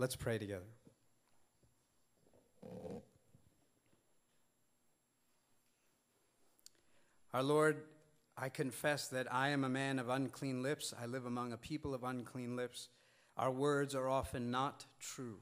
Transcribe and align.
Let's 0.00 0.16
pray 0.16 0.38
together. 0.38 0.64
Our 7.34 7.42
Lord, 7.42 7.82
I 8.34 8.48
confess 8.48 9.08
that 9.08 9.30
I 9.30 9.50
am 9.50 9.62
a 9.62 9.68
man 9.68 9.98
of 9.98 10.08
unclean 10.08 10.62
lips. 10.62 10.94
I 10.98 11.04
live 11.04 11.26
among 11.26 11.52
a 11.52 11.58
people 11.58 11.92
of 11.92 12.02
unclean 12.02 12.56
lips. 12.56 12.88
Our 13.36 13.50
words 13.50 13.94
are 13.94 14.08
often 14.08 14.50
not 14.50 14.86
true. 15.00 15.36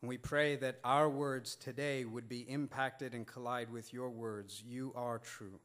And 0.00 0.08
we 0.08 0.16
pray 0.16 0.56
that 0.56 0.80
our 0.82 1.10
words 1.10 1.54
today 1.54 2.06
would 2.06 2.26
be 2.26 2.40
impacted 2.48 3.12
and 3.12 3.26
collide 3.26 3.70
with 3.70 3.92
your 3.92 4.08
words. 4.08 4.62
You 4.66 4.94
are 4.96 5.18
true. 5.18 5.60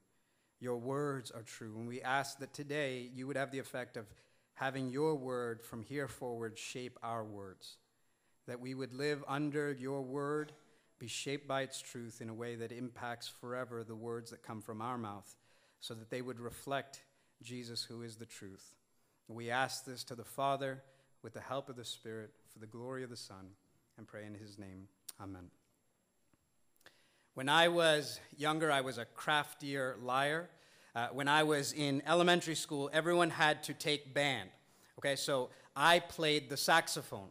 Your 0.60 0.76
words 0.76 1.32
are 1.32 1.44
true. 1.44 1.74
And 1.78 1.88
we 1.88 2.02
ask 2.02 2.40
that 2.40 2.54
today 2.54 3.10
you 3.16 3.28
would 3.28 3.38
have 3.38 3.52
the 3.52 3.60
effect 3.60 3.96
of 3.96 4.08
having 4.56 4.90
your 4.90 5.16
word 5.16 5.64
from 5.64 5.84
here 5.84 6.10
forward 6.10 6.58
shape 6.58 7.00
our 7.02 7.24
words. 7.24 7.78
That 8.50 8.60
we 8.60 8.74
would 8.74 8.96
live 8.96 9.24
under 9.28 9.72
your 9.72 10.02
word, 10.02 10.54
be 10.98 11.06
shaped 11.06 11.48
by 11.48 11.62
its 11.62 11.80
truth 11.80 12.20
in 12.20 12.30
a 12.30 12.34
way 12.34 12.56
that 12.56 12.72
impacts 12.72 13.28
forever 13.28 13.84
the 13.84 13.96
words 13.96 14.32
that 14.32 14.42
come 14.42 14.60
from 14.60 14.82
our 14.82 14.98
mouth 14.98 15.36
so 15.80 15.94
that 15.94 16.10
they 16.10 16.24
would 16.24 16.40
reflect 16.40 17.04
Jesus, 17.44 17.84
who 17.84 18.02
is 18.02 18.16
the 18.16 18.26
truth. 18.26 18.74
We 19.28 19.52
ask 19.52 19.86
this 19.86 20.04
to 20.06 20.16
the 20.16 20.26
Father 20.26 20.82
with 21.22 21.34
the 21.34 21.42
help 21.42 21.70
of 21.70 21.76
the 21.76 21.86
Spirit 21.86 22.32
for 22.52 22.58
the 22.58 22.66
glory 22.66 23.04
of 23.04 23.12
the 23.12 23.16
Son 23.16 23.52
and 24.00 24.08
pray 24.08 24.26
in 24.26 24.34
his 24.34 24.58
name. 24.58 24.88
Amen. 25.22 25.52
When 27.36 27.50
I 27.50 27.68
was 27.68 28.20
younger, 28.36 28.72
I 28.72 28.82
was 28.82 28.98
a 28.98 29.06
craftier 29.06 29.96
liar. 30.02 30.50
Uh, 30.96 31.10
when 31.14 31.28
I 31.28 31.44
was 31.44 31.72
in 31.72 32.02
elementary 32.08 32.56
school, 32.56 32.90
everyone 32.94 33.30
had 33.30 33.62
to 33.66 33.76
take 33.76 34.16
band. 34.16 34.50
Okay, 34.98 35.16
so 35.16 35.52
I 35.76 36.00
played 36.00 36.50
the 36.50 36.58
saxophone. 36.58 37.30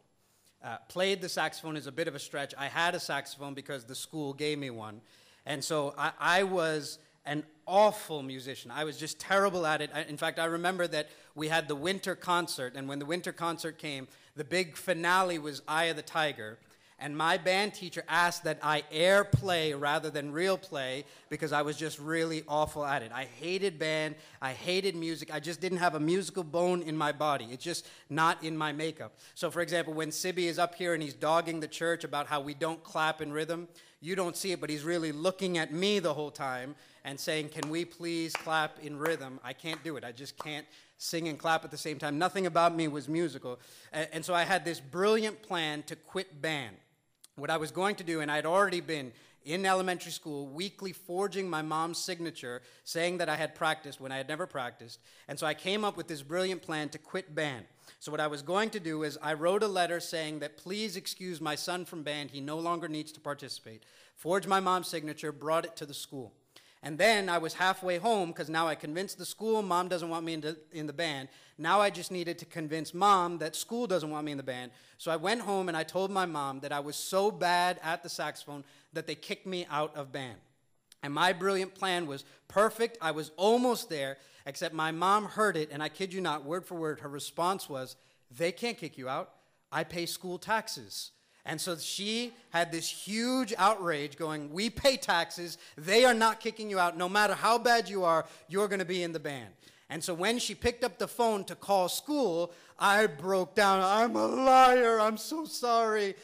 Uh, 0.62 0.76
played 0.88 1.20
the 1.20 1.28
saxophone 1.28 1.76
is 1.76 1.86
a 1.86 1.92
bit 1.92 2.08
of 2.08 2.14
a 2.14 2.18
stretch. 2.18 2.52
I 2.58 2.66
had 2.66 2.94
a 2.94 3.00
saxophone 3.00 3.54
because 3.54 3.84
the 3.84 3.94
school 3.94 4.32
gave 4.32 4.58
me 4.58 4.70
one. 4.70 5.00
And 5.46 5.62
so 5.62 5.94
I, 5.96 6.12
I 6.18 6.42
was 6.42 6.98
an 7.24 7.44
awful 7.66 8.22
musician. 8.22 8.70
I 8.70 8.84
was 8.84 8.96
just 8.96 9.20
terrible 9.20 9.66
at 9.66 9.80
it. 9.80 9.90
In 10.08 10.16
fact, 10.16 10.38
I 10.38 10.46
remember 10.46 10.86
that 10.88 11.08
we 11.34 11.48
had 11.48 11.68
the 11.68 11.76
winter 11.76 12.16
concert, 12.16 12.74
and 12.74 12.88
when 12.88 12.98
the 12.98 13.06
winter 13.06 13.32
concert 13.32 13.78
came, 13.78 14.08
the 14.34 14.44
big 14.44 14.76
finale 14.76 15.38
was 15.38 15.62
Eye 15.68 15.84
of 15.84 15.96
the 15.96 16.02
Tiger. 16.02 16.58
And 17.00 17.16
my 17.16 17.36
band 17.36 17.74
teacher 17.74 18.02
asked 18.08 18.42
that 18.42 18.58
I 18.60 18.82
air 18.90 19.22
play 19.22 19.72
rather 19.72 20.10
than 20.10 20.32
real 20.32 20.58
play 20.58 21.04
because 21.28 21.52
I 21.52 21.62
was 21.62 21.76
just 21.76 22.00
really 22.00 22.42
awful 22.48 22.84
at 22.84 23.02
it. 23.02 23.12
I 23.14 23.24
hated 23.24 23.78
band, 23.78 24.16
I 24.42 24.52
hated 24.52 24.96
music, 24.96 25.32
I 25.32 25.38
just 25.38 25.60
didn't 25.60 25.78
have 25.78 25.94
a 25.94 26.00
musical 26.00 26.42
bone 26.42 26.82
in 26.82 26.96
my 26.96 27.12
body. 27.12 27.46
It's 27.52 27.62
just 27.62 27.86
not 28.10 28.42
in 28.42 28.56
my 28.56 28.72
makeup. 28.72 29.16
So, 29.36 29.48
for 29.48 29.60
example, 29.60 29.94
when 29.94 30.10
Sibby 30.10 30.48
is 30.48 30.58
up 30.58 30.74
here 30.74 30.92
and 30.92 31.00
he's 31.00 31.14
dogging 31.14 31.60
the 31.60 31.68
church 31.68 32.02
about 32.02 32.26
how 32.26 32.40
we 32.40 32.52
don't 32.52 32.82
clap 32.82 33.22
in 33.22 33.32
rhythm, 33.32 33.68
you 34.00 34.16
don't 34.16 34.36
see 34.36 34.50
it, 34.50 34.60
but 34.60 34.68
he's 34.68 34.82
really 34.82 35.12
looking 35.12 35.56
at 35.56 35.72
me 35.72 36.00
the 36.00 36.14
whole 36.14 36.30
time 36.32 36.74
and 37.04 37.18
saying, 37.18 37.50
Can 37.50 37.70
we 37.70 37.84
please 37.84 38.32
clap 38.32 38.78
in 38.80 38.98
rhythm? 38.98 39.38
I 39.44 39.52
can't 39.52 39.82
do 39.84 39.96
it. 39.96 40.04
I 40.04 40.10
just 40.10 40.36
can't 40.36 40.66
sing 40.98 41.28
and 41.28 41.38
clap 41.38 41.64
at 41.64 41.70
the 41.70 41.78
same 41.78 41.98
time. 41.98 42.18
Nothing 42.18 42.46
about 42.46 42.74
me 42.74 42.88
was 42.88 43.08
musical. 43.08 43.60
And 43.92 44.24
so 44.24 44.34
I 44.34 44.42
had 44.42 44.64
this 44.64 44.80
brilliant 44.80 45.42
plan 45.42 45.84
to 45.84 45.96
quit 45.96 46.42
band. 46.42 46.76
What 47.38 47.50
I 47.50 47.56
was 47.56 47.70
going 47.70 47.94
to 47.96 48.04
do, 48.04 48.20
and 48.20 48.30
I'd 48.30 48.46
already 48.46 48.80
been 48.80 49.12
in 49.44 49.64
elementary 49.64 50.10
school, 50.10 50.48
weekly 50.48 50.92
forging 50.92 51.48
my 51.48 51.62
mom's 51.62 51.98
signature, 51.98 52.62
saying 52.82 53.18
that 53.18 53.28
I 53.28 53.36
had 53.36 53.54
practiced 53.54 54.00
when 54.00 54.10
I 54.10 54.16
had 54.16 54.28
never 54.28 54.46
practiced. 54.46 54.98
And 55.28 55.38
so 55.38 55.46
I 55.46 55.54
came 55.54 55.84
up 55.84 55.96
with 55.96 56.08
this 56.08 56.22
brilliant 56.22 56.62
plan 56.62 56.88
to 56.90 56.98
quit 56.98 57.34
band. 57.34 57.64
So, 58.00 58.10
what 58.10 58.20
I 58.20 58.26
was 58.26 58.42
going 58.42 58.70
to 58.70 58.80
do 58.80 59.04
is, 59.04 59.18
I 59.22 59.34
wrote 59.34 59.62
a 59.62 59.68
letter 59.68 60.00
saying 60.00 60.40
that 60.40 60.56
please 60.56 60.96
excuse 60.96 61.40
my 61.40 61.54
son 61.54 61.84
from 61.84 62.02
band. 62.02 62.30
He 62.30 62.40
no 62.40 62.58
longer 62.58 62.88
needs 62.88 63.12
to 63.12 63.20
participate. 63.20 63.84
Forged 64.14 64.46
my 64.46 64.60
mom's 64.60 64.88
signature, 64.88 65.32
brought 65.32 65.64
it 65.64 65.76
to 65.76 65.86
the 65.86 65.94
school. 65.94 66.32
And 66.82 66.96
then 66.96 67.28
I 67.28 67.38
was 67.38 67.54
halfway 67.54 67.98
home 67.98 68.28
because 68.28 68.48
now 68.48 68.68
I 68.68 68.74
convinced 68.76 69.18
the 69.18 69.26
school 69.26 69.62
mom 69.62 69.88
doesn't 69.88 70.08
want 70.08 70.24
me 70.24 70.34
in 70.34 70.40
the, 70.40 70.56
in 70.72 70.86
the 70.86 70.92
band. 70.92 71.28
Now 71.58 71.80
I 71.80 71.90
just 71.90 72.12
needed 72.12 72.38
to 72.38 72.44
convince 72.44 72.94
mom 72.94 73.38
that 73.38 73.56
school 73.56 73.88
doesn't 73.88 74.10
want 74.10 74.24
me 74.24 74.32
in 74.32 74.38
the 74.38 74.44
band. 74.44 74.70
So 74.96 75.10
I 75.10 75.16
went 75.16 75.40
home 75.40 75.68
and 75.68 75.76
I 75.76 75.82
told 75.82 76.10
my 76.10 76.24
mom 76.24 76.60
that 76.60 76.70
I 76.70 76.80
was 76.80 76.94
so 76.94 77.30
bad 77.32 77.80
at 77.82 78.02
the 78.02 78.08
saxophone 78.08 78.64
that 78.92 79.06
they 79.06 79.16
kicked 79.16 79.46
me 79.46 79.66
out 79.70 79.96
of 79.96 80.12
band. 80.12 80.36
And 81.02 81.12
my 81.12 81.32
brilliant 81.32 81.74
plan 81.74 82.06
was 82.06 82.24
perfect. 82.46 82.98
I 83.00 83.10
was 83.10 83.32
almost 83.36 83.88
there, 83.88 84.18
except 84.46 84.74
my 84.74 84.90
mom 84.92 85.26
heard 85.26 85.56
it, 85.56 85.70
and 85.72 85.82
I 85.82 85.88
kid 85.88 86.12
you 86.12 86.20
not, 86.20 86.44
word 86.44 86.64
for 86.64 86.74
word, 86.74 87.00
her 87.00 87.08
response 87.08 87.68
was, 87.68 87.96
They 88.36 88.52
can't 88.52 88.78
kick 88.78 88.98
you 88.98 89.08
out. 89.08 89.30
I 89.70 89.84
pay 89.84 90.06
school 90.06 90.38
taxes. 90.38 91.12
And 91.48 91.58
so 91.58 91.78
she 91.78 92.34
had 92.50 92.70
this 92.70 92.86
huge 92.90 93.54
outrage 93.56 94.18
going, 94.18 94.52
We 94.52 94.68
pay 94.68 94.98
taxes. 94.98 95.56
They 95.78 96.04
are 96.04 96.12
not 96.12 96.40
kicking 96.40 96.68
you 96.68 96.78
out. 96.78 96.98
No 96.98 97.08
matter 97.08 97.32
how 97.32 97.56
bad 97.56 97.88
you 97.88 98.04
are, 98.04 98.26
you're 98.48 98.68
going 98.68 98.80
to 98.80 98.84
be 98.84 99.02
in 99.02 99.12
the 99.12 99.18
band. 99.18 99.54
And 99.88 100.04
so 100.04 100.12
when 100.12 100.38
she 100.38 100.54
picked 100.54 100.84
up 100.84 100.98
the 100.98 101.08
phone 101.08 101.44
to 101.44 101.54
call 101.54 101.88
school, 101.88 102.52
I 102.78 103.06
broke 103.06 103.54
down. 103.54 103.80
I'm 103.82 104.14
a 104.14 104.26
liar. 104.26 105.00
I'm 105.00 105.16
so 105.16 105.46
sorry. 105.46 106.16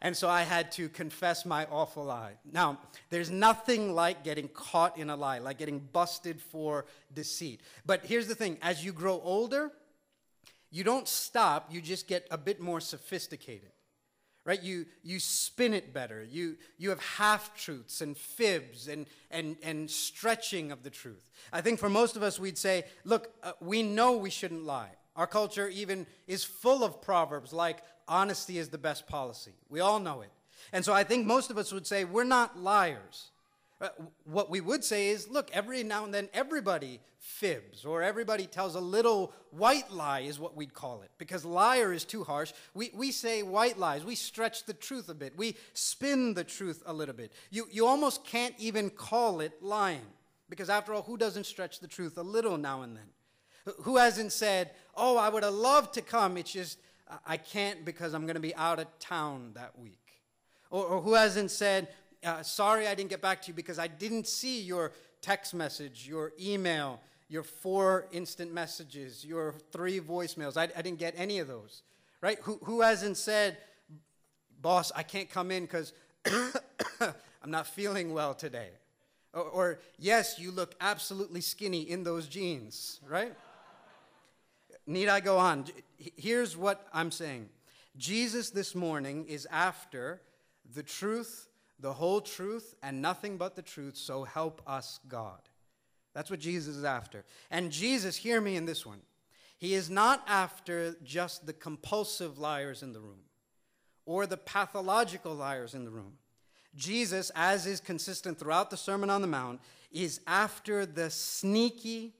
And 0.00 0.16
so 0.16 0.28
I 0.28 0.42
had 0.42 0.72
to 0.72 0.88
confess 0.88 1.46
my 1.46 1.64
awful 1.66 2.04
lie. 2.04 2.32
Now, 2.52 2.80
there's 3.08 3.30
nothing 3.30 3.94
like 3.94 4.24
getting 4.24 4.48
caught 4.48 4.98
in 4.98 5.10
a 5.10 5.16
lie, 5.16 5.38
like 5.38 5.58
getting 5.58 5.78
busted 5.78 6.40
for 6.40 6.86
deceit. 7.14 7.60
But 7.86 8.04
here's 8.04 8.26
the 8.26 8.34
thing 8.34 8.58
as 8.60 8.84
you 8.84 8.92
grow 8.92 9.20
older, 9.22 9.70
you 10.72 10.82
don't 10.82 11.06
stop, 11.06 11.68
you 11.70 11.80
just 11.80 12.08
get 12.08 12.26
a 12.32 12.36
bit 12.36 12.60
more 12.60 12.80
sophisticated. 12.80 13.70
Right? 14.44 14.60
You, 14.60 14.86
you 15.04 15.20
spin 15.20 15.72
it 15.72 15.94
better. 15.94 16.26
You, 16.28 16.56
you 16.76 16.90
have 16.90 17.00
half 17.00 17.56
truths 17.56 18.00
and 18.00 18.16
fibs 18.16 18.88
and, 18.88 19.06
and, 19.30 19.56
and 19.62 19.88
stretching 19.88 20.72
of 20.72 20.82
the 20.82 20.90
truth. 20.90 21.30
I 21.52 21.60
think 21.60 21.78
for 21.78 21.88
most 21.88 22.16
of 22.16 22.22
us, 22.22 22.40
we'd 22.40 22.58
say, 22.58 22.84
look, 23.04 23.32
uh, 23.42 23.52
we 23.60 23.82
know 23.84 24.16
we 24.16 24.30
shouldn't 24.30 24.64
lie. 24.64 24.90
Our 25.14 25.26
culture 25.26 25.68
even 25.68 26.06
is 26.26 26.42
full 26.42 26.82
of 26.82 27.00
proverbs 27.02 27.52
like, 27.52 27.82
honesty 28.08 28.58
is 28.58 28.68
the 28.68 28.78
best 28.78 29.06
policy. 29.06 29.52
We 29.68 29.80
all 29.80 30.00
know 30.00 30.22
it. 30.22 30.30
And 30.72 30.84
so 30.84 30.92
I 30.92 31.04
think 31.04 31.26
most 31.26 31.50
of 31.50 31.58
us 31.58 31.72
would 31.72 31.86
say, 31.86 32.04
we're 32.04 32.24
not 32.24 32.58
liars. 32.58 33.31
Uh, 33.82 33.88
what 34.24 34.48
we 34.48 34.60
would 34.60 34.84
say 34.84 35.08
is, 35.08 35.28
look, 35.28 35.50
every 35.52 35.82
now 35.82 36.04
and 36.04 36.14
then 36.14 36.28
everybody 36.32 37.00
fibs 37.18 37.84
or 37.84 38.00
everybody 38.00 38.46
tells 38.46 38.76
a 38.76 38.80
little 38.80 39.32
white 39.50 39.90
lie, 39.90 40.20
is 40.20 40.38
what 40.38 40.56
we'd 40.56 40.72
call 40.72 41.02
it. 41.02 41.10
Because 41.18 41.44
liar 41.44 41.92
is 41.92 42.04
too 42.04 42.22
harsh. 42.22 42.52
We, 42.74 42.92
we 42.94 43.10
say 43.10 43.42
white 43.42 43.78
lies. 43.78 44.04
We 44.04 44.14
stretch 44.14 44.66
the 44.66 44.72
truth 44.72 45.08
a 45.08 45.14
bit. 45.14 45.36
We 45.36 45.56
spin 45.74 46.34
the 46.34 46.44
truth 46.44 46.80
a 46.86 46.92
little 46.92 47.14
bit. 47.14 47.32
You, 47.50 47.66
you 47.72 47.84
almost 47.84 48.24
can't 48.24 48.54
even 48.56 48.88
call 48.88 49.40
it 49.40 49.60
lying. 49.60 50.06
Because 50.48 50.70
after 50.70 50.94
all, 50.94 51.02
who 51.02 51.16
doesn't 51.16 51.46
stretch 51.46 51.80
the 51.80 51.88
truth 51.88 52.16
a 52.18 52.22
little 52.22 52.58
now 52.58 52.82
and 52.82 52.96
then? 52.96 53.74
Who 53.80 53.96
hasn't 53.96 54.30
said, 54.30 54.70
Oh, 54.94 55.16
I 55.16 55.28
would 55.28 55.42
have 55.42 55.54
loved 55.54 55.94
to 55.94 56.02
come, 56.02 56.36
it's 56.36 56.52
just 56.52 56.78
I 57.26 57.36
can't 57.36 57.84
because 57.84 58.14
I'm 58.14 58.22
going 58.22 58.34
to 58.34 58.40
be 58.40 58.54
out 58.54 58.78
of 58.78 58.86
town 59.00 59.52
that 59.54 59.78
week? 59.78 59.98
Or, 60.70 60.84
or 60.84 61.00
who 61.02 61.14
hasn't 61.14 61.50
said, 61.50 61.88
uh, 62.24 62.42
Sorry 62.42 62.86
I 62.86 62.94
didn't 62.94 63.10
get 63.10 63.20
back 63.20 63.42
to 63.42 63.48
you 63.48 63.54
because 63.54 63.78
I 63.78 63.86
didn't 63.86 64.26
see 64.26 64.60
your 64.60 64.92
text 65.20 65.54
message, 65.54 66.06
your 66.06 66.32
email, 66.40 67.00
your 67.28 67.42
four 67.42 68.06
instant 68.12 68.52
messages, 68.52 69.24
your 69.24 69.54
three 69.72 70.00
voicemails. 70.00 70.56
I, 70.56 70.64
I 70.76 70.82
didn't 70.82 70.98
get 70.98 71.14
any 71.16 71.38
of 71.38 71.48
those, 71.48 71.82
right? 72.20 72.38
Who, 72.42 72.58
who 72.64 72.80
hasn't 72.82 73.16
said, 73.16 73.56
Boss, 74.60 74.92
I 74.94 75.02
can't 75.02 75.28
come 75.28 75.50
in 75.50 75.64
because 75.64 75.92
I'm 76.26 77.50
not 77.50 77.66
feeling 77.66 78.12
well 78.12 78.34
today? 78.34 78.68
Or, 79.32 79.42
or, 79.42 79.78
yes, 79.98 80.38
you 80.38 80.50
look 80.50 80.74
absolutely 80.80 81.40
skinny 81.40 81.82
in 81.82 82.04
those 82.04 82.28
jeans, 82.28 83.00
right? 83.08 83.32
need 84.86 85.08
I 85.08 85.20
go 85.20 85.38
on? 85.38 85.64
Here's 85.96 86.56
what 86.56 86.86
I'm 86.92 87.10
saying 87.10 87.48
Jesus 87.96 88.50
this 88.50 88.74
morning 88.74 89.26
is 89.26 89.46
after 89.50 90.20
the 90.74 90.82
truth, 90.82 91.48
the 91.82 91.92
whole 91.92 92.20
truth, 92.20 92.74
and 92.82 93.02
nothing 93.02 93.36
but 93.36 93.56
the 93.56 93.62
truth, 93.62 93.96
so 93.96 94.24
help 94.24 94.62
us 94.66 95.00
God. 95.08 95.40
That's 96.14 96.30
what 96.30 96.40
Jesus 96.40 96.76
is 96.76 96.84
after. 96.84 97.24
And 97.50 97.72
Jesus, 97.72 98.16
hear 98.16 98.40
me 98.40 98.56
in 98.56 98.66
this 98.66 98.86
one. 98.86 99.00
He 99.58 99.74
is 99.74 99.90
not 99.90 100.24
after 100.26 100.96
just 101.04 101.46
the 101.46 101.52
compulsive 101.52 102.38
liars 102.38 102.82
in 102.82 102.92
the 102.92 103.00
room 103.00 103.20
or 104.06 104.26
the 104.26 104.36
pathological 104.36 105.34
liars 105.34 105.74
in 105.74 105.84
the 105.84 105.90
room. 105.90 106.14
Jesus, 106.74 107.30
as 107.34 107.66
is 107.66 107.80
consistent 107.80 108.38
throughout 108.38 108.70
the 108.70 108.76
Sermon 108.76 109.10
on 109.10 109.20
the 109.20 109.28
Mount, 109.28 109.60
is 109.90 110.20
after 110.26 110.86
the 110.86 111.10
sneaky, 111.10 112.14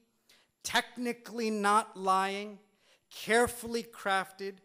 technically 0.63 1.49
not 1.49 1.97
lying, 1.97 2.59
carefully 3.09 3.83
crafted, 3.83 4.55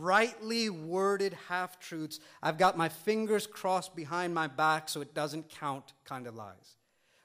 rightly 0.00 0.70
worded 0.70 1.36
half 1.48 1.78
truths. 1.80 2.20
I've 2.42 2.58
got 2.58 2.76
my 2.76 2.88
fingers 2.88 3.46
crossed 3.46 3.94
behind 3.94 4.34
my 4.34 4.46
back 4.46 4.88
so 4.88 5.00
it 5.00 5.14
doesn't 5.14 5.48
count 5.48 5.92
kind 6.04 6.26
of 6.26 6.34
lies. 6.34 6.76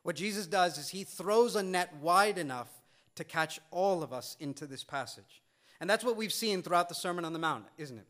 What 0.03 0.15
Jesus 0.15 0.47
does 0.47 0.77
is 0.77 0.89
he 0.89 1.03
throws 1.03 1.55
a 1.55 1.63
net 1.63 1.93
wide 2.01 2.37
enough 2.37 2.69
to 3.15 3.23
catch 3.23 3.59
all 3.71 4.01
of 4.01 4.13
us 4.13 4.37
into 4.39 4.65
this 4.65 4.83
passage. 4.83 5.41
And 5.81 5.89
that's 5.89 6.03
what 6.03 6.15
we've 6.17 6.33
seen 6.33 6.61
throughout 6.61 6.89
the 6.89 6.95
Sermon 6.95 7.25
on 7.25 7.33
the 7.33 7.39
Mount, 7.39 7.65
isn't 7.77 7.97
it? 7.97 8.07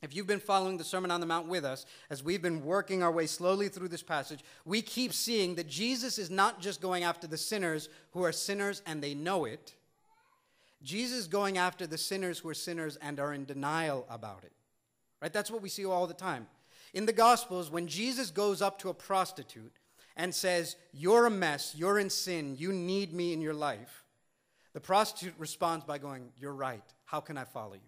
If 0.00 0.14
you've 0.14 0.28
been 0.28 0.38
following 0.38 0.78
the 0.78 0.84
Sermon 0.84 1.10
on 1.10 1.20
the 1.20 1.26
Mount 1.26 1.48
with 1.48 1.64
us, 1.64 1.84
as 2.08 2.22
we've 2.22 2.42
been 2.42 2.64
working 2.64 3.02
our 3.02 3.10
way 3.10 3.26
slowly 3.26 3.68
through 3.68 3.88
this 3.88 4.02
passage, 4.02 4.44
we 4.64 4.80
keep 4.80 5.12
seeing 5.12 5.56
that 5.56 5.68
Jesus 5.68 6.18
is 6.18 6.30
not 6.30 6.60
just 6.60 6.80
going 6.80 7.02
after 7.02 7.26
the 7.26 7.36
sinners 7.36 7.88
who 8.12 8.22
are 8.24 8.30
sinners 8.30 8.80
and 8.86 9.02
they 9.02 9.14
know 9.14 9.44
it. 9.44 9.74
Jesus 10.82 11.26
going 11.26 11.58
after 11.58 11.86
the 11.86 11.98
sinners 11.98 12.38
who 12.38 12.48
are 12.48 12.54
sinners 12.54 12.96
and 12.96 13.18
are 13.18 13.32
in 13.32 13.44
denial 13.44 14.06
about 14.08 14.44
it. 14.44 14.52
Right? 15.20 15.32
That's 15.32 15.50
what 15.50 15.62
we 15.62 15.68
see 15.68 15.84
all 15.84 16.06
the 16.06 16.14
time. 16.14 16.46
In 16.94 17.06
the 17.06 17.12
Gospels, 17.12 17.70
when 17.70 17.86
Jesus 17.86 18.30
goes 18.30 18.62
up 18.62 18.78
to 18.80 18.88
a 18.88 18.94
prostitute 18.94 19.72
and 20.16 20.34
says, 20.34 20.76
You're 20.92 21.26
a 21.26 21.30
mess, 21.30 21.74
you're 21.76 21.98
in 21.98 22.10
sin, 22.10 22.56
you 22.58 22.72
need 22.72 23.12
me 23.12 23.32
in 23.32 23.40
your 23.40 23.54
life, 23.54 24.04
the 24.72 24.80
prostitute 24.80 25.34
responds 25.38 25.84
by 25.84 25.98
going, 25.98 26.30
You're 26.38 26.54
right, 26.54 26.84
how 27.04 27.20
can 27.20 27.36
I 27.36 27.44
follow 27.44 27.74
you? 27.74 27.80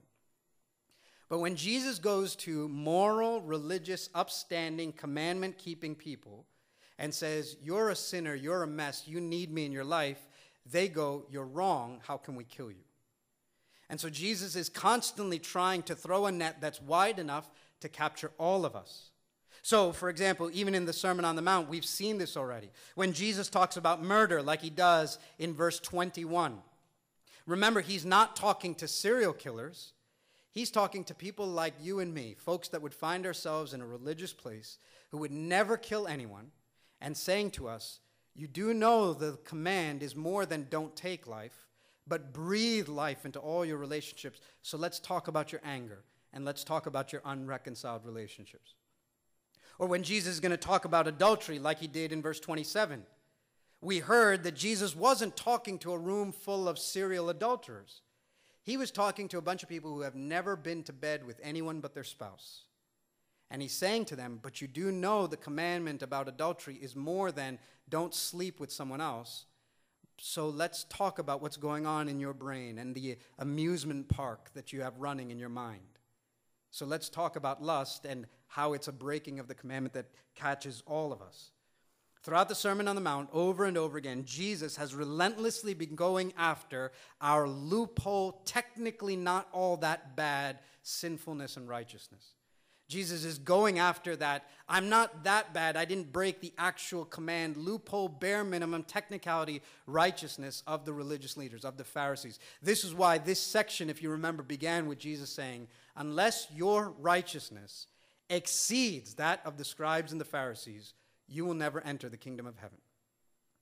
But 1.28 1.38
when 1.38 1.54
Jesus 1.54 2.00
goes 2.00 2.34
to 2.36 2.68
moral, 2.68 3.40
religious, 3.42 4.10
upstanding, 4.14 4.92
commandment 4.92 5.56
keeping 5.58 5.94
people 5.94 6.44
and 6.98 7.14
says, 7.14 7.56
You're 7.62 7.90
a 7.90 7.96
sinner, 7.96 8.34
you're 8.34 8.64
a 8.64 8.66
mess, 8.66 9.06
you 9.06 9.20
need 9.20 9.52
me 9.52 9.64
in 9.64 9.72
your 9.72 9.84
life, 9.84 10.18
they 10.66 10.88
go, 10.88 11.26
You're 11.30 11.46
wrong, 11.46 12.00
how 12.06 12.16
can 12.16 12.36
we 12.36 12.44
kill 12.44 12.70
you? 12.70 12.84
And 13.88 14.00
so 14.00 14.08
Jesus 14.08 14.54
is 14.54 14.68
constantly 14.68 15.38
trying 15.38 15.82
to 15.84 15.96
throw 15.96 16.26
a 16.26 16.32
net 16.32 16.58
that's 16.60 16.80
wide 16.80 17.18
enough 17.18 17.50
to 17.80 17.88
capture 17.88 18.30
all 18.38 18.64
of 18.64 18.76
us. 18.76 19.10
So, 19.62 19.92
for 19.92 20.08
example, 20.08 20.50
even 20.52 20.74
in 20.74 20.86
the 20.86 20.92
Sermon 20.92 21.24
on 21.24 21.36
the 21.36 21.42
Mount, 21.42 21.68
we've 21.68 21.84
seen 21.84 22.16
this 22.16 22.36
already. 22.36 22.70
When 22.94 23.12
Jesus 23.12 23.48
talks 23.48 23.76
about 23.76 24.02
murder, 24.02 24.42
like 24.42 24.62
he 24.62 24.70
does 24.70 25.18
in 25.38 25.54
verse 25.54 25.78
21, 25.80 26.58
remember, 27.46 27.80
he's 27.80 28.06
not 28.06 28.36
talking 28.36 28.74
to 28.76 28.88
serial 28.88 29.32
killers. 29.32 29.92
He's 30.52 30.70
talking 30.70 31.04
to 31.04 31.14
people 31.14 31.46
like 31.46 31.74
you 31.80 32.00
and 32.00 32.14
me, 32.14 32.36
folks 32.38 32.68
that 32.68 32.82
would 32.82 32.94
find 32.94 33.26
ourselves 33.26 33.74
in 33.74 33.80
a 33.80 33.86
religious 33.86 34.32
place 34.32 34.78
who 35.10 35.18
would 35.18 35.32
never 35.32 35.76
kill 35.76 36.06
anyone, 36.06 36.52
and 37.00 37.16
saying 37.16 37.50
to 37.50 37.68
us, 37.68 38.00
You 38.34 38.46
do 38.46 38.72
know 38.72 39.12
the 39.12 39.38
command 39.44 40.02
is 40.02 40.14
more 40.16 40.46
than 40.46 40.66
don't 40.70 40.94
take 40.96 41.26
life, 41.26 41.66
but 42.06 42.32
breathe 42.32 42.88
life 42.88 43.24
into 43.24 43.38
all 43.38 43.64
your 43.64 43.76
relationships. 43.76 44.40
So 44.62 44.76
let's 44.76 44.98
talk 44.98 45.28
about 45.28 45.52
your 45.52 45.60
anger 45.64 46.04
and 46.32 46.44
let's 46.44 46.64
talk 46.64 46.86
about 46.86 47.12
your 47.12 47.22
unreconciled 47.24 48.04
relationships. 48.04 48.74
Or 49.78 49.86
when 49.86 50.02
Jesus 50.02 50.34
is 50.34 50.40
going 50.40 50.50
to 50.50 50.56
talk 50.56 50.84
about 50.84 51.08
adultery, 51.08 51.58
like 51.58 51.78
he 51.78 51.86
did 51.86 52.12
in 52.12 52.22
verse 52.22 52.38
27, 52.38 53.02
we 53.80 54.00
heard 54.00 54.42
that 54.42 54.54
Jesus 54.54 54.94
wasn't 54.94 55.36
talking 55.36 55.78
to 55.78 55.92
a 55.92 55.98
room 55.98 56.32
full 56.32 56.68
of 56.68 56.78
serial 56.78 57.30
adulterers. 57.30 58.02
He 58.62 58.76
was 58.76 58.90
talking 58.90 59.26
to 59.28 59.38
a 59.38 59.42
bunch 59.42 59.62
of 59.62 59.68
people 59.68 59.94
who 59.94 60.02
have 60.02 60.14
never 60.14 60.54
been 60.54 60.82
to 60.84 60.92
bed 60.92 61.24
with 61.24 61.40
anyone 61.42 61.80
but 61.80 61.94
their 61.94 62.04
spouse. 62.04 62.64
And 63.50 63.60
he's 63.60 63.72
saying 63.72 64.06
to 64.06 64.16
them, 64.16 64.38
But 64.40 64.60
you 64.60 64.68
do 64.68 64.92
know 64.92 65.26
the 65.26 65.36
commandment 65.36 66.02
about 66.02 66.28
adultery 66.28 66.76
is 66.76 66.94
more 66.94 67.32
than 67.32 67.58
don't 67.88 68.14
sleep 68.14 68.60
with 68.60 68.70
someone 68.70 69.00
else. 69.00 69.46
So 70.18 70.48
let's 70.48 70.84
talk 70.84 71.18
about 71.18 71.40
what's 71.40 71.56
going 71.56 71.86
on 71.86 72.08
in 72.08 72.20
your 72.20 72.34
brain 72.34 72.78
and 72.78 72.94
the 72.94 73.16
amusement 73.38 74.08
park 74.08 74.50
that 74.54 74.72
you 74.72 74.82
have 74.82 74.98
running 74.98 75.30
in 75.30 75.38
your 75.38 75.48
mind. 75.48 75.80
So 76.70 76.86
let's 76.86 77.08
talk 77.08 77.36
about 77.36 77.62
lust 77.62 78.04
and 78.04 78.26
how 78.46 78.74
it's 78.74 78.86
a 78.86 78.92
breaking 78.92 79.40
of 79.40 79.48
the 79.48 79.54
commandment 79.54 79.94
that 79.94 80.10
catches 80.34 80.82
all 80.86 81.12
of 81.12 81.22
us. 81.22 81.50
Throughout 82.22 82.50
the 82.50 82.54
Sermon 82.54 82.86
on 82.86 82.96
the 82.96 83.00
Mount, 83.00 83.30
over 83.32 83.64
and 83.64 83.78
over 83.78 83.96
again, 83.96 84.24
Jesus 84.26 84.76
has 84.76 84.94
relentlessly 84.94 85.72
been 85.72 85.96
going 85.96 86.34
after 86.36 86.92
our 87.20 87.48
loophole, 87.48 88.42
technically 88.44 89.16
not 89.16 89.48
all 89.52 89.78
that 89.78 90.16
bad 90.16 90.58
sinfulness 90.82 91.56
and 91.56 91.66
righteousness. 91.66 92.34
Jesus 92.90 93.24
is 93.24 93.38
going 93.38 93.78
after 93.78 94.16
that. 94.16 94.48
I'm 94.68 94.88
not 94.88 95.22
that 95.22 95.54
bad. 95.54 95.76
I 95.76 95.84
didn't 95.84 96.12
break 96.12 96.40
the 96.40 96.52
actual 96.58 97.04
command, 97.04 97.56
loophole, 97.56 98.08
bare 98.08 98.42
minimum, 98.42 98.82
technicality, 98.82 99.62
righteousness 99.86 100.64
of 100.66 100.84
the 100.84 100.92
religious 100.92 101.36
leaders, 101.36 101.64
of 101.64 101.76
the 101.76 101.84
Pharisees. 101.84 102.40
This 102.60 102.82
is 102.82 102.92
why 102.92 103.18
this 103.18 103.38
section, 103.40 103.90
if 103.90 104.02
you 104.02 104.10
remember, 104.10 104.42
began 104.42 104.88
with 104.88 104.98
Jesus 104.98 105.30
saying, 105.30 105.68
Unless 105.94 106.48
your 106.52 106.90
righteousness 106.98 107.86
exceeds 108.28 109.14
that 109.14 109.40
of 109.44 109.56
the 109.56 109.64
scribes 109.64 110.10
and 110.10 110.20
the 110.20 110.24
Pharisees, 110.24 110.94
you 111.28 111.44
will 111.44 111.54
never 111.54 111.80
enter 111.82 112.08
the 112.08 112.16
kingdom 112.16 112.46
of 112.46 112.58
heaven. 112.58 112.78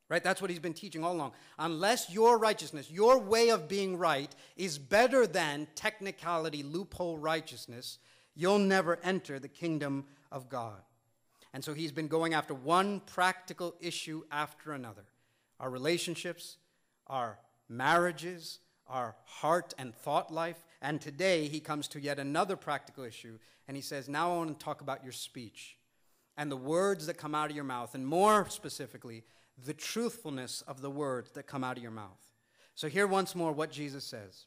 Right? 0.08 0.24
That's 0.24 0.40
what 0.40 0.48
he's 0.48 0.58
been 0.58 0.72
teaching 0.72 1.04
all 1.04 1.12
along. 1.12 1.32
Unless 1.58 2.10
your 2.10 2.38
righteousness, 2.38 2.90
your 2.90 3.18
way 3.18 3.50
of 3.50 3.68
being 3.68 3.98
right, 3.98 4.34
is 4.56 4.78
better 4.78 5.26
than 5.26 5.68
technicality, 5.74 6.62
loophole 6.62 7.18
righteousness, 7.18 7.98
you'll 8.38 8.60
never 8.60 8.98
enter 9.02 9.38
the 9.38 9.48
kingdom 9.48 10.04
of 10.32 10.48
God. 10.48 10.80
And 11.52 11.64
so 11.64 11.74
he's 11.74 11.92
been 11.92 12.08
going 12.08 12.32
after 12.32 12.54
one 12.54 13.00
practical 13.00 13.74
issue 13.80 14.22
after 14.30 14.72
another 14.72 15.04
our 15.60 15.70
relationships, 15.70 16.56
our 17.08 17.36
marriages, 17.68 18.60
our 18.86 19.16
heart 19.24 19.74
and 19.76 19.92
thought 19.92 20.32
life. 20.32 20.64
And 20.80 21.00
today 21.00 21.48
he 21.48 21.58
comes 21.58 21.88
to 21.88 22.00
yet 22.00 22.20
another 22.20 22.54
practical 22.54 23.02
issue, 23.02 23.38
and 23.66 23.76
he 23.76 23.82
says, 23.82 24.08
Now 24.08 24.32
I 24.32 24.36
want 24.36 24.56
to 24.56 24.64
talk 24.64 24.80
about 24.82 25.02
your 25.02 25.12
speech 25.12 25.76
and 26.36 26.52
the 26.52 26.56
words 26.56 27.06
that 27.06 27.18
come 27.18 27.34
out 27.34 27.50
of 27.50 27.56
your 27.56 27.64
mouth, 27.64 27.96
and 27.96 28.06
more 28.06 28.48
specifically, 28.48 29.24
the 29.66 29.74
truthfulness 29.74 30.62
of 30.68 30.80
the 30.80 30.90
words 30.90 31.32
that 31.32 31.48
come 31.48 31.64
out 31.64 31.76
of 31.76 31.82
your 31.82 31.92
mouth. 31.92 32.32
So, 32.76 32.88
here 32.88 33.08
once 33.08 33.34
more 33.34 33.50
what 33.50 33.72
Jesus 33.72 34.04
says. 34.04 34.46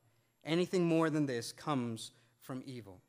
Anything 0.45 0.85
more 0.85 1.09
than 1.09 1.25
this 1.25 1.51
comes 1.51 2.11
from 2.39 2.63
evil. 2.65 3.01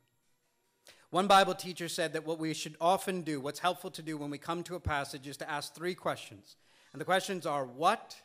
One 1.11 1.27
Bible 1.27 1.55
teacher 1.55 1.89
said 1.89 2.15
that 2.15 2.27
what 2.27 2.39
we 2.39 2.55
should 2.55 2.77
often 2.81 3.23
do, 3.23 3.41
what's 3.41 3.59
helpful 3.59 3.91
to 3.91 4.03
do 4.03 4.17
when 4.17 4.31
we 4.31 4.39
come 4.39 4.63
to 4.65 4.77
a 4.77 4.81
passage, 4.81 5.27
is 5.27 5.37
to 5.39 5.51
ask 5.51 5.75
three 5.75 5.95
questions. 5.95 6.57
And 6.93 7.01
the 7.01 7.05
questions 7.05 7.45
are 7.45 7.65
what, 7.65 8.17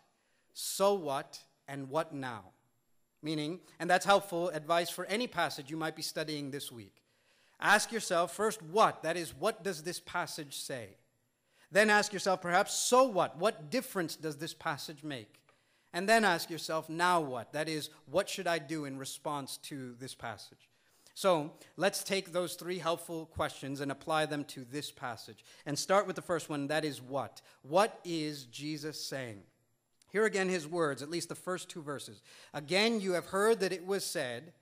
so 0.53 0.93
what, 0.93 1.39
and 1.67 1.89
what 1.89 2.13
now? 2.13 2.43
Meaning, 3.21 3.59
and 3.79 3.89
that's 3.89 4.05
helpful 4.05 4.49
advice 4.49 4.89
for 4.89 5.05
any 5.05 5.27
passage 5.27 5.69
you 5.69 5.77
might 5.77 5.95
be 5.95 6.01
studying 6.01 6.51
this 6.51 6.71
week. 6.71 7.03
Ask 7.59 7.91
yourself 7.91 8.33
first, 8.33 8.61
what? 8.61 9.03
That 9.03 9.17
is, 9.17 9.33
what 9.33 9.63
does 9.63 9.83
this 9.83 9.99
passage 9.99 10.55
say? 10.55 10.97
Then 11.71 11.89
ask 11.89 12.13
yourself, 12.13 12.41
perhaps, 12.41 12.73
so 12.73 13.03
what? 13.03 13.37
What 13.37 13.69
difference 13.69 14.15
does 14.15 14.37
this 14.37 14.53
passage 14.53 15.03
make? 15.03 15.41
And 15.93 16.07
then 16.07 16.25
ask 16.25 16.49
yourself, 16.49 16.89
now 16.89 17.21
what? 17.21 17.53
That 17.53 17.69
is, 17.69 17.89
what 18.05 18.29
should 18.29 18.47
I 18.47 18.59
do 18.59 18.85
in 18.85 18.97
response 18.97 19.57
to 19.63 19.95
this 19.99 20.13
passage? 20.13 20.69
So 21.13 21.53
let's 21.77 22.03
take 22.03 22.31
those 22.31 22.53
three 22.53 22.77
helpful 22.77 23.25
questions 23.25 23.81
and 23.81 23.91
apply 23.91 24.27
them 24.27 24.43
to 24.45 24.63
this 24.63 24.91
passage. 24.91 25.43
And 25.65 25.79
start 25.79 26.05
with 26.05 26.15
the 26.15 26.21
first 26.21 26.49
one 26.49 26.67
that 26.67 26.85
is, 26.85 27.01
what? 27.01 27.41
What 27.63 27.99
is 28.05 28.43
Jesus 28.45 29.03
saying? 29.03 29.41
Here 30.11 30.25
again 30.25 30.49
his 30.49 30.67
words, 30.67 31.01
at 31.01 31.09
least 31.09 31.29
the 31.29 31.35
first 31.35 31.69
two 31.69 31.81
verses. 31.81 32.21
Again, 32.53 33.01
you 33.01 33.13
have 33.13 33.25
heard 33.25 33.59
that 33.61 33.73
it 33.73 33.85
was 33.85 34.05
said, 34.05 34.53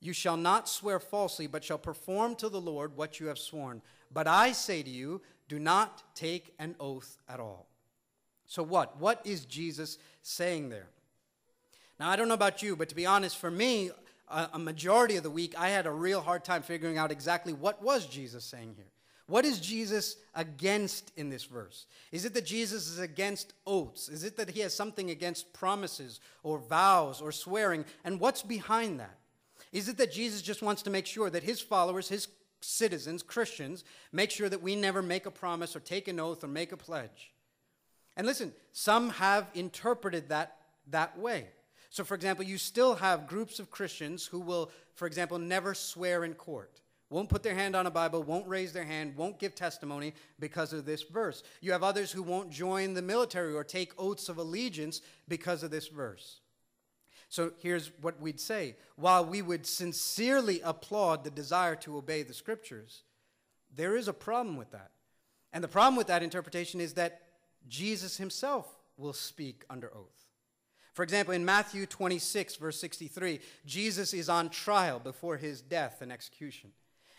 You 0.00 0.12
shall 0.12 0.36
not 0.36 0.68
swear 0.68 0.98
falsely, 0.98 1.46
but 1.46 1.62
shall 1.62 1.78
perform 1.78 2.36
to 2.36 2.48
the 2.48 2.60
Lord 2.60 2.96
what 2.96 3.20
you 3.20 3.26
have 3.26 3.38
sworn. 3.38 3.82
But 4.10 4.26
I 4.26 4.52
say 4.52 4.82
to 4.82 4.90
you, 4.90 5.20
do 5.48 5.58
not 5.58 6.02
take 6.14 6.54
an 6.58 6.74
oath 6.80 7.18
at 7.28 7.38
all. 7.38 7.68
So, 8.52 8.62
what? 8.62 9.00
What 9.00 9.22
is 9.24 9.46
Jesus 9.46 9.96
saying 10.20 10.68
there? 10.68 10.88
Now, 11.98 12.10
I 12.10 12.16
don't 12.16 12.28
know 12.28 12.34
about 12.34 12.62
you, 12.62 12.76
but 12.76 12.90
to 12.90 12.94
be 12.94 13.06
honest, 13.06 13.38
for 13.38 13.50
me, 13.50 13.90
a, 14.28 14.58
majority 14.58 15.16
of 15.16 15.22
the 15.22 15.30
week, 15.30 15.54
I 15.56 15.70
had 15.70 15.86
a 15.86 15.90
real 15.90 16.20
hard 16.20 16.44
time 16.44 16.60
figuring 16.60 16.98
out 16.98 17.10
exactly 17.10 17.54
what 17.54 17.82
was 17.82 18.04
Jesus 18.04 18.44
saying 18.44 18.74
here. 18.76 18.90
What 19.26 19.46
is 19.46 19.58
Jesus 19.58 20.16
against 20.34 21.12
in 21.16 21.30
this 21.30 21.44
verse? 21.44 21.86
Is 22.10 22.26
it 22.26 22.34
that 22.34 22.44
Jesus 22.44 22.88
is 22.88 22.98
against 22.98 23.54
oaths? 23.66 24.10
Is 24.10 24.22
it 24.22 24.36
that 24.36 24.50
he 24.50 24.60
has 24.60 24.74
something 24.74 25.08
against 25.08 25.54
promises 25.54 26.20
or 26.42 26.58
vows 26.58 27.22
or 27.22 27.32
swearing? 27.32 27.86
And 28.04 28.20
what's 28.20 28.42
behind 28.42 29.00
that? 29.00 29.16
Is 29.72 29.88
it 29.88 29.96
that 29.96 30.12
Jesus 30.12 30.42
just 30.42 30.60
wants 30.60 30.82
to 30.82 30.90
make 30.90 31.06
sure 31.06 31.30
that 31.30 31.42
his 31.42 31.62
followers, 31.62 32.10
his 32.10 32.28
citizens, 32.60 33.22
Christians, 33.22 33.82
make 34.12 34.30
sure 34.30 34.50
that 34.50 34.60
we 34.60 34.76
never 34.76 35.00
make 35.00 35.24
a 35.24 35.30
promise 35.30 35.74
or 35.74 35.80
take 35.80 36.06
an 36.06 36.20
oath 36.20 36.44
or 36.44 36.48
make 36.48 36.72
a 36.72 36.76
pledge? 36.76 37.32
And 38.16 38.26
listen, 38.26 38.52
some 38.72 39.10
have 39.10 39.48
interpreted 39.54 40.28
that 40.28 40.56
that 40.90 41.18
way. 41.18 41.46
So, 41.90 42.04
for 42.04 42.14
example, 42.14 42.44
you 42.44 42.58
still 42.58 42.94
have 42.96 43.26
groups 43.26 43.58
of 43.58 43.70
Christians 43.70 44.26
who 44.26 44.40
will, 44.40 44.70
for 44.94 45.06
example, 45.06 45.38
never 45.38 45.74
swear 45.74 46.24
in 46.24 46.34
court 46.34 46.82
won't 47.12 47.28
put 47.28 47.42
their 47.42 47.54
hand 47.54 47.76
on 47.76 47.86
a 47.86 47.90
Bible, 47.90 48.22
won't 48.22 48.48
raise 48.48 48.72
their 48.72 48.84
hand, 48.84 49.16
won't 49.16 49.38
give 49.38 49.54
testimony 49.54 50.14
because 50.40 50.72
of 50.72 50.86
this 50.86 51.02
verse. 51.02 51.42
You 51.60 51.72
have 51.72 51.82
others 51.82 52.10
who 52.10 52.22
won't 52.22 52.50
join 52.50 52.94
the 52.94 53.02
military 53.02 53.54
or 53.54 53.62
take 53.62 53.92
oaths 53.98 54.28
of 54.28 54.38
allegiance 54.38 55.02
because 55.28 55.62
of 55.62 55.70
this 55.70 55.88
verse. 55.88 56.40
So 57.28 57.52
here's 57.58 57.90
what 58.00 58.20
we'd 58.20 58.40
say 58.40 58.76
while 58.96 59.24
we 59.24 59.42
would 59.42 59.66
sincerely 59.66 60.60
applaud 60.62 61.22
the 61.22 61.30
desire 61.30 61.76
to 61.76 61.98
obey 61.98 62.22
the 62.22 62.34
scriptures, 62.34 63.02
there 63.74 63.96
is 63.96 64.08
a 64.08 64.12
problem 64.12 64.56
with 64.56 64.70
that. 64.72 64.90
And 65.52 65.62
the 65.62 65.68
problem 65.68 65.96
with 65.96 66.06
that 66.06 66.22
interpretation 66.22 66.80
is 66.80 66.94
that 66.94 67.20
Jesus 67.68 68.16
himself 68.16 68.66
will 68.96 69.12
speak 69.12 69.64
under 69.70 69.88
oath. 69.94 70.26
For 70.94 71.02
example, 71.02 71.32
in 71.32 71.44
Matthew 71.44 71.86
26, 71.86 72.56
verse 72.56 72.78
63, 72.78 73.40
Jesus 73.64 74.12
is 74.12 74.28
on 74.28 74.50
trial 74.50 74.98
before 74.98 75.38
his 75.38 75.62
death 75.62 76.02
and 76.02 76.12
execution. 76.12 76.70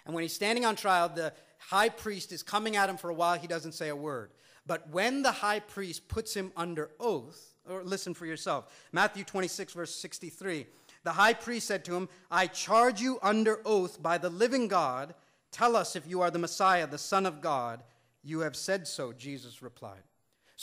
And 0.05 0.13
when 0.13 0.21
he's 0.21 0.33
standing 0.33 0.65
on 0.65 0.75
trial, 0.75 1.09
the 1.09 1.33
high 1.57 1.89
priest 1.89 2.31
is 2.31 2.43
coming 2.43 2.75
at 2.75 2.89
him 2.89 2.97
for 2.97 3.09
a 3.09 3.15
while. 3.15 3.37
He 3.37 3.47
doesn't 3.47 3.71
say 3.71 3.89
a 3.89 3.95
word. 3.95 4.31
But 4.67 4.89
when 4.89 5.23
the 5.23 5.31
high 5.31 5.59
priest 5.59 6.07
puts 6.07 6.33
him 6.35 6.51
under 6.55 6.91
oath, 6.99 7.53
or 7.69 7.83
listen 7.83 8.13
for 8.13 8.25
yourself. 8.25 8.65
Matthew 8.91 9.23
26, 9.23 9.73
verse 9.73 9.95
63. 9.95 10.65
The 11.03 11.11
high 11.11 11.33
priest 11.33 11.67
said 11.67 11.85
to 11.85 11.95
him, 11.95 12.09
I 12.31 12.47
charge 12.47 13.01
you 13.01 13.19
under 13.21 13.59
oath 13.65 14.01
by 14.01 14.17
the 14.17 14.29
living 14.29 14.67
God. 14.67 15.13
Tell 15.51 15.75
us 15.75 15.95
if 15.95 16.07
you 16.07 16.21
are 16.21 16.31
the 16.31 16.39
Messiah, 16.39 16.87
the 16.87 16.97
Son 16.97 17.25
of 17.25 17.41
God. 17.41 17.83
You 18.23 18.41
have 18.41 18.55
said 18.55 18.87
so, 18.87 19.11
Jesus 19.13 19.61
replied. 19.61 20.03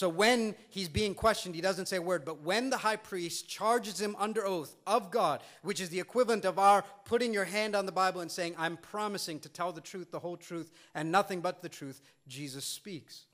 So 0.00 0.08
when 0.08 0.54
he's 0.70 0.88
being 0.88 1.14
questioned, 1.14 1.54
he 1.54 1.60
doesn't 1.60 1.84
say 1.84 1.98
a 1.98 2.00
word, 2.00 2.24
but 2.24 2.40
when 2.40 2.70
the 2.70 2.78
high 2.78 2.96
priest 2.96 3.46
charges 3.50 4.00
him 4.00 4.16
under 4.18 4.46
oath 4.46 4.74
of 4.86 5.10
God, 5.10 5.42
which 5.60 5.78
is 5.78 5.90
the 5.90 6.00
equivalent 6.00 6.46
of 6.46 6.58
our 6.58 6.86
putting 7.04 7.34
your 7.34 7.44
hand 7.44 7.76
on 7.76 7.84
the 7.84 7.92
Bible 7.92 8.22
and 8.22 8.30
saying, 8.30 8.54
I'm 8.56 8.78
promising 8.78 9.40
to 9.40 9.50
tell 9.50 9.72
the 9.72 9.82
truth, 9.82 10.10
the 10.10 10.18
whole 10.18 10.38
truth, 10.38 10.70
and 10.94 11.12
nothing 11.12 11.42
but 11.42 11.60
the 11.60 11.68
truth, 11.68 12.00
Jesus 12.26 12.64
speaks. 12.64 13.26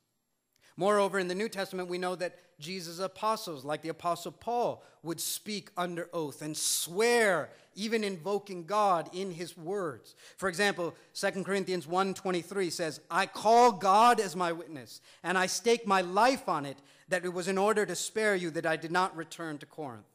Moreover, 0.77 1.19
in 1.19 1.29
the 1.29 1.35
New 1.35 1.49
Testament, 1.49 1.89
we 1.89 1.99
know 1.99 2.15
that 2.17 2.39
Jesus' 2.59 2.99
apostles, 2.99 3.65
like 3.65 3.83
the 3.83 3.89
Apostle 3.89 4.33
Paul, 4.33 4.83
would 5.03 5.21
speak 5.21 5.71
under 5.77 6.09
oath 6.13 6.43
and 6.43 6.57
swear, 6.57 7.51
even 7.75 8.05
invoking 8.05 8.65
God 8.65 9.09
in 9.15 9.31
his 9.31 9.57
words. 9.57 10.15
For 10.37 10.49
example, 10.49 10.95
2 11.15 11.45
Corinthians 11.45 11.87
1.23 11.87 12.73
says, 12.73 13.01
I 13.11 13.27
call 13.27 13.73
God 13.73 14.21
as 14.21 14.37
my 14.37 14.53
witness, 14.53 15.01
and 15.23 15.39
I 15.39 15.47
stake 15.47 15.87
my 15.87 16.01
life 16.01 16.49
on 16.49 16.67
it, 16.67 16.79
that 17.09 17.25
it 17.25 17.33
was 17.33 17.49
in 17.49 17.59
order 17.59 17.87
to 17.87 17.95
spare 17.95 18.35
you 18.35 18.51
that 18.51 18.67
I 18.67 18.77
did 18.77 18.91
not 18.91 19.17
return 19.17 19.59
to 19.59 19.67
Corinth. 19.67 20.07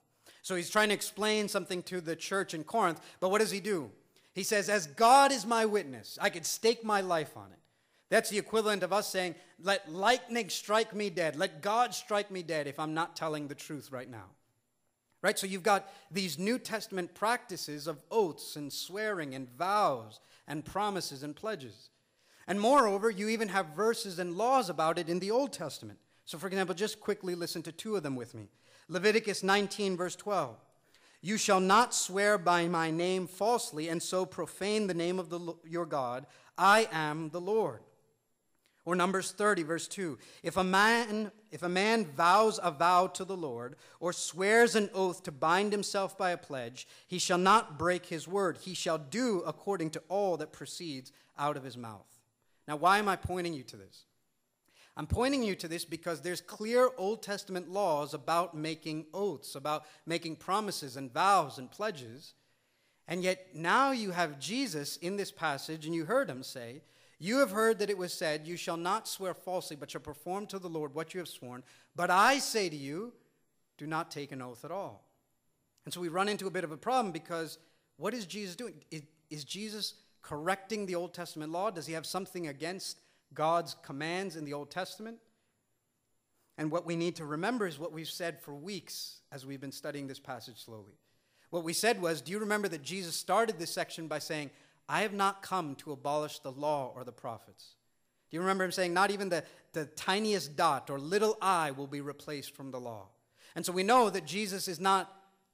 So 0.41 0.55
he's 0.55 0.69
trying 0.69 0.89
to 0.89 0.95
explain 0.95 1.47
something 1.47 1.83
to 1.83 2.01
the 2.01 2.15
church 2.15 2.53
in 2.53 2.63
Corinth, 2.63 2.99
but 3.19 3.29
what 3.29 3.39
does 3.39 3.51
he 3.51 3.59
do? 3.59 3.91
He 4.33 4.43
says, 4.43 4.69
As 4.69 4.87
God 4.87 5.31
is 5.31 5.45
my 5.45 5.65
witness, 5.65 6.17
I 6.21 6.29
could 6.29 6.45
stake 6.45 6.83
my 6.83 7.01
life 7.01 7.37
on 7.37 7.51
it. 7.51 7.60
That's 8.11 8.29
the 8.29 8.37
equivalent 8.37 8.83
of 8.83 8.91
us 8.91 9.07
saying, 9.07 9.35
let 9.63 9.89
lightning 9.89 10.49
strike 10.49 10.93
me 10.93 11.09
dead. 11.09 11.37
Let 11.37 11.61
God 11.61 11.95
strike 11.95 12.29
me 12.29 12.43
dead 12.43 12.67
if 12.67 12.77
I'm 12.77 12.93
not 12.93 13.15
telling 13.15 13.47
the 13.47 13.55
truth 13.55 13.89
right 13.89 14.09
now. 14.09 14.25
Right? 15.21 15.39
So 15.39 15.47
you've 15.47 15.63
got 15.63 15.89
these 16.11 16.37
New 16.37 16.59
Testament 16.59 17.13
practices 17.13 17.87
of 17.87 18.03
oaths 18.11 18.57
and 18.57 18.71
swearing 18.71 19.33
and 19.33 19.47
vows 19.57 20.19
and 20.45 20.65
promises 20.65 21.23
and 21.23 21.33
pledges. 21.33 21.89
And 22.47 22.59
moreover, 22.59 23.09
you 23.09 23.29
even 23.29 23.47
have 23.47 23.67
verses 23.67 24.19
and 24.19 24.35
laws 24.35 24.69
about 24.69 24.99
it 24.99 25.07
in 25.07 25.19
the 25.19 25.31
Old 25.31 25.53
Testament. 25.53 25.97
So, 26.25 26.37
for 26.37 26.47
example, 26.47 26.75
just 26.75 26.99
quickly 26.99 27.33
listen 27.33 27.63
to 27.63 27.71
two 27.71 27.95
of 27.95 28.03
them 28.03 28.17
with 28.17 28.35
me 28.35 28.49
Leviticus 28.89 29.41
19, 29.41 29.95
verse 29.95 30.17
12. 30.17 30.57
You 31.21 31.37
shall 31.37 31.61
not 31.61 31.93
swear 31.93 32.37
by 32.37 32.67
my 32.67 32.91
name 32.91 33.25
falsely 33.25 33.87
and 33.87 34.03
so 34.03 34.25
profane 34.25 34.87
the 34.87 34.93
name 34.93 35.17
of 35.17 35.29
the, 35.29 35.53
your 35.65 35.85
God. 35.85 36.25
I 36.57 36.89
am 36.91 37.29
the 37.29 37.39
Lord. 37.39 37.79
Or 38.83 38.95
Numbers 38.95 39.31
30, 39.31 39.63
verse 39.63 39.87
2. 39.87 40.17
If 40.41 40.57
a 40.57 40.63
man, 40.63 41.31
if 41.51 41.61
a 41.61 41.69
man 41.69 42.05
vows 42.05 42.59
a 42.63 42.71
vow 42.71 43.07
to 43.07 43.23
the 43.23 43.37
Lord, 43.37 43.75
or 43.99 44.11
swears 44.11 44.75
an 44.75 44.89
oath 44.93 45.21
to 45.23 45.31
bind 45.31 45.71
himself 45.71 46.17
by 46.17 46.31
a 46.31 46.37
pledge, 46.37 46.87
he 47.07 47.19
shall 47.19 47.37
not 47.37 47.77
break 47.77 48.07
his 48.07 48.27
word. 48.27 48.57
He 48.61 48.73
shall 48.73 48.97
do 48.97 49.43
according 49.45 49.91
to 49.91 50.03
all 50.09 50.35
that 50.37 50.51
proceeds 50.51 51.11
out 51.37 51.57
of 51.57 51.63
his 51.63 51.77
mouth. 51.77 52.07
Now, 52.67 52.75
why 52.75 52.97
am 52.97 53.07
I 53.07 53.17
pointing 53.17 53.53
you 53.53 53.63
to 53.63 53.77
this? 53.77 54.05
I'm 54.97 55.07
pointing 55.07 55.43
you 55.43 55.55
to 55.55 55.67
this 55.67 55.85
because 55.85 56.21
there's 56.21 56.41
clear 56.41 56.89
Old 56.97 57.23
Testament 57.23 57.69
laws 57.69 58.13
about 58.13 58.55
making 58.55 59.05
oaths, 59.13 59.55
about 59.55 59.85
making 60.05 60.35
promises 60.35 60.97
and 60.97 61.13
vows 61.13 61.57
and 61.57 61.71
pledges. 61.71 62.33
And 63.07 63.23
yet 63.23 63.55
now 63.55 63.91
you 63.91 64.11
have 64.11 64.39
Jesus 64.39 64.97
in 64.97 65.17
this 65.17 65.31
passage, 65.31 65.85
and 65.85 65.95
you 65.95 66.05
heard 66.05 66.29
him 66.29 66.43
say, 66.43 66.81
you 67.21 67.37
have 67.37 67.51
heard 67.51 67.77
that 67.79 67.91
it 67.91 67.99
was 67.99 68.11
said, 68.11 68.47
You 68.47 68.57
shall 68.57 68.77
not 68.77 69.07
swear 69.07 69.35
falsely, 69.35 69.75
but 69.75 69.91
shall 69.91 70.01
perform 70.01 70.47
to 70.47 70.57
the 70.57 70.67
Lord 70.67 70.95
what 70.95 71.13
you 71.13 71.19
have 71.19 71.27
sworn. 71.27 71.63
But 71.95 72.09
I 72.09 72.39
say 72.39 72.67
to 72.67 72.75
you, 72.75 73.13
do 73.77 73.85
not 73.85 74.09
take 74.09 74.31
an 74.31 74.41
oath 74.41 74.65
at 74.65 74.71
all. 74.71 75.03
And 75.85 75.93
so 75.93 76.01
we 76.01 76.07
run 76.07 76.27
into 76.27 76.47
a 76.47 76.51
bit 76.51 76.63
of 76.63 76.71
a 76.71 76.77
problem 76.77 77.11
because 77.11 77.59
what 77.97 78.15
is 78.15 78.25
Jesus 78.25 78.55
doing? 78.55 78.73
Is, 78.89 79.03
is 79.29 79.43
Jesus 79.43 79.93
correcting 80.23 80.87
the 80.87 80.95
Old 80.95 81.13
Testament 81.13 81.51
law? 81.51 81.69
Does 81.69 81.85
he 81.85 81.93
have 81.93 82.07
something 82.07 82.47
against 82.47 82.99
God's 83.35 83.75
commands 83.83 84.35
in 84.35 84.43
the 84.43 84.53
Old 84.53 84.71
Testament? 84.71 85.17
And 86.57 86.71
what 86.71 86.87
we 86.87 86.95
need 86.95 87.15
to 87.17 87.25
remember 87.25 87.67
is 87.67 87.77
what 87.77 87.93
we've 87.93 88.09
said 88.09 88.41
for 88.41 88.55
weeks 88.55 89.21
as 89.31 89.45
we've 89.45 89.61
been 89.61 89.71
studying 89.71 90.07
this 90.07 90.19
passage 90.19 90.63
slowly. 90.63 90.97
What 91.51 91.63
we 91.63 91.73
said 91.73 92.01
was, 92.01 92.21
do 92.21 92.31
you 92.31 92.39
remember 92.39 92.67
that 92.69 92.81
Jesus 92.81 93.15
started 93.15 93.59
this 93.59 93.71
section 93.71 94.07
by 94.07 94.19
saying, 94.19 94.49
I 94.91 95.03
have 95.03 95.13
not 95.13 95.41
come 95.41 95.75
to 95.75 95.93
abolish 95.93 96.39
the 96.39 96.51
law 96.51 96.91
or 96.93 97.05
the 97.05 97.13
prophets. 97.13 97.75
Do 98.29 98.35
you 98.35 98.41
remember 98.41 98.65
him 98.65 98.73
saying, 98.73 98.93
Not 98.93 99.09
even 99.09 99.29
the, 99.29 99.45
the 99.71 99.85
tiniest 99.85 100.57
dot 100.57 100.89
or 100.89 100.99
little 100.99 101.37
I 101.41 101.71
will 101.71 101.87
be 101.87 102.01
replaced 102.01 102.53
from 102.53 102.71
the 102.71 102.79
law? 102.79 103.07
And 103.55 103.65
so 103.65 103.71
we 103.71 103.83
know 103.83 104.09
that 104.09 104.25
Jesus 104.25 104.65
does 104.65 104.81
not 104.81 105.09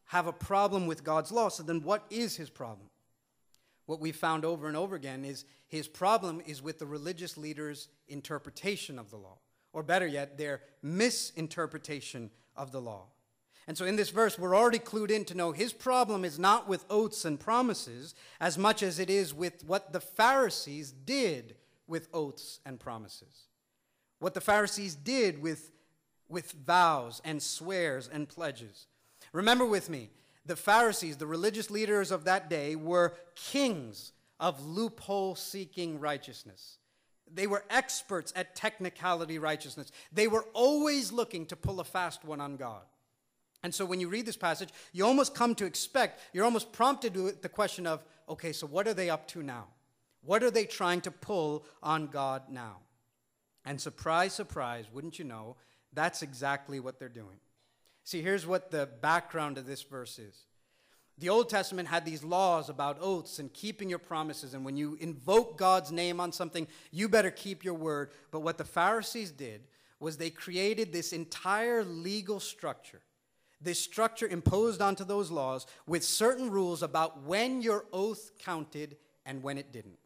have 0.06 0.25
a 0.25 0.34
problem 0.34 0.88
with 0.88 1.03
God's 1.03 1.32
law. 1.32 1.50
So 1.50 1.62
then, 1.62 1.84
what 1.84 2.06
is 2.10 2.36
his 2.36 2.50
problem? 2.50 2.89
What 3.86 4.00
we've 4.00 4.15
found 4.15 4.44
over 4.44 4.67
and 4.67 4.75
over 4.75 4.96
again 4.96 5.24
is 5.24 5.46
his 5.67 5.88
problem 5.88 6.41
is 6.48 6.63
with 6.63 6.79
the 6.79 6.88
religious 6.88 7.38
leaders' 7.38 7.89
interpretation 8.08 8.98
of 8.98 9.12
the 9.12 9.17
law, 9.17 9.38
or 9.72 9.84
better 9.84 10.08
yet, 10.08 10.39
their 10.39 10.62
misinterpretation 10.82 12.32
of 12.56 12.72
the 12.72 12.82
law. 12.82 13.06
And 13.68 13.78
so 13.78 13.86
in 13.86 13.98
this 13.98 14.10
verse, 14.10 14.40
we're 14.40 14.56
already 14.56 14.80
clued 14.80 15.12
in 15.12 15.26
to 15.26 15.36
know 15.36 15.52
his 15.52 15.74
problem 15.74 16.24
is 16.24 16.40
not 16.40 16.70
with 16.70 16.86
oaths 16.90 17.26
and 17.26 17.38
promises 17.38 18.16
as 18.40 18.58
much 18.58 18.82
as 18.82 18.98
it 18.98 19.10
is 19.10 19.34
with 19.34 19.66
what 19.66 19.92
the 19.92 20.00
Pharisees 20.00 20.92
did 20.92 21.56
with 21.86 22.08
oaths 22.14 22.62
and 22.66 22.80
promises. 22.80 23.48
What 24.20 24.34
the 24.34 24.42
Pharisees 24.42 24.96
did 24.96 25.42
with, 25.42 25.72
with 26.30 26.54
vows 26.54 27.22
and 27.26 27.44
swears 27.44 28.10
and 28.12 28.30
pledges. 28.30 28.88
Remember 29.34 29.66
with 29.66 29.90
me, 29.90 30.12
the 30.46 30.56
Pharisees, 30.56 31.18
the 31.18 31.28
religious 31.28 31.70
leaders 31.70 32.10
of 32.10 32.24
that 32.24 32.50
day, 32.50 32.78
were 32.78 33.16
kings 33.36 34.14
of 34.40 34.66
loophole 34.66 35.36
seeking 35.36 36.00
righteousness. 36.00 36.78
They 37.32 37.48
were 37.48 37.66
experts 37.70 38.32
at 38.34 38.56
technicality 38.56 39.40
righteousness. 39.40 39.92
They 40.14 40.30
were 40.30 40.46
always 40.54 41.12
looking 41.12 41.46
to 41.48 41.58
pull 41.58 41.82
a 41.82 41.84
fast 41.84 42.24
one 42.24 42.40
on 42.40 42.56
God. 42.56 42.84
And 43.64 43.74
so 43.74 43.86
when 43.86 44.00
you 44.00 44.08
read 44.08 44.26
this 44.26 44.38
passage, 44.38 44.70
you 44.94 45.06
almost 45.06 45.34
come 45.34 45.56
to 45.56 45.66
expect, 45.66 46.22
you're 46.34 46.46
almost 46.46 46.72
prompted 46.72 47.16
with 47.16 47.42
the 47.42 47.50
question 47.50 47.88
of, 47.88 48.04
okay, 48.30 48.52
so 48.54 48.68
what 48.68 48.88
are 48.88 48.94
they 48.94 49.10
up 49.10 49.28
to 49.30 49.42
now? 49.42 49.66
What 50.22 50.44
are 50.44 50.52
they 50.52 50.66
trying 50.66 51.02
to 51.02 51.12
pull 51.12 51.66
on 51.82 52.08
God 52.08 52.44
now? 52.50 52.78
And 53.66 53.82
surprise, 53.82 54.34
surprise, 54.34 54.86
wouldn't 54.92 55.20
you 55.20 55.26
know, 55.26 55.56
that's 55.94 56.22
exactly 56.22 56.80
what 56.80 57.00
they're 57.00 57.10
doing. 57.10 57.40
See, 58.04 58.22
here's 58.22 58.46
what 58.46 58.72
the 58.72 58.88
background 59.02 59.58
of 59.58 59.66
this 59.66 59.82
verse 59.82 60.20
is. 60.20 60.46
The 61.18 61.30
Old 61.30 61.50
Testament 61.50 61.88
had 61.88 62.06
these 62.06 62.24
laws 62.24 62.70
about 62.70 63.00
oaths 63.02 63.40
and 63.40 63.52
keeping 63.52 63.90
your 63.90 64.00
promises. 64.00 64.54
And 64.54 64.64
when 64.64 64.78
you 64.78 64.98
invoke 65.02 65.58
God's 65.58 65.92
name 65.92 66.20
on 66.20 66.32
something, 66.32 66.68
you 66.92 67.10
better 67.10 67.32
keep 67.32 67.66
your 67.66 67.74
word. 67.74 68.12
But 68.30 68.42
what 68.42 68.60
the 68.60 68.64
Pharisees 68.64 69.32
did 69.32 69.62
was 70.00 70.16
they 70.16 70.30
created 70.30 70.94
this 70.94 71.12
entire 71.12 71.84
legal 71.84 72.40
structure 72.40 73.02
this 73.62 73.80
structure 73.80 74.28
imposed 74.28 74.82
onto 74.82 75.04
those 75.04 75.32
laws 75.32 75.66
with 75.86 76.04
certain 76.04 76.52
rules 76.52 76.84
about 76.84 77.24
when 77.24 77.62
your 77.62 77.86
oath 77.92 78.32
counted 78.40 78.98
and 79.26 79.42
when 79.44 79.58
it 79.58 79.72
didn't. 79.72 79.98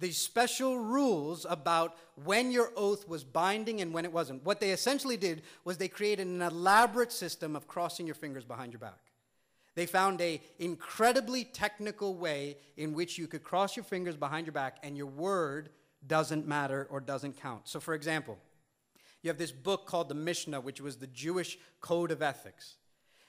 These 0.00 0.18
special 0.18 0.78
rules 0.78 1.46
about 1.48 1.96
when 2.24 2.50
your 2.50 2.72
oath 2.76 3.06
was 3.06 3.22
binding 3.22 3.80
and 3.80 3.92
when 3.92 4.04
it 4.04 4.12
wasn't. 4.12 4.44
What 4.44 4.58
they 4.58 4.72
essentially 4.72 5.16
did 5.16 5.42
was 5.64 5.76
they 5.76 5.86
created 5.86 6.26
an 6.26 6.42
elaborate 6.42 7.12
system 7.12 7.54
of 7.54 7.68
crossing 7.68 8.06
your 8.06 8.16
fingers 8.16 8.44
behind 8.44 8.72
your 8.72 8.80
back. 8.80 8.98
They 9.74 9.86
found 9.86 10.20
a 10.20 10.40
incredibly 10.58 11.44
technical 11.44 12.16
way 12.16 12.56
in 12.76 12.94
which 12.94 13.16
you 13.16 13.26
could 13.26 13.44
cross 13.44 13.76
your 13.76 13.84
fingers 13.84 14.16
behind 14.16 14.46
your 14.46 14.52
back 14.52 14.78
and 14.82 14.96
your 14.96 15.06
word 15.06 15.70
doesn't 16.06 16.46
matter 16.48 16.88
or 16.90 17.00
doesn't 17.00 17.40
count. 17.40 17.68
So 17.68 17.78
for 17.80 17.94
example, 17.94 18.38
you 19.22 19.28
have 19.28 19.38
this 19.38 19.52
book 19.52 19.86
called 19.86 20.08
the 20.08 20.14
Mishnah, 20.14 20.60
which 20.60 20.80
was 20.80 20.96
the 20.96 21.06
Jewish 21.06 21.58
code 21.80 22.10
of 22.10 22.22
ethics. 22.22 22.76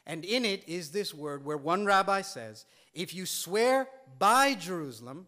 And 0.06 0.26
in 0.26 0.44
it 0.44 0.68
is 0.68 0.92
this 0.92 1.14
word 1.14 1.46
where 1.46 1.58
one 1.58 1.86
rabbi 1.86 2.22
says, 2.22 2.66
if 2.94 3.14
you 3.14 3.26
swear 3.26 3.88
by 4.20 4.54
Jerusalem, 4.56 5.28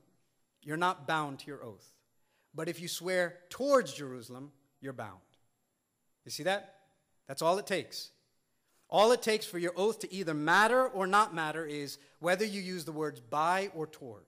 you're 0.62 0.76
not 0.76 1.08
bound 1.08 1.40
to 1.40 1.48
your 1.48 1.64
oath. 1.64 1.94
But 2.54 2.68
if 2.68 2.82
you 2.82 2.88
swear 2.88 3.38
towards 3.50 3.94
Jerusalem, 3.94 4.52
you're 4.82 4.94
bound. 4.94 5.20
You 6.26 6.32
see 6.32 6.44
that? 6.44 6.76
That's 7.28 7.42
all 7.42 7.58
it 7.58 7.68
takes. 7.68 8.10
All 8.90 9.12
it 9.12 9.22
takes 9.22 9.46
for 9.46 9.60
your 9.60 9.74
oath 9.76 10.00
to 10.00 10.14
either 10.14 10.34
matter 10.34 10.88
or 10.88 11.08
not 11.08 11.34
matter 11.34 11.66
is 11.66 11.98
whether 12.20 12.46
you 12.46 12.62
use 12.62 12.86
the 12.86 12.92
words 12.92 13.20
by 13.20 13.70
or 13.76 13.88
toward. 13.88 14.26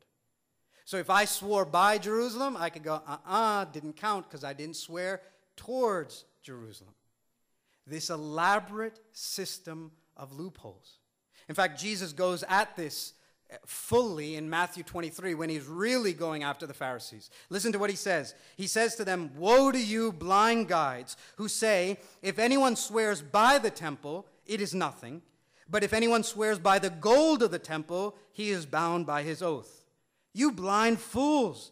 So 0.85 0.97
if 0.97 1.09
I 1.09 1.25
swore 1.25 1.65
by 1.65 1.97
Jerusalem, 1.97 2.55
I 2.57 2.69
could 2.69 2.83
go, 2.83 2.93
uh 2.93 3.01
uh-uh, 3.07 3.17
uh, 3.27 3.65
didn't 3.65 3.97
count 3.97 4.29
because 4.29 4.43
I 4.43 4.53
didn't 4.53 4.77
swear 4.77 5.21
towards 5.57 6.23
Jerusalem. 6.41 6.93
This 7.85 8.09
elaborate 8.09 8.99
system 9.11 9.91
of 10.15 10.31
loopholes. 10.31 10.99
In 11.49 11.55
fact, 11.55 11.79
Jesus 11.79 12.13
goes 12.13 12.43
at 12.47 12.75
this 12.75 13.13
eh, 13.49 13.55
fully 13.65 14.35
in 14.35 14.49
Matthew 14.49 14.83
23 14.83 15.33
when 15.35 15.49
he's 15.49 15.65
really 15.65 16.13
going 16.13 16.43
after 16.43 16.65
the 16.65 16.73
Pharisees. 16.73 17.29
Listen 17.49 17.71
to 17.71 17.79
what 17.79 17.89
he 17.89 17.95
says. 17.95 18.35
He 18.55 18.67
says 18.67 18.95
to 18.95 19.05
them, 19.05 19.31
Woe 19.35 19.71
to 19.71 19.79
you, 19.79 20.11
blind 20.11 20.67
guides, 20.67 21.17
who 21.37 21.47
say, 21.47 21.97
If 22.21 22.39
anyone 22.39 22.75
swears 22.75 23.21
by 23.21 23.57
the 23.57 23.71
temple, 23.71 24.25
it 24.45 24.61
is 24.61 24.73
nothing. 24.73 25.21
But 25.69 25.83
if 25.83 25.93
anyone 25.93 26.23
swears 26.23 26.59
by 26.59 26.79
the 26.79 26.89
gold 26.89 27.43
of 27.43 27.51
the 27.51 27.59
temple, 27.59 28.15
he 28.31 28.49
is 28.49 28.65
bound 28.65 29.05
by 29.05 29.23
his 29.23 29.41
oath. 29.41 29.85
You 30.33 30.51
blind 30.51 30.99
fools! 30.99 31.71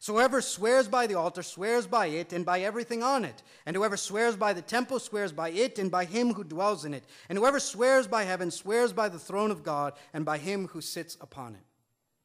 So 0.00 0.12
whoever 0.12 0.40
swears 0.40 0.86
by 0.86 1.08
the 1.08 1.16
altar 1.16 1.42
swears 1.42 1.86
by 1.86 2.06
it 2.06 2.32
and 2.32 2.46
by 2.46 2.60
everything 2.60 3.02
on 3.02 3.24
it. 3.24 3.42
And 3.66 3.74
whoever 3.74 3.96
swears 3.96 4.36
by 4.36 4.52
the 4.52 4.62
temple 4.62 5.00
swears 5.00 5.32
by 5.32 5.50
it 5.50 5.78
and 5.78 5.90
by 5.90 6.04
him 6.04 6.34
who 6.34 6.44
dwells 6.44 6.84
in 6.84 6.94
it. 6.94 7.04
And 7.28 7.36
whoever 7.36 7.58
swears 7.58 8.06
by 8.06 8.22
heaven 8.22 8.50
swears 8.52 8.92
by 8.92 9.08
the 9.08 9.18
throne 9.18 9.50
of 9.50 9.64
God 9.64 9.94
and 10.12 10.24
by 10.24 10.38
him 10.38 10.68
who 10.68 10.80
sits 10.80 11.16
upon 11.20 11.54
it. 11.54 11.62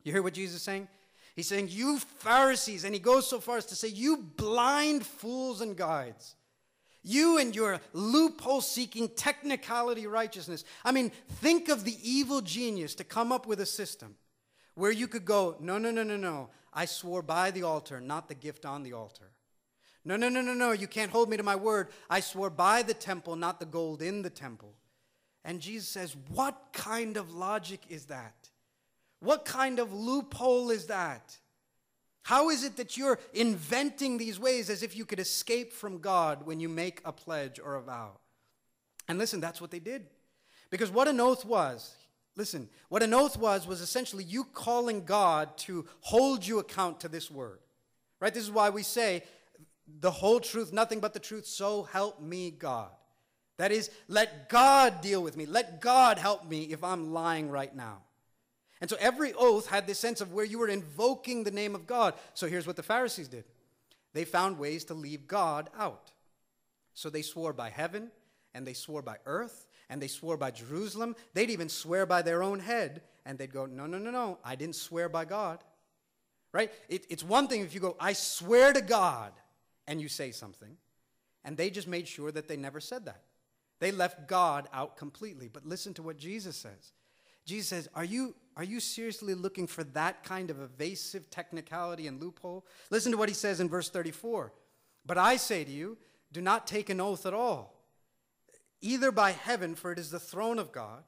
You 0.04 0.12
hear 0.12 0.22
what 0.22 0.36
Jesus 0.36 0.58
is 0.58 0.62
saying? 0.62 0.88
He's 1.36 1.48
saying, 1.48 1.70
You 1.72 1.98
Pharisees, 1.98 2.84
and 2.84 2.94
he 2.94 3.00
goes 3.00 3.28
so 3.28 3.40
far 3.40 3.58
as 3.58 3.66
to 3.68 3.76
say, 3.76 3.88
You 3.88 4.18
blind 4.18 5.06
fools 5.06 5.62
and 5.62 5.76
guides. 5.76 6.36
You 7.02 7.40
and 7.40 7.56
your 7.56 7.82
loophole 7.92 8.62
seeking 8.62 9.10
technicality 9.10 10.08
righteousness. 10.08 10.64
I 10.86 10.92
mean, 10.92 11.12
think 11.42 11.70
of 11.70 11.84
the 11.84 11.98
evil 12.02 12.42
genius 12.42 12.96
to 12.96 13.04
come 13.04 13.32
up 13.32 13.48
with 13.48 13.60
a 13.60 13.66
system 13.66 14.16
where 14.76 14.92
you 14.92 15.08
could 15.08 15.26
go, 15.26 15.58
No, 15.60 15.80
no, 15.80 15.90
no, 15.90 16.04
no, 16.04 16.18
no. 16.18 16.50
I 16.74 16.86
swore 16.86 17.22
by 17.22 17.52
the 17.52 17.64
altar, 17.64 18.02
not 18.02 18.28
the 18.28 18.36
gift 18.36 18.66
on 18.66 18.84
the 18.84 18.94
altar. 18.94 19.32
No, 20.06 20.18
no, 20.18 20.28
no, 20.30 20.42
no, 20.42 20.54
no. 20.54 20.72
You 20.72 20.88
can't 20.88 21.12
hold 21.12 21.30
me 21.30 21.38
to 21.38 21.44
my 21.44 21.56
word. 21.56 21.90
I 22.10 22.20
swore 22.20 22.50
by 22.50 22.82
the 22.82 22.94
temple, 22.94 23.36
not 23.36 23.60
the 23.60 23.66
gold 23.66 24.02
in 24.02 24.22
the 24.22 24.30
temple. 24.30 24.76
And 25.46 25.62
Jesus 25.62 25.88
says, 25.88 26.16
What 26.30 26.58
kind 26.74 27.18
of 27.18 27.34
logic 27.34 27.82
is 27.90 28.06
that? 28.06 28.50
What 29.20 29.46
kind 29.46 29.80
of 29.80 29.94
loophole 29.94 30.70
is 30.70 30.88
that? 30.88 31.38
How 32.24 32.50
is 32.50 32.64
it 32.64 32.78
that 32.78 32.98
you're 32.98 33.20
inventing 33.34 34.18
these 34.18 34.40
ways 34.40 34.70
as 34.70 34.84
if 34.84 34.96
you 34.96 35.06
could 35.06 35.20
escape 35.20 35.74
from 35.74 36.00
God 36.00 36.46
when 36.46 36.60
you 36.60 36.70
make 36.70 37.02
a 37.04 37.12
pledge 37.12 37.60
or 37.60 37.76
a 37.76 37.82
vow? 37.82 38.12
And 39.08 39.18
listen, 39.18 39.42
that's 39.42 39.60
what 39.60 39.72
they 39.72 39.80
did. 39.80 40.08
Because 40.70 40.90
what 40.90 41.08
an 41.08 41.20
oath 41.20 41.46
was, 41.46 41.96
listen, 42.36 42.70
what 42.90 43.04
an 43.04 43.14
oath 43.14 43.38
was, 43.38 43.68
was 43.68 43.82
essentially 43.82 44.24
you 44.24 44.44
calling 44.44 45.06
God 45.06 45.58
to 45.60 45.86
hold 46.02 46.46
you 46.46 46.60
account 46.60 47.00
to 47.02 47.08
this 47.08 47.30
word. 47.30 47.60
Right? 48.20 48.34
This 48.34 48.44
is 48.44 48.52
why 48.52 48.70
we 48.70 48.84
say, 48.84 49.24
the 50.00 50.12
whole 50.12 50.40
truth, 50.40 50.72
nothing 50.72 51.00
but 51.00 51.14
the 51.14 51.20
truth, 51.20 51.46
so 51.46 51.84
help 51.84 52.22
me 52.22 52.52
God. 52.52 52.90
That 53.58 53.72
is, 53.72 53.92
let 54.08 54.50
God 54.50 55.02
deal 55.02 55.22
with 55.22 55.38
me. 55.38 55.46
Let 55.46 55.82
God 55.82 56.18
help 56.18 56.48
me 56.48 56.64
if 56.64 56.84
I'm 56.84 57.14
lying 57.14 57.50
right 57.50 57.76
now. 57.76 58.00
And 58.82 58.90
so 58.90 58.98
every 59.00 59.34
oath 59.34 59.68
had 59.68 59.88
this 59.88 60.00
sense 60.00 60.20
of 60.22 60.34
where 60.34 60.46
you 60.46 60.60
were 60.60 60.68
invoking 60.68 61.44
the 61.44 61.52
name 61.52 61.76
of 61.76 61.88
God. 61.88 62.16
So 62.34 62.48
here's 62.48 62.68
what 62.68 62.76
the 62.76 62.84
Pharisees 62.84 63.28
did 63.28 63.46
they 64.14 64.26
found 64.26 64.60
ways 64.60 64.86
to 64.86 64.94
leave 64.94 65.28
God 65.28 65.70
out. 65.78 66.12
So 66.94 67.10
they 67.10 67.22
swore 67.22 67.54
by 67.54 67.70
heaven, 67.70 68.12
and 68.54 68.68
they 68.68 68.74
swore 68.74 69.02
by 69.02 69.18
earth, 69.26 69.66
and 69.90 70.02
they 70.02 70.08
swore 70.08 70.38
by 70.38 70.52
Jerusalem. 70.52 71.16
They'd 71.34 71.50
even 71.50 71.70
swear 71.70 72.06
by 72.06 72.22
their 72.22 72.44
own 72.44 72.60
head, 72.60 73.02
and 73.26 73.38
they'd 73.38 73.54
go, 73.54 73.66
No, 73.66 73.86
no, 73.86 73.98
no, 73.98 74.12
no, 74.12 74.40
I 74.44 74.56
didn't 74.56 74.76
swear 74.76 75.10
by 75.10 75.26
God. 75.26 75.64
Right? 76.52 76.72
It, 76.88 77.06
it's 77.10 77.24
one 77.24 77.48
thing 77.48 77.62
if 77.62 77.74
you 77.74 77.80
go, 77.80 77.96
I 78.00 78.14
swear 78.14 78.74
to 78.74 78.82
God, 78.82 79.34
and 79.88 80.02
you 80.02 80.08
say 80.08 80.32
something. 80.32 80.78
And 81.44 81.58
they 81.58 81.70
just 81.70 81.88
made 81.88 82.08
sure 82.08 82.32
that 82.32 82.48
they 82.48 82.58
never 82.58 82.80
said 82.80 83.06
that. 83.06 83.22
They 83.80 83.92
left 83.92 84.28
God 84.28 84.70
out 84.72 84.96
completely. 84.96 85.50
But 85.50 85.66
listen 85.66 85.94
to 85.96 86.04
what 86.04 86.18
Jesus 86.18 86.56
says. 86.56 86.94
Jesus 87.46 87.68
says, 87.68 87.90
Are 87.96 88.06
you, 88.06 88.36
are 88.56 88.64
you 88.64 88.80
seriously 88.80 89.34
looking 89.34 89.68
for 89.68 89.84
that 89.84 90.24
kind 90.24 90.50
of 90.50 90.62
evasive 90.62 91.30
technicality 91.30 92.08
and 92.08 92.22
loophole? 92.22 92.66
Listen 92.90 93.12
to 93.12 93.18
what 93.18 93.30
he 93.30 93.36
says 93.36 93.60
in 93.60 93.68
verse 93.68 93.90
34. 93.90 94.54
But 95.06 95.18
I 95.18 95.36
say 95.36 95.64
to 95.64 95.72
you, 95.72 95.98
do 96.32 96.42
not 96.42 96.66
take 96.66 96.90
an 96.90 97.02
oath 97.02 97.26
at 97.26 97.34
all, 97.34 97.73
either 98.84 99.12
by 99.12 99.32
heaven, 99.32 99.74
for 99.74 99.92
it 99.92 99.98
is 99.98 100.12
the 100.12 100.20
throne 100.20 100.60
of 100.60 100.72
God, 100.72 101.04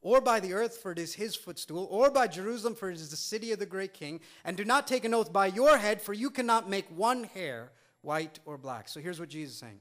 or 0.00 0.20
by 0.20 0.40
the 0.40 0.52
earth, 0.52 0.78
for 0.78 0.90
it 0.90 0.98
is 0.98 1.14
his 1.14 1.36
footstool, 1.36 1.86
or 1.90 2.10
by 2.10 2.26
Jerusalem, 2.26 2.74
for 2.74 2.90
it 2.90 2.94
is 2.94 3.10
the 3.10 3.16
city 3.16 3.52
of 3.52 3.60
the 3.60 3.66
great 3.66 3.94
king. 3.94 4.20
And 4.44 4.56
do 4.56 4.64
not 4.64 4.88
take 4.88 5.04
an 5.04 5.14
oath 5.14 5.32
by 5.32 5.46
your 5.46 5.78
head, 5.78 6.02
for 6.02 6.12
you 6.12 6.30
cannot 6.30 6.68
make 6.68 6.86
one 6.88 7.22
hair 7.24 7.70
white 8.00 8.40
or 8.44 8.58
black. 8.58 8.88
So 8.88 8.98
here's 8.98 9.20
what 9.20 9.28
Jesus 9.28 9.54
is 9.54 9.60
saying 9.60 9.78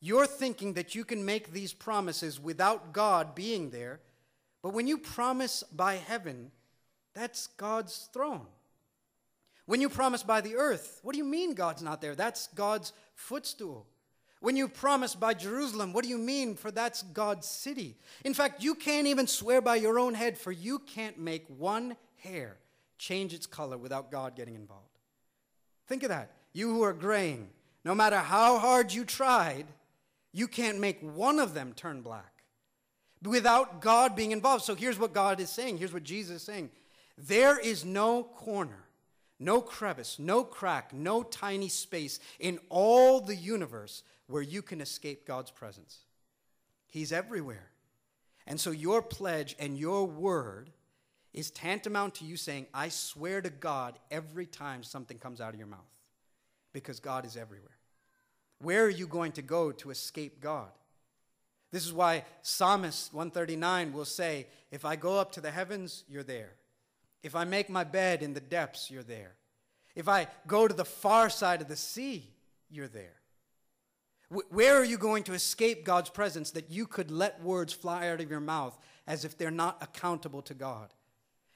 You're 0.00 0.26
thinking 0.26 0.74
that 0.74 0.94
you 0.94 1.04
can 1.04 1.24
make 1.24 1.52
these 1.52 1.72
promises 1.72 2.38
without 2.38 2.92
God 2.92 3.34
being 3.34 3.70
there 3.70 4.00
but 4.62 4.74
when 4.74 4.86
you 4.86 4.98
promise 4.98 5.62
by 5.62 5.94
heaven, 5.94 6.50
that's 7.14 7.46
God's 7.48 8.08
throne. 8.12 8.46
When 9.66 9.80
you 9.80 9.88
promise 9.88 10.22
by 10.22 10.40
the 10.40 10.56
earth, 10.56 11.00
what 11.02 11.12
do 11.12 11.18
you 11.18 11.24
mean 11.24 11.54
God's 11.54 11.82
not 11.82 12.00
there? 12.00 12.14
That's 12.14 12.48
God's 12.48 12.92
footstool. 13.14 13.86
When 14.40 14.56
you 14.56 14.68
promise 14.68 15.14
by 15.14 15.34
Jerusalem, 15.34 15.92
what 15.92 16.02
do 16.02 16.10
you 16.10 16.18
mean? 16.18 16.54
For 16.54 16.70
that's 16.70 17.02
God's 17.02 17.46
city. 17.46 17.96
In 18.24 18.34
fact, 18.34 18.62
you 18.62 18.74
can't 18.74 19.06
even 19.06 19.26
swear 19.26 19.60
by 19.60 19.76
your 19.76 19.98
own 19.98 20.14
head, 20.14 20.38
for 20.38 20.50
you 20.50 20.78
can't 20.78 21.18
make 21.18 21.44
one 21.46 21.96
hair 22.16 22.56
change 22.98 23.34
its 23.34 23.46
color 23.46 23.76
without 23.76 24.10
God 24.10 24.36
getting 24.36 24.54
involved. 24.54 24.98
Think 25.86 26.02
of 26.02 26.08
that. 26.08 26.32
You 26.52 26.70
who 26.70 26.82
are 26.82 26.94
graying, 26.94 27.50
no 27.84 27.94
matter 27.94 28.16
how 28.16 28.58
hard 28.58 28.92
you 28.92 29.04
tried, 29.04 29.66
you 30.32 30.48
can't 30.48 30.78
make 30.78 31.00
one 31.02 31.38
of 31.38 31.54
them 31.54 31.72
turn 31.74 32.00
black 32.00 32.44
without 33.22 33.80
God 33.80 34.16
being 34.16 34.32
involved. 34.32 34.64
So 34.64 34.74
here's 34.74 34.98
what 34.98 35.12
God 35.12 35.40
is 35.40 35.50
saying. 35.50 35.78
Here's 35.78 35.92
what 35.92 36.04
Jesus 36.04 36.36
is 36.36 36.42
saying. 36.42 36.70
There 37.18 37.58
is 37.58 37.84
no 37.84 38.22
corner, 38.22 38.84
no 39.38 39.60
crevice, 39.60 40.18
no 40.18 40.44
crack, 40.44 40.94
no 40.94 41.22
tiny 41.22 41.68
space 41.68 42.20
in 42.38 42.58
all 42.68 43.20
the 43.20 43.36
universe 43.36 44.02
where 44.30 44.42
you 44.42 44.62
can 44.62 44.80
escape 44.80 45.26
God's 45.26 45.50
presence. 45.50 45.98
He's 46.86 47.12
everywhere. 47.12 47.70
And 48.46 48.58
so 48.58 48.70
your 48.70 49.02
pledge 49.02 49.56
and 49.58 49.78
your 49.78 50.06
word 50.06 50.70
is 51.32 51.50
tantamount 51.50 52.16
to 52.16 52.24
you 52.24 52.36
saying, 52.36 52.66
I 52.74 52.88
swear 52.88 53.40
to 53.40 53.50
God 53.50 53.98
every 54.10 54.46
time 54.46 54.82
something 54.82 55.18
comes 55.18 55.40
out 55.40 55.52
of 55.52 55.58
your 55.58 55.68
mouth, 55.68 55.80
because 56.72 56.98
God 57.00 57.24
is 57.24 57.36
everywhere. 57.36 57.76
Where 58.60 58.84
are 58.84 58.90
you 58.90 59.06
going 59.06 59.32
to 59.32 59.42
go 59.42 59.72
to 59.72 59.90
escape 59.90 60.40
God? 60.40 60.70
This 61.72 61.86
is 61.86 61.92
why 61.92 62.24
Psalmist 62.42 63.14
139 63.14 63.92
will 63.92 64.04
say, 64.04 64.46
If 64.70 64.84
I 64.84 64.96
go 64.96 65.18
up 65.18 65.32
to 65.32 65.40
the 65.40 65.52
heavens, 65.52 66.04
you're 66.08 66.24
there. 66.24 66.54
If 67.22 67.36
I 67.36 67.44
make 67.44 67.70
my 67.70 67.84
bed 67.84 68.22
in 68.22 68.34
the 68.34 68.40
depths, 68.40 68.90
you're 68.90 69.02
there. 69.02 69.34
If 69.94 70.08
I 70.08 70.26
go 70.46 70.66
to 70.66 70.74
the 70.74 70.84
far 70.84 71.30
side 71.30 71.60
of 71.60 71.68
the 71.68 71.76
sea, 71.76 72.28
you're 72.68 72.88
there. 72.88 73.19
Where 74.30 74.76
are 74.76 74.84
you 74.84 74.96
going 74.96 75.24
to 75.24 75.32
escape 75.32 75.84
God's 75.84 76.10
presence 76.10 76.52
that 76.52 76.70
you 76.70 76.86
could 76.86 77.10
let 77.10 77.42
words 77.42 77.72
fly 77.72 78.08
out 78.08 78.20
of 78.20 78.30
your 78.30 78.40
mouth 78.40 78.78
as 79.06 79.24
if 79.24 79.36
they're 79.36 79.50
not 79.50 79.82
accountable 79.82 80.42
to 80.42 80.54
God? 80.54 80.94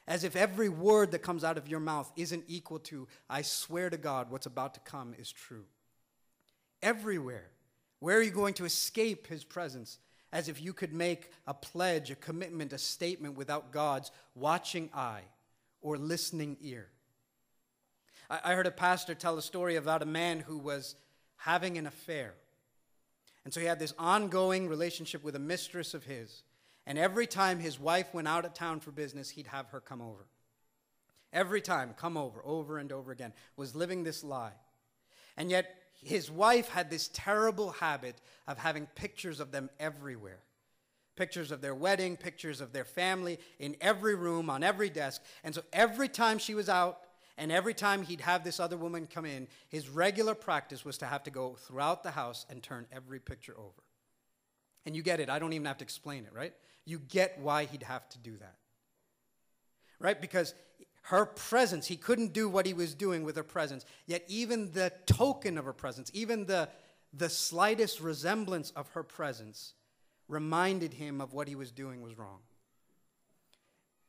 As 0.07 0.25
if 0.25 0.37
every 0.37 0.69
word 0.69 1.13
that 1.13 1.21
comes 1.21 1.45
out 1.45 1.57
of 1.57 1.69
your 1.69 1.81
mouth 1.81 2.11
isn't 2.17 2.45
equal 2.49 2.81
to, 2.81 3.07
I 3.31 3.43
swear 3.43 3.91
to 3.91 3.97
God, 3.97 4.31
what's 4.31 4.47
about 4.47 4.75
to 4.75 4.81
come 4.81 5.15
is 5.19 5.31
true. 5.31 5.65
Everywhere. 6.83 7.51
Where 8.01 8.19
are 8.19 8.23
you 8.23 8.33
going 8.33 8.55
to 8.55 8.65
escape 8.65 9.29
his 9.29 9.45
presence 9.45 9.99
as 10.35 10.49
if 10.49 10.61
you 10.61 10.73
could 10.73 10.93
make 10.93 11.31
a 11.47 11.55
pledge, 11.55 12.11
a 12.11 12.17
commitment, 12.17 12.73
a 12.73 12.79
statement 12.79 13.37
without 13.37 13.71
God's 13.71 14.11
watching 14.35 14.91
eye 14.93 15.23
or 15.81 15.97
listening 15.97 16.57
ear. 16.61 16.89
I, 18.29 18.55
heard 18.55 18.67
a 18.67 18.73
pastor 18.73 19.15
tell 19.15 19.39
a 19.39 19.43
story 19.43 19.77
about 19.77 20.03
a 20.03 20.07
man 20.07 20.41
who 20.41 20.59
was 20.59 20.97
having 21.37 21.79
an 21.79 21.87
affair. 21.87 22.35
And 23.45 23.53
so 23.53 23.61
he 23.61 23.67
had 23.67 23.79
this 23.79 23.95
ongoing 23.99 24.69
relationship 24.69 25.23
with 25.23 25.37
a 25.37 25.41
mistress 25.41 25.95
of 25.95 26.05
his. 26.05 26.43
And 26.87 26.99
every 26.99 27.27
time 27.27 27.59
his 27.59 27.79
wife 27.79 28.13
went 28.13 28.29
out 28.29 28.45
of 28.45 28.55
town 28.55 28.81
for 28.81 28.91
business, 28.91 29.31
he'd 29.31 29.49
have 29.49 29.69
her 29.69 29.81
come 29.81 30.01
over. 30.01 30.27
Every 31.33 31.61
time, 31.61 31.95
come 31.97 32.17
over, 32.17 32.41
over 32.45 32.79
and 32.79 32.93
over 32.93 33.11
again, 33.11 33.33
was 33.57 33.75
living 33.75 34.05
this 34.05 34.23
lie. 34.23 34.53
And 35.37 35.51
yet, 35.51 35.75
his 36.03 36.31
wife 36.31 36.69
had 36.69 36.91
this 36.91 37.11
terrible 37.13 37.71
habit 37.73 38.17
of 38.47 38.59
having 38.59 38.87
pictures 38.95 39.41
of 39.41 39.51
them 39.51 39.71
everywhere 39.81 40.41
pictures 41.17 41.51
of 41.51 41.61
their 41.61 41.75
wedding, 41.75 42.17
pictures 42.17 42.61
of 42.61 42.73
their 42.73 42.85
family 42.85 43.39
in 43.59 43.77
every 43.81 44.15
room, 44.15 44.51
on 44.51 44.63
every 44.63 44.91
desk. 44.91 45.23
And 45.43 45.55
so 45.55 45.63
every 45.73 46.09
time 46.09 46.39
she 46.39 46.55
was 46.55 46.69
out, 46.69 46.99
and 47.37 47.51
every 47.51 47.75
time 47.75 48.03
he'd 48.03 48.21
have 48.21 48.45
this 48.45 48.61
other 48.61 48.77
woman 48.77 49.07
come 49.07 49.25
in, 49.25 49.49
his 49.69 49.89
regular 49.89 50.35
practice 50.35 50.85
was 50.85 50.99
to 50.99 51.07
have 51.07 51.25
to 51.25 51.31
go 51.31 51.57
throughout 51.67 52.03
the 52.03 52.13
house 52.13 52.47
and 52.49 52.63
turn 52.63 52.87
every 52.93 53.19
picture 53.19 53.55
over. 53.59 53.83
And 54.87 54.95
you 54.95 55.03
get 55.03 55.19
it. 55.19 55.29
I 55.29 55.39
don't 55.39 55.53
even 55.53 55.67
have 55.67 55.79
to 55.79 55.85
explain 55.85 56.25
it, 56.25 56.33
right? 56.33 56.53
You 56.85 56.99
get 56.99 57.39
why 57.41 57.65
he'd 57.65 57.83
have 57.83 58.09
to 58.11 58.19
do 58.19 58.37
that. 58.37 58.57
Right? 59.99 60.21
Because 60.21 60.55
her 61.03 61.27
presence, 61.27 61.87
he 61.87 61.97
couldn't 61.97 62.33
do 62.33 62.49
what 62.49 62.67
he 62.67 62.75
was 62.75 62.95
doing 62.95 63.25
with 63.25 63.37
her 63.37 63.43
presence. 63.43 63.85
Yet, 64.07 64.25
even 64.29 64.71
the 64.73 64.93
token 65.07 65.59
of 65.59 65.65
her 65.65 65.73
presence, 65.73 66.11
even 66.15 66.47
the, 66.47 66.69
the 67.13 67.29
slightest 67.29 68.01
resemblance 68.01 68.71
of 68.71 68.89
her 68.91 69.03
presence, 69.03 69.75
reminded 70.29 70.95
him 70.95 71.21
of 71.21 71.33
what 71.33 71.49
he 71.49 71.55
was 71.57 71.73
doing 71.73 72.01
was 72.01 72.17
wrong. 72.17 72.41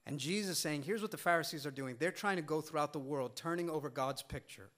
And 0.08 0.20
Jesus 0.20 0.60
saying, 0.60 0.84
here's 0.84 1.02
what 1.02 1.12
the 1.12 1.18
Pharisees 1.18 1.66
are 1.66 1.72
doing. 1.72 1.96
They're 1.98 2.12
trying 2.12 2.36
to 2.36 2.42
go 2.42 2.62
throughout 2.62 2.94
the 2.94 3.00
world, 3.00 3.36
turning 3.36 3.70
over 3.70 3.90
God's 3.90 4.22
picture, 4.22 4.70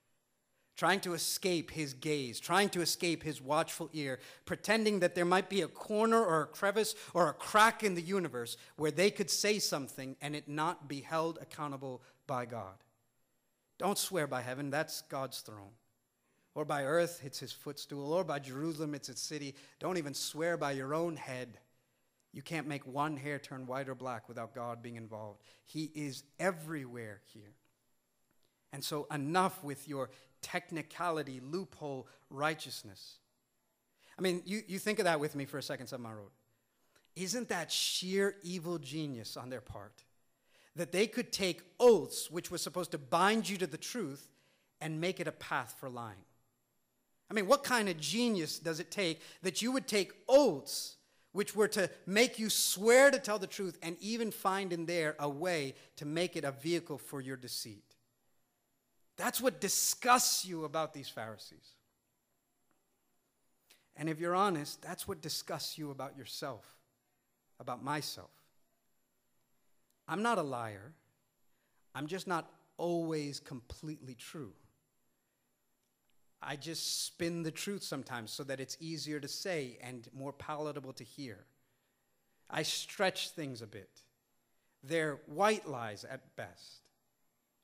trying 0.78 1.02
to 1.02 1.14
escape 1.14 1.72
his 1.72 1.94
gaze, 1.94 2.40
trying 2.40 2.70
to 2.70 2.82
escape 2.82 3.24
his 3.24 3.42
watchful 3.42 3.90
ear, 3.94 4.20
pretending 4.46 5.02
that 5.02 5.16
there 5.16 5.26
might 5.26 5.50
be 5.50 5.62
a 5.62 5.68
corner 5.68 6.24
or 6.24 6.44
a 6.44 6.48
crevice 6.48 6.96
or 7.14 7.28
a 7.28 7.34
crack 7.34 7.84
in 7.84 7.96
the 7.96 8.02
universe 8.02 8.56
where 8.78 8.92
they 8.92 9.12
could 9.12 9.30
say 9.30 9.60
something 9.60 10.16
and 10.22 10.36
it 10.36 10.48
not 10.48 10.88
be 10.88 11.02
held 11.02 11.40
accountable 11.42 12.02
by 12.26 12.46
God. 12.46 12.84
Don't 13.78 13.98
swear 13.98 14.28
by 14.28 14.42
heaven, 14.42 14.70
that's 14.70 15.02
God's 15.02 15.42
throne 15.42 15.74
or 16.58 16.66
by 16.66 16.86
earth, 16.86 17.22
it's 17.24 17.38
his 17.38 17.52
footstool, 17.52 18.12
or 18.12 18.24
by 18.24 18.40
Jerusalem, 18.40 18.96
it's 18.96 19.10
its 19.10 19.22
city. 19.22 19.54
Don't 19.80 20.00
even 20.00 20.16
swear 20.16 20.58
by 20.58 20.72
your 20.72 20.96
own 20.96 21.16
head. 21.16 21.60
You 22.38 22.44
can't 22.44 22.68
make 22.68 22.86
one 22.86 23.18
hair 23.18 23.40
turn 23.40 23.66
white 23.66 23.90
or 23.90 23.96
black 23.96 24.30
without 24.30 24.54
God 24.54 24.84
being 24.84 24.96
involved. 24.96 25.42
He 25.66 25.90
is 25.96 26.24
everywhere 26.40 27.20
here. 27.34 27.56
And 28.72 28.84
so, 28.84 29.08
enough 29.12 29.64
with 29.64 29.88
your 29.88 30.12
technicality, 30.44 31.42
loophole, 31.44 32.08
righteousness. 32.30 33.16
I 34.20 34.22
mean, 34.22 34.44
you, 34.46 34.62
you 34.68 34.78
think 34.78 35.00
of 35.00 35.06
that 35.06 35.20
with 35.20 35.34
me 35.34 35.46
for 35.46 35.58
a 35.58 35.64
second, 35.64 35.88
Seven 35.88 36.06
Road. 36.06 36.30
Isn't 37.16 37.50
that 37.50 37.72
sheer 37.72 38.36
evil 38.44 38.78
genius 38.78 39.36
on 39.36 39.50
their 39.50 39.60
part? 39.60 40.04
That 40.76 40.92
they 40.92 41.08
could 41.08 41.32
take 41.32 41.64
oaths, 41.80 42.30
which 42.30 42.52
was 42.52 42.62
supposed 42.62 42.92
to 42.92 43.00
bind 43.00 43.50
you 43.50 43.58
to 43.58 43.66
the 43.66 43.80
truth, 43.80 44.30
and 44.80 45.02
make 45.02 45.20
it 45.20 45.28
a 45.28 45.32
path 45.32 45.76
for 45.80 45.90
lying. 45.90 46.24
I 47.32 47.34
mean, 47.34 47.48
what 47.48 47.64
kind 47.64 47.90
of 47.90 48.00
genius 48.00 48.60
does 48.60 48.80
it 48.80 48.92
take 48.92 49.22
that 49.42 49.64
you 49.64 49.72
would 49.72 49.88
take 49.88 50.12
oaths 50.30 50.97
which 51.32 51.56
were 51.56 51.68
to 51.68 51.90
make 52.06 52.40
you 52.40 52.50
swear 52.50 53.12
to 53.12 53.20
tell 53.20 53.40
the 53.40 53.48
truth 53.48 53.78
and 53.82 53.98
even 54.00 54.32
find 54.32 54.74
in 54.74 54.86
there 54.86 55.16
a 55.20 55.30
way 55.30 55.76
to 55.98 56.06
make 56.06 56.36
it 56.36 56.44
a 56.44 56.52
vehicle 56.52 56.98
for 56.98 57.22
your 57.22 57.38
deceit? 57.38 57.84
That's 59.18 59.42
what 59.42 59.60
disgusts 59.60 60.46
you 60.46 60.64
about 60.64 60.94
these 60.94 61.10
Pharisees. 61.10 61.76
And 63.96 64.08
if 64.08 64.20
you're 64.20 64.36
honest, 64.36 64.82
that's 64.82 65.08
what 65.08 65.22
disgusts 65.22 65.78
you 65.78 65.90
about 65.90 66.18
yourself, 66.18 66.64
about 67.60 67.84
myself. 67.84 68.30
I'm 70.08 70.22
not 70.22 70.38
a 70.38 70.44
liar. 70.44 70.94
I'm 71.96 72.08
just 72.08 72.28
not 72.28 72.50
always 72.78 73.40
completely 73.40 74.14
true. 74.14 74.54
I 76.42 76.56
just 76.56 77.06
spin 77.06 77.44
the 77.44 77.52
truth 77.52 77.84
sometimes 77.84 78.32
so 78.32 78.44
that 78.44 78.60
it's 78.60 78.78
easier 78.80 79.20
to 79.20 79.28
say 79.28 79.78
and 79.82 80.08
more 80.14 80.34
palatable 80.34 80.94
to 80.94 81.04
hear. 81.04 81.46
I 82.50 82.64
stretch 82.64 83.32
things 83.32 83.62
a 83.62 83.68
bit. 83.68 83.90
They're 84.84 85.20
white 85.26 85.68
lies 85.68 86.06
at 86.06 86.36
best 86.36 86.82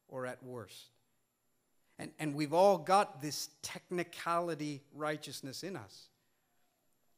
or 0.08 0.26
at 0.26 0.44
worst. 0.44 0.90
And, 2.00 2.12
and 2.20 2.34
we've 2.34 2.54
all 2.54 2.78
got 2.78 3.22
this 3.22 3.50
technicality 3.62 4.82
righteousness 4.94 5.64
in 5.64 5.76
us. 5.76 6.08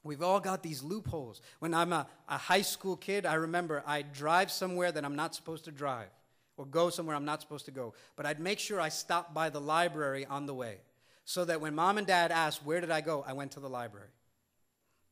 We've 0.04 0.22
all 0.22 0.40
got 0.40 0.62
these 0.62 0.84
loopholes. 0.84 1.42
When 1.60 1.74
I'm 1.74 1.92
a, 1.94 2.06
a 2.30 2.38
high 2.38 2.62
school 2.62 2.96
kid, 2.96 3.26
I 3.26 3.36
remember 3.36 3.82
I'd 3.88 4.14
drive 4.14 4.52
somewhere 4.52 4.92
that 4.92 5.04
I'm 5.04 5.16
not 5.16 5.34
supposed 5.34 5.66
to 5.66 5.72
drive 5.72 6.10
or 6.58 6.66
go 6.66 6.90
somewhere 6.90 7.16
I'm 7.16 7.26
not 7.26 7.42
supposed 7.42 7.66
to 7.66 7.72
go. 7.72 7.94
But 8.16 8.26
I'd 8.26 8.40
make 8.40 8.60
sure 8.60 8.80
I 8.80 8.90
stopped 8.90 9.34
by 9.34 9.50
the 9.50 9.62
library 9.62 10.26
on 10.26 10.46
the 10.46 10.54
way 10.54 10.78
so 11.26 11.44
that 11.46 11.60
when 11.60 11.74
mom 11.74 11.98
and 11.98 12.06
dad 12.06 12.32
asked, 12.32 12.64
Where 12.64 12.80
did 12.80 12.92
I 12.92 13.02
go? 13.02 13.24
I 13.28 13.34
went 13.34 13.52
to 13.54 13.60
the 13.60 13.70
library. 13.70 14.10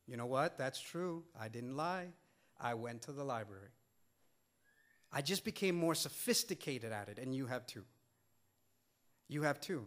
You 0.06 0.16
know 0.16 0.26
what? 0.26 0.56
That's 0.56 0.80
true. 0.80 1.24
I 1.38 1.48
didn't 1.48 1.76
lie. 1.76 2.06
I 2.60 2.74
went 2.74 3.02
to 3.02 3.12
the 3.12 3.24
library. 3.24 3.70
I 5.12 5.22
just 5.22 5.44
became 5.44 5.74
more 5.74 5.94
sophisticated 5.94 6.92
at 6.92 7.08
it, 7.08 7.18
and 7.18 7.34
you 7.34 7.46
have 7.46 7.66
too. 7.66 7.84
You 9.28 9.42
have 9.42 9.60
too. 9.60 9.86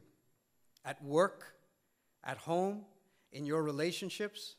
At 0.85 1.03
work, 1.03 1.55
at 2.23 2.37
home, 2.37 2.85
in 3.31 3.45
your 3.45 3.63
relationships, 3.63 4.55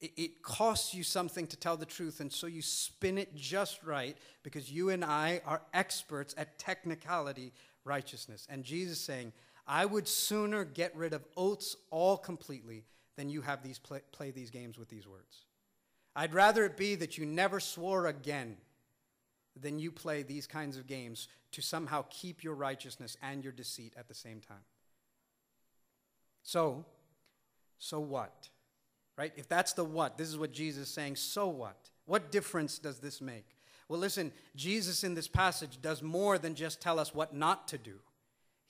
it, 0.00 0.12
it 0.16 0.42
costs 0.42 0.94
you 0.94 1.02
something 1.02 1.46
to 1.48 1.56
tell 1.56 1.76
the 1.76 1.86
truth, 1.86 2.20
and 2.20 2.32
so 2.32 2.46
you 2.46 2.62
spin 2.62 3.18
it 3.18 3.34
just 3.34 3.82
right 3.82 4.16
because 4.42 4.70
you 4.70 4.90
and 4.90 5.04
I 5.04 5.40
are 5.46 5.62
experts 5.72 6.34
at 6.36 6.58
technicality 6.58 7.52
righteousness. 7.84 8.46
And 8.50 8.64
Jesus 8.64 8.98
saying, 8.98 9.32
I 9.72 9.86
would 9.86 10.08
sooner 10.08 10.64
get 10.64 10.96
rid 10.96 11.12
of 11.12 11.24
oaths 11.36 11.76
all 11.90 12.16
completely 12.16 12.82
than 13.16 13.30
you 13.30 13.40
have 13.42 13.62
these 13.62 13.78
play, 13.78 14.00
play 14.10 14.32
these 14.32 14.50
games 14.50 14.76
with 14.76 14.88
these 14.88 15.06
words. 15.06 15.44
I'd 16.16 16.34
rather 16.34 16.64
it 16.64 16.76
be 16.76 16.96
that 16.96 17.16
you 17.16 17.24
never 17.24 17.60
swore 17.60 18.08
again 18.08 18.56
than 19.54 19.78
you 19.78 19.92
play 19.92 20.24
these 20.24 20.48
kinds 20.48 20.76
of 20.76 20.88
games 20.88 21.28
to 21.52 21.62
somehow 21.62 22.04
keep 22.10 22.42
your 22.42 22.56
righteousness 22.56 23.16
and 23.22 23.44
your 23.44 23.52
deceit 23.52 23.94
at 23.96 24.08
the 24.08 24.14
same 24.14 24.40
time. 24.40 24.64
So, 26.42 26.84
so 27.78 28.00
what? 28.00 28.48
Right? 29.16 29.32
If 29.36 29.48
that's 29.48 29.74
the 29.74 29.84
what, 29.84 30.18
this 30.18 30.28
is 30.28 30.36
what 30.36 30.50
Jesus 30.50 30.88
is 30.88 30.92
saying, 30.92 31.14
so 31.14 31.46
what? 31.46 31.90
What 32.06 32.32
difference 32.32 32.80
does 32.80 32.98
this 32.98 33.20
make? 33.20 33.46
Well, 33.88 34.00
listen, 34.00 34.32
Jesus 34.56 35.04
in 35.04 35.14
this 35.14 35.28
passage 35.28 35.80
does 35.80 36.02
more 36.02 36.38
than 36.38 36.56
just 36.56 36.80
tell 36.80 36.98
us 36.98 37.14
what 37.14 37.36
not 37.36 37.68
to 37.68 37.78
do. 37.78 38.00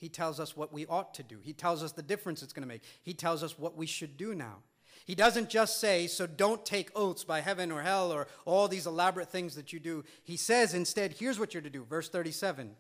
He 0.00 0.08
tells 0.08 0.40
us 0.40 0.56
what 0.56 0.72
we 0.72 0.86
ought 0.86 1.12
to 1.14 1.22
do. 1.22 1.40
He 1.42 1.52
tells 1.52 1.82
us 1.82 1.92
the 1.92 2.02
difference 2.02 2.42
it's 2.42 2.54
going 2.54 2.62
to 2.62 2.68
make. 2.68 2.82
He 3.02 3.12
tells 3.12 3.42
us 3.42 3.58
what 3.58 3.76
we 3.76 3.84
should 3.84 4.16
do 4.16 4.34
now. 4.34 4.56
He 5.04 5.14
doesn't 5.14 5.50
just 5.50 5.78
say, 5.78 6.06
so 6.06 6.26
don't 6.26 6.64
take 6.64 6.90
oaths 6.96 7.22
by 7.22 7.40
heaven 7.40 7.70
or 7.70 7.82
hell 7.82 8.10
or 8.10 8.26
all 8.46 8.66
these 8.66 8.86
elaborate 8.86 9.28
things 9.28 9.54
that 9.56 9.74
you 9.74 9.78
do. 9.78 10.04
He 10.24 10.38
says 10.38 10.72
instead, 10.72 11.12
here's 11.12 11.38
what 11.38 11.52
you're 11.52 11.62
to 11.62 11.68
do. 11.68 11.84
Verse 11.84 12.08
37 12.08 12.76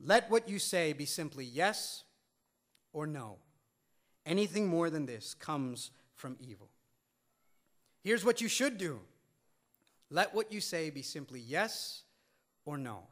Let 0.00 0.30
what 0.30 0.48
you 0.48 0.60
say 0.60 0.92
be 0.92 1.04
simply 1.04 1.44
yes 1.44 2.04
or 2.92 3.08
no. 3.08 3.38
Anything 4.24 4.68
more 4.68 4.88
than 4.88 5.06
this 5.06 5.34
comes 5.34 5.90
from 6.14 6.36
evil. 6.38 6.70
Here's 8.04 8.24
what 8.24 8.40
you 8.40 8.48
should 8.48 8.78
do 8.78 9.00
let 10.10 10.32
what 10.32 10.52
you 10.52 10.60
say 10.60 10.90
be 10.90 11.02
simply 11.02 11.40
yes 11.40 12.04
or 12.64 12.78
no. 12.78 13.08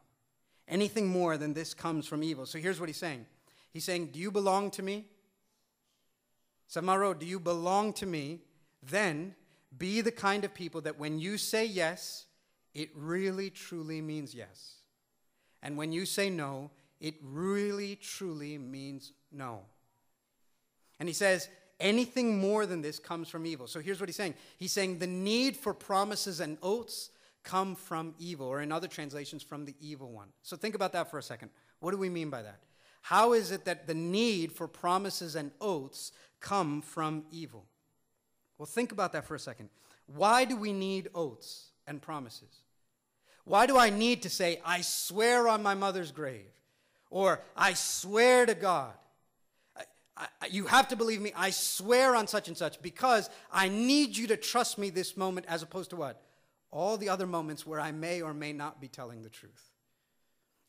Anything 0.67 1.07
more 1.07 1.37
than 1.37 1.53
this 1.53 1.73
comes 1.73 2.07
from 2.07 2.23
evil. 2.23 2.45
So 2.45 2.57
here's 2.57 2.79
what 2.79 2.89
he's 2.89 2.97
saying 2.97 3.25
He's 3.71 3.83
saying, 3.83 4.07
Do 4.07 4.19
you 4.19 4.31
belong 4.31 4.71
to 4.71 4.83
me? 4.83 5.05
Samaro, 6.69 7.17
do 7.17 7.25
you 7.25 7.39
belong 7.39 7.93
to 7.93 8.05
me? 8.05 8.41
Then 8.81 9.35
be 9.77 10.01
the 10.01 10.11
kind 10.11 10.43
of 10.43 10.53
people 10.53 10.81
that 10.81 10.97
when 10.97 11.19
you 11.19 11.37
say 11.37 11.65
yes, 11.65 12.25
it 12.73 12.89
really 12.95 13.49
truly 13.49 14.01
means 14.01 14.33
yes. 14.33 14.75
And 15.61 15.77
when 15.77 15.91
you 15.91 16.05
say 16.05 16.29
no, 16.29 16.71
it 16.99 17.15
really 17.21 17.95
truly 17.95 18.57
means 18.57 19.11
no. 19.31 19.61
And 20.99 21.09
he 21.09 21.13
says, 21.13 21.49
anything 21.79 22.39
more 22.39 22.65
than 22.65 22.81
this 22.81 22.99
comes 22.99 23.27
from 23.27 23.45
evil. 23.45 23.67
So 23.67 23.79
here's 23.79 23.99
what 23.99 24.09
he's 24.09 24.15
saying 24.15 24.35
He's 24.57 24.71
saying 24.71 24.99
the 24.99 25.07
need 25.07 25.57
for 25.57 25.73
promises 25.73 26.39
and 26.39 26.57
oaths 26.61 27.09
come 27.45 27.75
from 27.75 28.13
evil, 28.19 28.47
or 28.47 28.61
in 28.61 28.71
other 28.73 28.89
translations, 28.89 29.41
from 29.41 29.63
the 29.63 29.75
evil 29.79 30.11
one. 30.11 30.27
So 30.41 30.57
think 30.57 30.75
about 30.75 30.91
that 30.93 31.09
for 31.09 31.17
a 31.17 31.23
second. 31.23 31.51
What 31.79 31.91
do 31.91 31.97
we 31.97 32.09
mean 32.09 32.29
by 32.29 32.41
that? 32.41 32.59
How 33.01 33.33
is 33.33 33.51
it 33.51 33.65
that 33.65 33.87
the 33.87 33.93
need 33.93 34.51
for 34.51 34.67
promises 34.67 35.35
and 35.35 35.51
oaths 35.61 36.11
come 36.41 36.81
from 36.81 37.23
evil? 37.31 37.65
Well, 38.57 38.65
think 38.65 38.91
about 38.91 39.13
that 39.13 39.25
for 39.25 39.35
a 39.35 39.39
second. 39.39 39.69
Why 40.07 40.43
do 40.43 40.57
we 40.57 40.73
need 40.73 41.09
oaths 41.13 41.69
and 41.87 42.01
promises? 42.01 42.63
Why 43.43 43.67
do 43.67 43.77
I 43.77 43.91
need 43.91 44.23
to 44.23 44.29
say, 44.29 44.59
I 44.65 44.81
swear 44.81 45.47
on 45.47 45.61
my 45.61 45.75
mother's 45.75 46.11
grave? 46.11 46.51
Or, 47.11 47.41
I 47.55 47.73
swear 47.73 48.47
to 48.47 48.55
God? 48.55 48.93
I, 50.17 50.27
I, 50.41 50.47
you 50.47 50.65
have 50.65 50.87
to 50.87 50.95
believe 50.95 51.21
me, 51.21 51.31
I 51.35 51.51
swear 51.51 52.15
on 52.15 52.25
such 52.25 52.47
and 52.47 52.57
such, 52.57 52.81
because 52.81 53.29
I 53.51 53.69
need 53.69 54.17
you 54.17 54.27
to 54.27 54.37
trust 54.37 54.79
me 54.79 54.89
this 54.89 55.15
moment 55.15 55.45
as 55.47 55.61
opposed 55.61 55.91
to 55.91 55.95
what? 55.95 56.21
All 56.75 56.97
the 56.97 57.07
other 57.07 57.25
moments 57.25 57.65
where 57.65 57.79
I 57.79 57.93
may 57.93 58.21
or 58.21 58.33
may 58.33 58.51
not 58.51 58.81
be 58.81 58.89
telling 58.89 59.21
the 59.21 59.29
truth. 59.29 59.71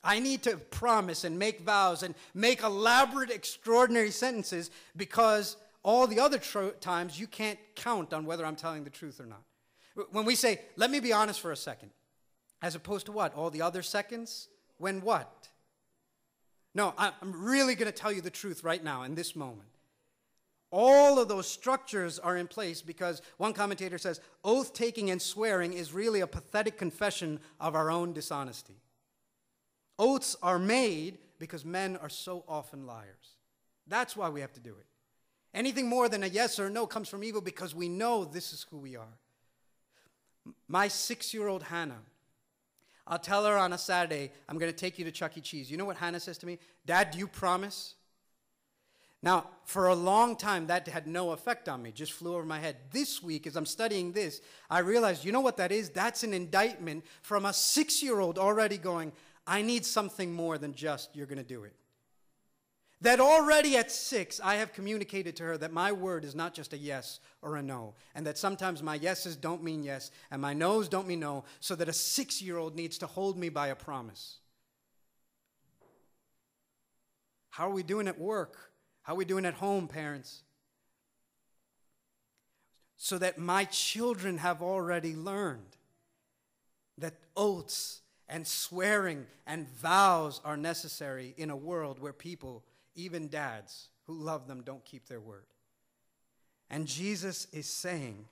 I 0.05 0.21
need 0.21 0.45
to 0.45 0.57
promise 0.57 1.25
and 1.25 1.37
make 1.37 1.63
vows 1.63 2.05
and 2.05 2.15
make 2.33 2.63
elaborate, 2.63 3.31
extraordinary 3.31 4.13
sentences 4.13 4.71
because 4.97 5.57
all 5.83 6.07
the 6.07 6.21
other 6.21 6.39
tr- 6.39 6.69
times 6.81 7.19
you 7.19 7.27
can't 7.27 7.59
count 7.75 8.13
on 8.13 8.25
whether 8.25 8.47
I'm 8.47 8.55
telling 8.55 8.85
the 8.85 8.91
truth 8.91 9.21
or 9.21 9.27
not. 9.27 9.43
When 10.13 10.25
we 10.25 10.37
say, 10.37 10.61
let 10.77 10.93
me 10.93 11.01
be 11.01 11.13
honest 11.13 11.41
for 11.41 11.51
a 11.51 11.57
second, 11.57 11.91
as 12.63 12.77
opposed 12.77 13.07
to 13.07 13.13
what? 13.13 13.35
All 13.35 13.51
the 13.51 13.63
other 13.63 13.83
seconds? 13.83 14.47
When 14.79 15.01
what? 15.01 15.49
No, 16.73 16.95
I'm 16.97 17.13
really 17.23 17.75
going 17.75 17.91
to 17.91 17.99
tell 17.99 18.13
you 18.13 18.21
the 18.21 18.31
truth 18.31 18.63
right 18.63 18.83
now 18.83 19.03
in 19.03 19.17
this 19.17 19.35
moment. 19.35 19.76
All 20.71 21.19
of 21.19 21.29
those 21.29 21.47
structures 21.47 22.19
are 22.19 22.37
in 22.37 22.49
place 22.49 22.83
because 22.83 23.23
one 23.37 23.53
commentator 23.53 23.99
says 23.99 24.21
oath 24.45 24.73
taking 24.75 25.11
and 25.11 25.23
swearing 25.23 25.73
is 25.73 25.93
really 25.93 26.21
a 26.21 26.27
pathetic 26.27 26.77
confession 26.77 27.41
of 27.61 27.75
our 27.75 27.91
own 27.91 28.13
dishonesty. 28.13 28.77
Oaths 29.99 30.37
are 30.43 30.59
made 30.59 31.19
because 31.39 31.65
men 31.65 31.97
are 31.97 32.09
so 32.09 32.45
often 32.49 32.87
liars. 32.87 33.37
That's 33.87 34.17
why 34.17 34.29
we 34.29 34.41
have 34.41 34.53
to 34.55 34.61
do 34.61 34.71
it. 34.71 34.87
Anything 35.55 35.89
more 35.89 36.09
than 36.09 36.23
a 36.23 36.27
yes 36.27 36.59
or 36.59 36.69
no 36.69 36.87
comes 36.87 37.09
from 37.09 37.25
evil 37.25 37.41
because 37.41 37.75
we 37.75 37.89
know 37.89 38.25
this 38.25 38.53
is 38.53 38.67
who 38.71 38.77
we 38.77 38.97
are. 38.97 39.19
My 40.69 40.89
six 40.89 41.33
year 41.33 41.49
old 41.49 41.63
Hannah, 41.65 42.03
I'll 43.07 43.19
tell 43.19 43.45
her 43.47 43.57
on 43.57 43.73
a 43.73 43.79
Saturday, 43.79 44.33
I'm 44.49 44.59
going 44.59 44.71
to 44.71 44.77
take 44.77 44.99
you 44.99 45.05
to 45.05 45.13
Chuck 45.13 45.39
E. 45.39 45.41
Cheese. 45.41 45.71
You 45.71 45.77
know 45.77 45.85
what 45.85 45.97
Hannah 45.97 46.21
says 46.21 46.39
to 46.39 46.47
me? 46.47 46.59
Dad, 46.85 47.13
do 47.13 47.19
you 47.19 47.27
promise? 47.27 47.95
Now, 49.27 49.49
for 49.65 49.89
a 49.89 49.95
long 49.97 50.37
time, 50.37 50.69
that 50.69 50.87
had 50.87 51.09
no 51.09 51.33
effect 51.33 51.69
on 51.69 51.83
me, 51.83 51.91
just 51.91 52.13
flew 52.13 52.37
over 52.37 52.45
my 52.45 52.61
head. 52.61 52.77
This 52.93 53.21
week, 53.21 53.49
as 53.49 53.57
I'm 53.57 53.67
studying 53.67 54.13
this, 54.13 54.41
I 54.71 54.79
realized, 54.79 55.25
you 55.25 55.33
know 55.33 55.41
what 55.41 55.57
that 55.57 55.73
is? 55.73 55.91
That's 55.91 56.23
an 56.23 56.33
indictment 56.33 57.05
from 57.23 57.45
a 57.45 57.53
six 57.53 58.05
year 58.05 58.21
old 58.21 58.39
already 58.39 58.79
going, 58.79 59.11
I 59.45 59.63
need 59.63 59.85
something 59.85 60.33
more 60.33 60.59
than 60.59 60.77
just, 60.77 61.17
you're 61.17 61.27
going 61.27 61.39
to 61.39 61.45
do 61.45 61.65
it. 61.65 61.75
That 63.01 63.19
already 63.19 63.77
at 63.77 63.91
six, 63.91 64.41
I 64.45 64.55
have 64.55 64.73
communicated 64.73 65.35
to 65.39 65.43
her 65.43 65.59
that 65.59 65.73
my 65.73 65.91
word 65.91 66.25
is 66.25 66.37
not 66.37 66.55
just 66.55 66.73
a 66.73 66.79
yes 66.79 67.19
or 67.43 67.57
a 67.57 67.63
no, 67.63 67.95
and 68.15 68.25
that 68.29 68.39
sometimes 68.39 68.81
my 68.81 68.95
yeses 68.95 69.35
don't 69.35 69.65
mean 69.65 69.83
yes, 69.83 70.13
and 70.31 70.41
my 70.41 70.55
nos 70.55 70.89
don't 70.89 71.09
mean 71.09 71.19
no, 71.19 71.43
so 71.59 71.75
that 71.75 71.89
a 71.89 71.93
six 71.93 72.41
year 72.41 72.59
old 72.59 72.77
needs 72.77 72.97
to 72.99 73.09
hold 73.09 73.37
me 73.37 73.49
by 73.49 73.67
a 73.67 73.75
promise. 73.75 74.37
How 77.51 77.67
are 77.67 77.75
we 77.75 77.83
doing 77.83 78.07
at 78.07 78.21
work? 78.21 78.71
How 79.07 79.13
are 79.13 79.17
we 79.17 79.25
doing 79.25 79.47
at 79.47 79.55
home, 79.55 79.87
parents? 79.87 80.43
So 82.97 83.19
that 83.19 83.39
my 83.39 83.63
children 83.63 84.39
have 84.39 84.61
already 84.61 85.15
learned 85.15 85.77
that 86.99 87.15
oaths 87.37 88.01
and 88.29 88.45
swearing 88.45 89.27
and 89.47 89.69
vows 89.69 90.41
are 90.45 90.57
necessary 90.57 91.35
in 91.37 91.51
a 91.51 91.57
world 91.57 92.01
where 92.01 92.13
people 92.13 92.65
even 92.97 93.29
dads 93.29 93.91
who 94.09 94.15
love 94.15 94.49
them 94.49 94.63
don't 94.63 94.85
keep 94.85 95.07
their 95.07 95.21
word. 95.21 95.47
And 96.69 96.89
Jesus 96.89 97.47
is 97.53 97.67
saying, 97.69 98.25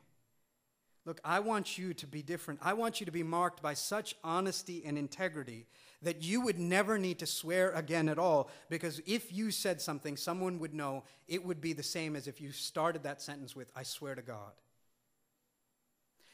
Look, 1.06 1.20
I 1.24 1.40
want 1.40 1.76
you 1.76 1.92
to 1.94 2.06
be 2.06 2.22
different. 2.22 2.60
I 2.62 2.72
want 2.72 2.98
you 2.98 3.06
to 3.06 3.12
be 3.12 3.22
marked 3.22 3.62
by 3.62 3.74
such 3.74 4.16
honesty 4.24 4.82
and 4.86 4.96
integrity 4.96 5.66
that 6.00 6.22
you 6.22 6.40
would 6.42 6.58
never 6.58 6.98
need 6.98 7.18
to 7.18 7.26
swear 7.26 7.70
again 7.72 8.08
at 8.08 8.18
all, 8.18 8.50
because 8.68 9.00
if 9.06 9.32
you 9.32 9.50
said 9.50 9.80
something, 9.80 10.16
someone 10.16 10.58
would 10.58 10.74
know 10.74 11.04
it 11.28 11.44
would 11.44 11.60
be 11.60 11.72
the 11.72 11.82
same 11.82 12.14
as 12.14 12.26
if 12.26 12.40
you 12.40 12.52
started 12.52 13.02
that 13.02 13.22
sentence 13.22 13.56
with, 13.56 13.70
I 13.74 13.82
swear 13.82 14.14
to 14.14 14.22
God. 14.22 14.52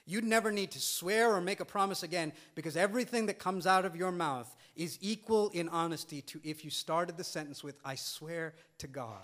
You'd 0.06 0.24
never 0.24 0.50
need 0.50 0.72
to 0.72 0.80
swear 0.80 1.32
or 1.32 1.40
make 1.40 1.60
a 1.60 1.64
promise 1.64 2.02
again 2.02 2.32
because 2.56 2.76
everything 2.76 3.26
that 3.26 3.38
comes 3.38 3.66
out 3.66 3.84
of 3.84 3.94
your 3.94 4.10
mouth 4.10 4.52
is 4.74 4.98
equal 5.00 5.50
in 5.50 5.68
honesty 5.68 6.20
to 6.22 6.40
if 6.42 6.64
you 6.64 6.70
started 6.70 7.16
the 7.16 7.22
sentence 7.22 7.62
with, 7.62 7.76
I 7.84 7.94
swear 7.94 8.54
to 8.78 8.88
God. 8.88 9.22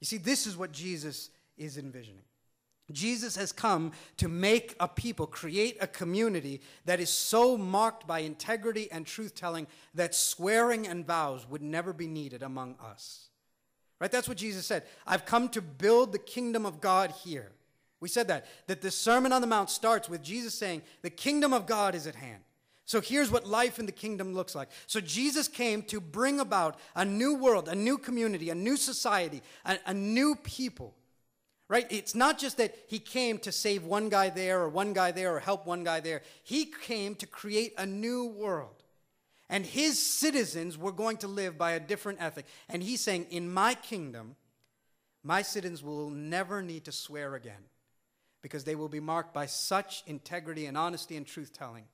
You 0.00 0.06
see, 0.06 0.18
this 0.18 0.46
is 0.46 0.56
what 0.56 0.70
Jesus 0.70 1.30
is 1.56 1.78
envisioning. 1.78 2.22
Jesus 2.92 3.36
has 3.36 3.50
come 3.50 3.92
to 4.18 4.28
make 4.28 4.76
a 4.78 4.86
people, 4.86 5.26
create 5.26 5.76
a 5.80 5.86
community 5.86 6.60
that 6.84 7.00
is 7.00 7.10
so 7.10 7.56
marked 7.58 8.06
by 8.06 8.20
integrity 8.20 8.88
and 8.92 9.04
truth 9.04 9.34
telling 9.34 9.66
that 9.94 10.14
swearing 10.14 10.86
and 10.86 11.04
vows 11.04 11.48
would 11.48 11.62
never 11.62 11.92
be 11.92 12.06
needed 12.06 12.42
among 12.42 12.76
us. 12.84 13.28
Right? 13.98 14.12
That's 14.12 14.28
what 14.28 14.36
Jesus 14.36 14.66
said. 14.66 14.84
I've 15.06 15.26
come 15.26 15.48
to 15.50 15.62
build 15.62 16.12
the 16.12 16.18
kingdom 16.18 16.64
of 16.64 16.80
God 16.80 17.12
here. 17.24 17.50
We 17.98 18.08
said 18.08 18.28
that, 18.28 18.46
that 18.66 18.82
the 18.82 18.90
Sermon 18.90 19.32
on 19.32 19.40
the 19.40 19.46
Mount 19.46 19.70
starts 19.70 20.08
with 20.08 20.22
Jesus 20.22 20.54
saying, 20.54 20.82
The 21.02 21.10
kingdom 21.10 21.52
of 21.52 21.66
God 21.66 21.94
is 21.94 22.06
at 22.06 22.14
hand. 22.14 22.42
So 22.84 23.00
here's 23.00 23.32
what 23.32 23.48
life 23.48 23.80
in 23.80 23.86
the 23.86 23.92
kingdom 23.92 24.32
looks 24.32 24.54
like. 24.54 24.68
So 24.86 25.00
Jesus 25.00 25.48
came 25.48 25.82
to 25.84 26.00
bring 26.00 26.38
about 26.38 26.78
a 26.94 27.04
new 27.04 27.34
world, 27.34 27.68
a 27.68 27.74
new 27.74 27.98
community, 27.98 28.50
a 28.50 28.54
new 28.54 28.76
society, 28.76 29.42
a, 29.64 29.78
a 29.86 29.94
new 29.94 30.36
people. 30.36 30.94
Right? 31.68 31.86
It's 31.90 32.14
not 32.14 32.38
just 32.38 32.58
that 32.58 32.76
he 32.86 33.00
came 33.00 33.38
to 33.40 33.50
save 33.50 33.84
one 33.84 34.08
guy 34.08 34.30
there 34.30 34.60
or 34.60 34.68
one 34.68 34.92
guy 34.92 35.10
there 35.10 35.34
or 35.34 35.40
help 35.40 35.66
one 35.66 35.82
guy 35.82 35.98
there. 36.00 36.22
He 36.44 36.66
came 36.66 37.16
to 37.16 37.26
create 37.26 37.74
a 37.76 37.86
new 37.86 38.26
world. 38.26 38.84
And 39.48 39.64
his 39.64 40.00
citizens 40.00 40.76
were 40.76 40.92
going 40.92 41.18
to 41.18 41.28
live 41.28 41.56
by 41.56 41.72
a 41.72 41.80
different 41.80 42.20
ethic. 42.20 42.46
And 42.68 42.82
he's 42.82 43.00
saying, 43.00 43.26
In 43.30 43.52
my 43.52 43.74
kingdom, 43.74 44.36
my 45.22 45.42
citizens 45.42 45.82
will 45.82 46.10
never 46.10 46.62
need 46.62 46.84
to 46.84 46.92
swear 46.92 47.34
again 47.34 47.64
because 48.42 48.64
they 48.64 48.76
will 48.76 48.88
be 48.88 49.00
marked 49.00 49.34
by 49.34 49.46
such 49.46 50.04
integrity 50.06 50.66
and 50.66 50.78
honesty 50.78 51.16
and 51.16 51.26
truth 51.26 51.52
telling 51.52 51.84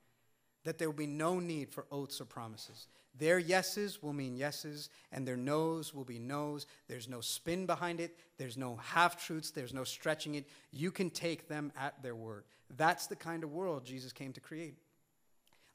that 0.65 0.79
there 0.79 0.89
will 0.89 0.97
be 0.97 1.07
no 1.07 1.39
need 1.39 1.71
for 1.71 1.87
oaths 1.91 2.21
or 2.21 2.27
promises. 2.27 2.89
Their 3.19 3.39
yeses 3.39 4.03
will 4.03 4.13
mean 4.13 4.37
yeses, 4.37 4.89
and 5.11 5.27
their 5.27 5.37
noes 5.37 5.93
will 5.93 6.05
be 6.05 6.19
noes. 6.19 6.67
There's 6.89 7.09
no 7.09 7.21
spin 7.21 7.67
behind 7.67 8.01
it, 8.01 8.17
there's 8.39 8.57
no 8.57 8.77
half 8.77 9.23
truths, 9.23 9.51
there's 9.51 9.75
no 9.75 9.85
stretching 9.85 10.35
it. 10.35 10.47
You 10.71 10.91
can 10.91 11.11
take 11.11 11.49
them 11.49 11.73
at 11.77 12.03
their 12.03 12.15
word. 12.15 12.45
That's 12.77 13.07
the 13.07 13.17
kind 13.17 13.45
of 13.45 13.53
world 13.53 13.85
Jesus 13.85 14.13
came 14.13 14.33
to 14.33 14.41
create. 14.41 14.77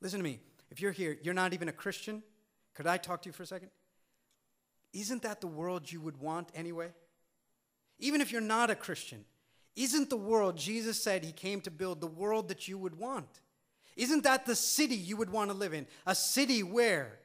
Listen 0.01 0.19
to 0.19 0.23
me. 0.23 0.39
If 0.69 0.81
you're 0.81 0.91
here, 0.91 1.17
you're 1.21 1.33
not 1.33 1.53
even 1.53 1.69
a 1.69 1.73
Christian. 1.73 2.23
Could 2.73 2.87
I 2.87 2.97
talk 2.97 3.21
to 3.21 3.29
you 3.29 3.33
for 3.33 3.43
a 3.43 3.47
second? 3.47 3.69
Isn't 4.93 5.21
that 5.21 5.41
the 5.41 5.47
world 5.47 5.91
you 5.91 6.01
would 6.01 6.17
want 6.17 6.49
anyway? 6.55 6.89
Even 7.99 8.21
if 8.21 8.31
you're 8.31 8.41
not 8.41 8.69
a 8.69 8.75
Christian, 8.75 9.25
isn't 9.75 10.09
the 10.09 10.17
world 10.17 10.57
Jesus 10.57 11.01
said 11.01 11.23
he 11.23 11.31
came 11.31 11.61
to 11.61 11.71
build 11.71 12.01
the 12.01 12.07
world 12.07 12.47
that 12.49 12.67
you 12.67 12.77
would 12.77 12.97
want? 12.97 13.29
Isn't 13.95 14.23
that 14.23 14.45
the 14.45 14.55
city 14.55 14.95
you 14.95 15.17
would 15.17 15.29
want 15.29 15.49
to 15.51 15.57
live 15.57 15.73
in? 15.73 15.87
A 16.05 16.15
city 16.15 16.61
where 16.63 17.19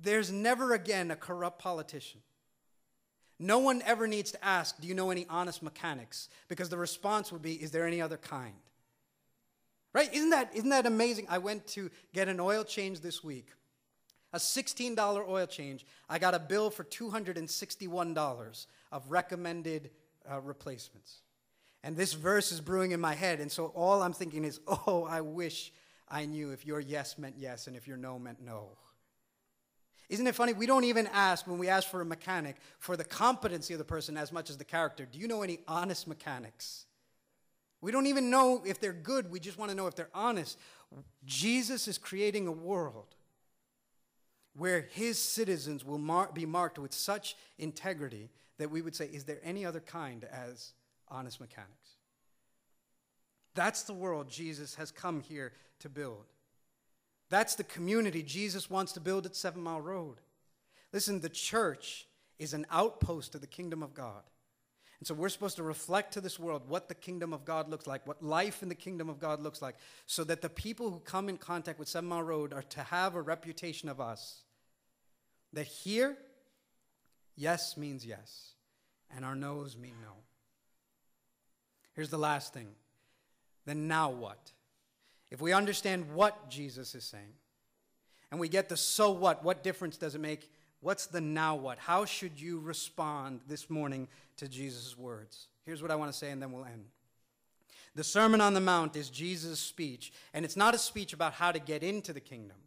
there's 0.00 0.30
never 0.30 0.74
again 0.74 1.10
a 1.10 1.16
corrupt 1.16 1.58
politician. 1.58 2.20
No 3.38 3.58
one 3.58 3.82
ever 3.84 4.06
needs 4.06 4.32
to 4.32 4.44
ask, 4.44 4.80
Do 4.80 4.86
you 4.86 4.94
know 4.94 5.10
any 5.10 5.26
honest 5.28 5.62
mechanics? 5.62 6.28
Because 6.48 6.68
the 6.68 6.78
response 6.78 7.32
would 7.32 7.42
be, 7.42 7.54
Is 7.54 7.70
there 7.70 7.86
any 7.86 8.00
other 8.00 8.16
kind? 8.16 8.54
Right? 9.92 10.12
Isn't 10.12 10.30
that, 10.30 10.50
isn't 10.54 10.70
that 10.70 10.86
amazing? 10.86 11.26
I 11.28 11.38
went 11.38 11.66
to 11.68 11.90
get 12.12 12.28
an 12.28 12.40
oil 12.40 12.64
change 12.64 13.00
this 13.00 13.22
week. 13.22 13.48
A 14.32 14.38
$16 14.38 15.28
oil 15.28 15.46
change. 15.46 15.86
I 16.08 16.18
got 16.18 16.34
a 16.34 16.40
bill 16.40 16.70
for 16.70 16.82
$261 16.82 18.66
of 18.90 19.10
recommended 19.10 19.90
uh, 20.30 20.40
replacements. 20.40 21.20
And 21.84 21.96
this 21.96 22.14
verse 22.14 22.50
is 22.50 22.60
brewing 22.60 22.90
in 22.90 23.00
my 23.00 23.14
head. 23.14 23.38
And 23.38 23.52
so 23.52 23.66
all 23.66 24.02
I'm 24.02 24.12
thinking 24.12 24.44
is, 24.44 24.58
oh, 24.66 25.06
I 25.08 25.20
wish 25.20 25.72
I 26.08 26.26
knew 26.26 26.50
if 26.50 26.66
your 26.66 26.80
yes 26.80 27.16
meant 27.18 27.36
yes 27.38 27.68
and 27.68 27.76
if 27.76 27.86
your 27.86 27.96
no 27.96 28.18
meant 28.18 28.40
no. 28.42 28.70
Isn't 30.08 30.26
it 30.26 30.34
funny? 30.34 30.52
We 30.52 30.66
don't 30.66 30.84
even 30.84 31.06
ask 31.12 31.46
when 31.46 31.58
we 31.58 31.68
ask 31.68 31.88
for 31.88 32.00
a 32.00 32.04
mechanic 32.04 32.56
for 32.78 32.96
the 32.96 33.04
competency 33.04 33.74
of 33.74 33.78
the 33.78 33.84
person 33.84 34.16
as 34.16 34.32
much 34.32 34.50
as 34.50 34.56
the 34.56 34.64
character. 34.64 35.06
Do 35.10 35.18
you 35.18 35.28
know 35.28 35.42
any 35.42 35.60
honest 35.66 36.06
mechanics? 36.06 36.86
We 37.80 37.90
don't 37.90 38.06
even 38.06 38.30
know 38.30 38.62
if 38.64 38.80
they're 38.80 38.92
good, 38.92 39.30
we 39.30 39.40
just 39.40 39.58
want 39.58 39.70
to 39.70 39.76
know 39.76 39.86
if 39.86 39.94
they're 39.94 40.08
honest. 40.14 40.58
Jesus 41.24 41.88
is 41.88 41.98
creating 41.98 42.46
a 42.46 42.52
world 42.52 43.14
where 44.56 44.88
his 44.92 45.18
citizens 45.18 45.84
will 45.84 45.98
mar- 45.98 46.30
be 46.32 46.46
marked 46.46 46.78
with 46.78 46.92
such 46.92 47.36
integrity 47.58 48.30
that 48.58 48.70
we 48.70 48.80
would 48.80 48.94
say, 48.94 49.06
Is 49.06 49.24
there 49.24 49.40
any 49.42 49.66
other 49.66 49.80
kind 49.80 50.24
as 50.24 50.72
honest 51.08 51.40
mechanics. 51.40 51.96
That's 53.54 53.82
the 53.82 53.94
world 53.94 54.28
Jesus 54.28 54.74
has 54.76 54.90
come 54.90 55.20
here 55.20 55.52
to 55.80 55.88
build. 55.88 56.24
That's 57.34 57.56
the 57.56 57.64
community 57.64 58.22
Jesus 58.22 58.70
wants 58.70 58.92
to 58.92 59.00
build 59.00 59.26
at 59.26 59.34
Seven 59.34 59.60
Mile 59.60 59.80
Road. 59.80 60.20
Listen, 60.92 61.18
the 61.18 61.28
church 61.28 62.06
is 62.38 62.54
an 62.54 62.64
outpost 62.70 63.34
of 63.34 63.40
the 63.40 63.48
kingdom 63.48 63.82
of 63.82 63.92
God. 63.92 64.22
And 65.00 65.06
so 65.08 65.14
we're 65.14 65.28
supposed 65.28 65.56
to 65.56 65.64
reflect 65.64 66.12
to 66.12 66.20
this 66.20 66.38
world 66.38 66.62
what 66.68 66.86
the 66.86 66.94
kingdom 66.94 67.32
of 67.32 67.44
God 67.44 67.68
looks 67.68 67.88
like, 67.88 68.06
what 68.06 68.22
life 68.22 68.62
in 68.62 68.68
the 68.68 68.76
kingdom 68.76 69.08
of 69.08 69.18
God 69.18 69.42
looks 69.42 69.60
like, 69.60 69.74
so 70.06 70.22
that 70.22 70.42
the 70.42 70.48
people 70.48 70.92
who 70.92 71.00
come 71.00 71.28
in 71.28 71.36
contact 71.36 71.80
with 71.80 71.88
Seven 71.88 72.08
Mile 72.08 72.22
Road 72.22 72.52
are 72.52 72.62
to 72.62 72.84
have 72.84 73.16
a 73.16 73.20
reputation 73.20 73.88
of 73.88 74.00
us. 74.00 74.42
That 75.52 75.66
here, 75.66 76.16
yes 77.34 77.76
means 77.76 78.06
yes, 78.06 78.52
and 79.12 79.24
our 79.24 79.34
no's 79.34 79.76
mean 79.76 79.96
no. 80.00 80.12
Here's 81.94 82.10
the 82.10 82.16
last 82.16 82.54
thing. 82.54 82.68
Then 83.66 83.88
now 83.88 84.10
what? 84.10 84.52
If 85.34 85.40
we 85.40 85.52
understand 85.52 86.14
what 86.14 86.48
Jesus 86.48 86.94
is 86.94 87.02
saying, 87.02 87.34
and 88.30 88.38
we 88.38 88.48
get 88.48 88.68
the 88.68 88.76
so 88.76 89.10
what, 89.10 89.42
what 89.42 89.64
difference 89.64 89.96
does 89.96 90.14
it 90.14 90.20
make? 90.20 90.48
What's 90.78 91.06
the 91.06 91.20
now 91.20 91.56
what? 91.56 91.76
How 91.76 92.04
should 92.04 92.40
you 92.40 92.60
respond 92.60 93.40
this 93.48 93.68
morning 93.68 94.06
to 94.36 94.46
Jesus' 94.46 94.96
words? 94.96 95.48
Here's 95.66 95.82
what 95.82 95.90
I 95.90 95.96
want 95.96 96.12
to 96.12 96.16
say, 96.16 96.30
and 96.30 96.40
then 96.40 96.52
we'll 96.52 96.64
end. 96.64 96.84
The 97.96 98.04
Sermon 98.04 98.40
on 98.40 98.54
the 98.54 98.60
Mount 98.60 98.94
is 98.94 99.10
Jesus' 99.10 99.58
speech, 99.58 100.12
and 100.32 100.44
it's 100.44 100.56
not 100.56 100.72
a 100.72 100.78
speech 100.78 101.12
about 101.12 101.32
how 101.32 101.50
to 101.50 101.58
get 101.58 101.82
into 101.82 102.12
the 102.12 102.20
kingdom. 102.20 102.58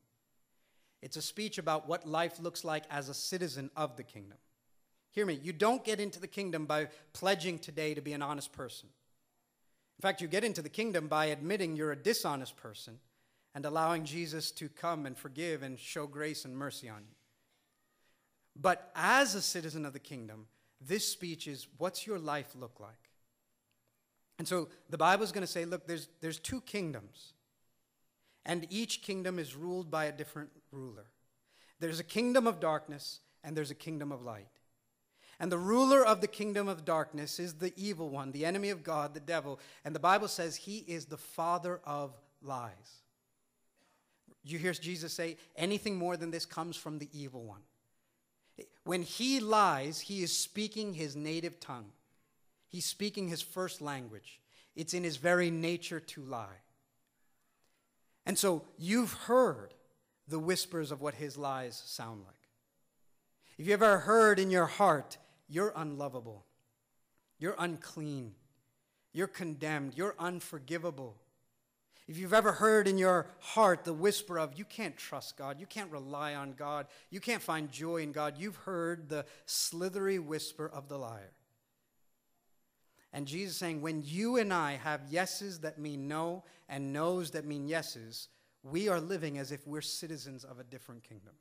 It's 1.01 1.15
a 1.15 1.21
speech 1.21 1.57
about 1.57 1.87
what 1.87 2.05
life 2.05 2.37
looks 2.41 2.65
like 2.65 2.83
as 2.91 3.07
a 3.07 3.13
citizen 3.13 3.71
of 3.77 3.95
the 3.95 4.03
kingdom. 4.03 4.39
Hear 5.11 5.25
me, 5.25 5.39
you 5.41 5.53
don't 5.53 5.85
get 5.85 6.01
into 6.01 6.19
the 6.19 6.27
kingdom 6.27 6.65
by 6.65 6.89
pledging 7.13 7.59
today 7.59 7.93
to 7.93 8.01
be 8.01 8.11
an 8.11 8.21
honest 8.21 8.51
person. 8.51 8.89
In 9.97 10.01
fact, 10.01 10.21
you 10.21 10.27
get 10.27 10.43
into 10.43 10.61
the 10.61 10.69
kingdom 10.69 11.07
by 11.07 11.25
admitting 11.25 11.75
you're 11.75 11.91
a 11.91 11.95
dishonest 11.95 12.55
person 12.55 12.99
and 13.55 13.65
allowing 13.65 14.03
Jesus 14.03 14.51
to 14.51 14.69
come 14.69 15.05
and 15.07 15.17
forgive 15.17 15.63
and 15.63 15.79
show 15.79 16.05
grace 16.05 16.45
and 16.45 16.55
mercy 16.55 16.87
on 16.87 16.99
you. 16.99 17.15
But 18.55 18.91
as 18.95 19.33
a 19.33 19.41
citizen 19.41 19.85
of 19.85 19.93
the 19.93 19.99
kingdom, 19.99 20.47
this 20.79 21.07
speech 21.07 21.47
is 21.47 21.67
what's 21.77 22.05
your 22.05 22.19
life 22.19 22.49
look 22.55 22.79
like? 22.79 22.91
And 24.37 24.47
so 24.47 24.69
the 24.89 24.97
Bible 24.97 25.23
is 25.23 25.31
going 25.31 25.45
to 25.45 25.51
say, 25.51 25.65
look, 25.65 25.87
there's, 25.87 26.09
there's 26.21 26.37
two 26.39 26.61
kingdoms, 26.61 27.33
and 28.45 28.67
each 28.69 29.01
kingdom 29.01 29.39
is 29.39 29.55
ruled 29.55 29.89
by 29.89 30.05
a 30.05 30.11
different 30.11 30.49
ruler. 30.71 31.05
There's 31.79 31.99
a 31.99 32.03
kingdom 32.03 32.45
of 32.45 32.59
darkness, 32.59 33.21
and 33.43 33.57
there's 33.57 33.71
a 33.71 33.75
kingdom 33.75 34.11
of 34.11 34.21
light. 34.21 34.56
And 35.39 35.51
the 35.51 35.57
ruler 35.57 36.03
of 36.03 36.21
the 36.21 36.27
kingdom 36.27 36.67
of 36.67 36.83
darkness 36.83 37.39
is 37.39 37.55
the 37.55 37.73
evil 37.75 38.09
one, 38.09 38.31
the 38.31 38.45
enemy 38.45 38.69
of 38.69 38.83
God, 38.83 39.13
the 39.13 39.19
devil. 39.19 39.59
And 39.85 39.93
the 39.93 39.99
Bible 39.99 40.27
says 40.27 40.55
he 40.55 40.77
is 40.79 41.05
the 41.05 41.17
father 41.17 41.79
of 41.85 42.17
lies. 42.41 43.01
You 44.43 44.57
hear 44.57 44.73
Jesus 44.73 45.13
say, 45.13 45.37
anything 45.55 45.95
more 45.95 46.17
than 46.17 46.31
this 46.31 46.45
comes 46.45 46.75
from 46.75 46.97
the 46.97 47.09
evil 47.13 47.43
one. 47.43 47.61
When 48.83 49.03
he 49.03 49.39
lies, 49.39 49.99
he 49.99 50.23
is 50.23 50.35
speaking 50.35 50.93
his 50.93 51.15
native 51.15 51.59
tongue. 51.59 51.91
He's 52.67 52.85
speaking 52.85 53.27
his 53.27 53.41
first 53.41 53.81
language. 53.81 54.39
It's 54.75 54.93
in 54.93 55.03
his 55.03 55.17
very 55.17 55.51
nature 55.51 55.99
to 55.99 56.21
lie. 56.23 56.61
And 58.25 58.37
so 58.37 58.63
you've 58.77 59.13
heard 59.13 59.73
the 60.27 60.39
whispers 60.39 60.91
of 60.91 61.01
what 61.01 61.15
his 61.15 61.37
lies 61.37 61.81
sound 61.85 62.23
like. 62.25 62.35
If 63.57 63.67
you 63.67 63.73
ever 63.73 63.99
heard 63.99 64.39
in 64.39 64.51
your 64.51 64.65
heart, 64.65 65.17
you're 65.47 65.73
unlovable, 65.75 66.45
you're 67.39 67.55
unclean, 67.57 68.33
you're 69.13 69.27
condemned, 69.27 69.93
you're 69.95 70.15
unforgivable. 70.19 71.15
If 72.07 72.17
you've 72.17 72.33
ever 72.33 72.53
heard 72.53 72.87
in 72.87 72.97
your 72.97 73.27
heart 73.39 73.83
the 73.83 73.93
whisper 73.93 74.39
of, 74.39 74.57
you 74.57 74.63
can't 74.63 74.95
trust 74.95 75.35
God, 75.37 75.59
you 75.59 75.65
can't 75.65 75.91
rely 75.91 76.35
on 76.35 76.53
God, 76.53 76.87
you 77.09 77.19
can't 77.19 77.41
find 77.41 77.69
joy 77.69 77.97
in 77.97 78.13
God, 78.13 78.35
you've 78.37 78.55
heard 78.55 79.09
the 79.09 79.25
slithery 79.45 80.17
whisper 80.17 80.69
of 80.73 80.87
the 80.87 80.97
liar. 80.97 81.33
And 83.11 83.25
Jesus 83.25 83.57
saying, 83.57 83.81
when 83.81 84.03
you 84.05 84.37
and 84.37 84.53
I 84.53 84.73
have 84.73 85.01
yeses 85.09 85.59
that 85.61 85.79
mean 85.79 86.07
no 86.07 86.43
and 86.69 86.93
no's 86.93 87.31
that 87.31 87.45
mean 87.45 87.67
yeses, 87.67 88.29
we 88.63 88.89
are 88.89 88.99
living 88.99 89.37
as 89.37 89.51
if 89.51 89.65
we're 89.65 89.81
citizens 89.81 90.43
of 90.43 90.59
a 90.59 90.63
different 90.63 91.03
kingdom. 91.03 91.33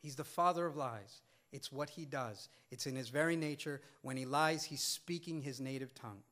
He's 0.00 0.16
the 0.16 0.24
father 0.24 0.66
of 0.66 0.76
lies. 0.76 1.22
It's 1.52 1.72
what 1.72 1.90
he 1.90 2.04
does, 2.04 2.48
it's 2.70 2.86
in 2.86 2.94
his 2.94 3.08
very 3.08 3.36
nature. 3.36 3.80
When 4.02 4.16
he 4.16 4.26
lies, 4.26 4.64
he's 4.64 4.82
speaking 4.82 5.40
his 5.40 5.60
native 5.60 5.94
tongue. 5.94 6.22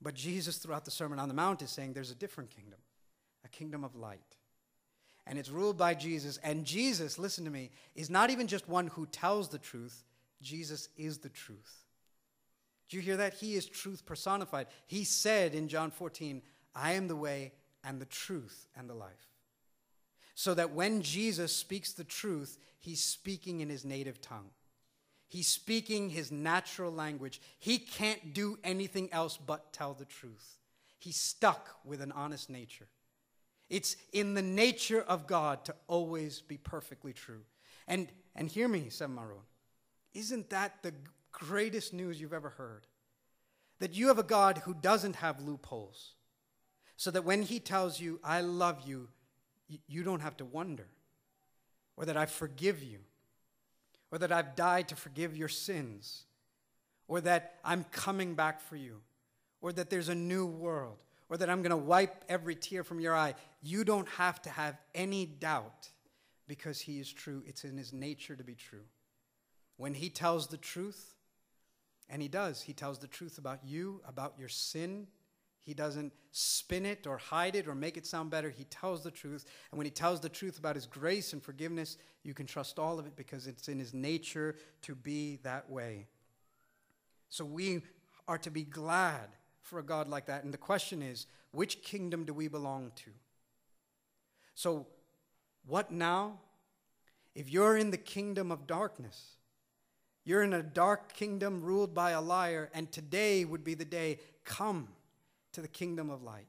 But 0.00 0.14
Jesus, 0.14 0.58
throughout 0.58 0.84
the 0.84 0.92
Sermon 0.92 1.18
on 1.18 1.28
the 1.28 1.34
Mount, 1.34 1.62
is 1.62 1.70
saying 1.70 1.92
there's 1.92 2.12
a 2.12 2.16
different 2.16 2.50
kingdom, 2.50 2.78
a 3.44 3.48
kingdom 3.48 3.82
of 3.82 3.96
light. 3.96 4.36
And 5.26 5.38
it's 5.38 5.50
ruled 5.50 5.76
by 5.76 5.94
Jesus. 5.94 6.38
And 6.44 6.64
Jesus, 6.64 7.18
listen 7.18 7.44
to 7.44 7.50
me, 7.50 7.70
is 7.96 8.08
not 8.08 8.30
even 8.30 8.46
just 8.46 8.68
one 8.68 8.86
who 8.86 9.06
tells 9.06 9.48
the 9.48 9.58
truth, 9.58 10.04
Jesus 10.40 10.88
is 10.96 11.18
the 11.18 11.28
truth. 11.28 11.84
Do 12.88 12.96
you 12.96 13.02
hear 13.02 13.16
that? 13.18 13.34
He 13.34 13.54
is 13.54 13.66
truth 13.66 14.06
personified. 14.06 14.68
He 14.86 15.04
said 15.04 15.54
in 15.54 15.68
John 15.68 15.90
14, 15.90 16.42
I 16.74 16.92
am 16.92 17.08
the 17.08 17.16
way 17.16 17.52
and 17.84 18.00
the 18.00 18.06
truth 18.06 18.66
and 18.76 18.88
the 18.88 18.94
life 18.94 19.27
so 20.38 20.54
that 20.54 20.70
when 20.70 21.02
Jesus 21.02 21.52
speaks 21.52 21.92
the 21.92 22.04
truth, 22.04 22.58
he's 22.78 23.02
speaking 23.02 23.60
in 23.60 23.68
his 23.68 23.84
native 23.84 24.20
tongue. 24.20 24.50
He's 25.26 25.48
speaking 25.48 26.10
his 26.10 26.30
natural 26.30 26.92
language. 26.92 27.40
He 27.58 27.76
can't 27.76 28.32
do 28.32 28.56
anything 28.62 29.12
else 29.12 29.36
but 29.36 29.72
tell 29.72 29.94
the 29.94 30.04
truth. 30.04 30.58
He's 31.00 31.16
stuck 31.16 31.70
with 31.84 32.00
an 32.00 32.12
honest 32.12 32.50
nature. 32.50 32.86
It's 33.68 33.96
in 34.12 34.34
the 34.34 34.42
nature 34.42 35.00
of 35.00 35.26
God 35.26 35.64
to 35.64 35.74
always 35.88 36.40
be 36.40 36.56
perfectly 36.56 37.12
true. 37.12 37.42
And, 37.88 38.06
and 38.36 38.48
hear 38.48 38.68
me, 38.68 38.90
Samaron, 38.90 39.42
isn't 40.14 40.50
that 40.50 40.84
the 40.84 40.94
greatest 41.32 41.92
news 41.92 42.20
you've 42.20 42.32
ever 42.32 42.50
heard? 42.50 42.86
That 43.80 43.94
you 43.94 44.06
have 44.06 44.20
a 44.20 44.22
God 44.22 44.58
who 44.58 44.74
doesn't 44.74 45.16
have 45.16 45.42
loopholes. 45.42 46.12
So 46.96 47.10
that 47.10 47.24
when 47.24 47.42
he 47.42 47.58
tells 47.58 47.98
you, 47.98 48.20
I 48.22 48.40
love 48.40 48.82
you, 48.86 49.08
you 49.86 50.02
don't 50.02 50.20
have 50.20 50.36
to 50.38 50.44
wonder. 50.44 50.86
Or 51.96 52.04
that 52.04 52.16
I 52.16 52.26
forgive 52.26 52.82
you. 52.82 52.98
Or 54.10 54.18
that 54.18 54.32
I've 54.32 54.56
died 54.56 54.88
to 54.88 54.96
forgive 54.96 55.36
your 55.36 55.48
sins. 55.48 56.24
Or 57.06 57.20
that 57.22 57.56
I'm 57.64 57.84
coming 57.84 58.34
back 58.34 58.60
for 58.60 58.76
you. 58.76 59.00
Or 59.60 59.72
that 59.72 59.90
there's 59.90 60.08
a 60.08 60.14
new 60.14 60.46
world. 60.46 60.98
Or 61.28 61.36
that 61.36 61.50
I'm 61.50 61.60
going 61.62 61.70
to 61.70 61.76
wipe 61.76 62.24
every 62.28 62.54
tear 62.54 62.84
from 62.84 63.00
your 63.00 63.14
eye. 63.14 63.34
You 63.60 63.84
don't 63.84 64.08
have 64.10 64.40
to 64.42 64.50
have 64.50 64.78
any 64.94 65.26
doubt 65.26 65.90
because 66.46 66.80
He 66.80 66.98
is 66.98 67.12
true. 67.12 67.42
It's 67.46 67.64
in 67.64 67.76
His 67.76 67.92
nature 67.92 68.34
to 68.34 68.44
be 68.44 68.54
true. 68.54 68.84
When 69.76 69.94
He 69.94 70.08
tells 70.08 70.46
the 70.46 70.56
truth, 70.56 71.14
and 72.08 72.22
He 72.22 72.28
does, 72.28 72.62
He 72.62 72.72
tells 72.72 72.98
the 72.98 73.06
truth 73.06 73.36
about 73.36 73.60
you, 73.64 74.00
about 74.08 74.34
your 74.38 74.48
sin, 74.48 75.08
he 75.68 75.74
doesn't 75.74 76.14
spin 76.32 76.86
it 76.86 77.06
or 77.06 77.18
hide 77.18 77.54
it 77.54 77.68
or 77.68 77.74
make 77.74 77.98
it 77.98 78.06
sound 78.06 78.30
better. 78.30 78.48
He 78.48 78.64
tells 78.64 79.02
the 79.02 79.10
truth. 79.10 79.44
And 79.70 79.76
when 79.76 79.84
he 79.84 79.90
tells 79.90 80.18
the 80.18 80.30
truth 80.30 80.58
about 80.58 80.76
his 80.76 80.86
grace 80.86 81.34
and 81.34 81.42
forgiveness, 81.42 81.98
you 82.22 82.32
can 82.32 82.46
trust 82.46 82.78
all 82.78 82.98
of 82.98 83.04
it 83.04 83.16
because 83.16 83.46
it's 83.46 83.68
in 83.68 83.78
his 83.78 83.92
nature 83.92 84.56
to 84.80 84.94
be 84.94 85.40
that 85.42 85.68
way. 85.68 86.06
So 87.28 87.44
we 87.44 87.82
are 88.26 88.38
to 88.38 88.50
be 88.50 88.62
glad 88.62 89.28
for 89.60 89.78
a 89.78 89.82
God 89.82 90.08
like 90.08 90.24
that. 90.24 90.42
And 90.42 90.54
the 90.54 90.58
question 90.58 91.02
is 91.02 91.26
which 91.50 91.82
kingdom 91.82 92.24
do 92.24 92.32
we 92.32 92.48
belong 92.48 92.90
to? 93.04 93.10
So, 94.54 94.86
what 95.66 95.90
now? 95.92 96.38
If 97.34 97.50
you're 97.50 97.76
in 97.76 97.90
the 97.90 97.98
kingdom 97.98 98.50
of 98.50 98.66
darkness, 98.66 99.36
you're 100.24 100.42
in 100.42 100.54
a 100.54 100.62
dark 100.62 101.12
kingdom 101.12 101.62
ruled 101.62 101.92
by 101.92 102.12
a 102.12 102.22
liar, 102.22 102.70
and 102.72 102.90
today 102.90 103.44
would 103.44 103.64
be 103.64 103.74
the 103.74 103.84
day, 103.84 104.18
come 104.44 104.88
to 105.58 105.62
the 105.62 105.66
kingdom 105.66 106.08
of 106.08 106.22
light. 106.22 106.46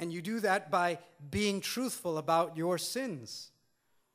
And 0.00 0.12
you 0.12 0.20
do 0.20 0.40
that 0.40 0.68
by 0.68 0.98
being 1.30 1.60
truthful 1.60 2.18
about 2.18 2.56
your 2.56 2.76
sins 2.76 3.52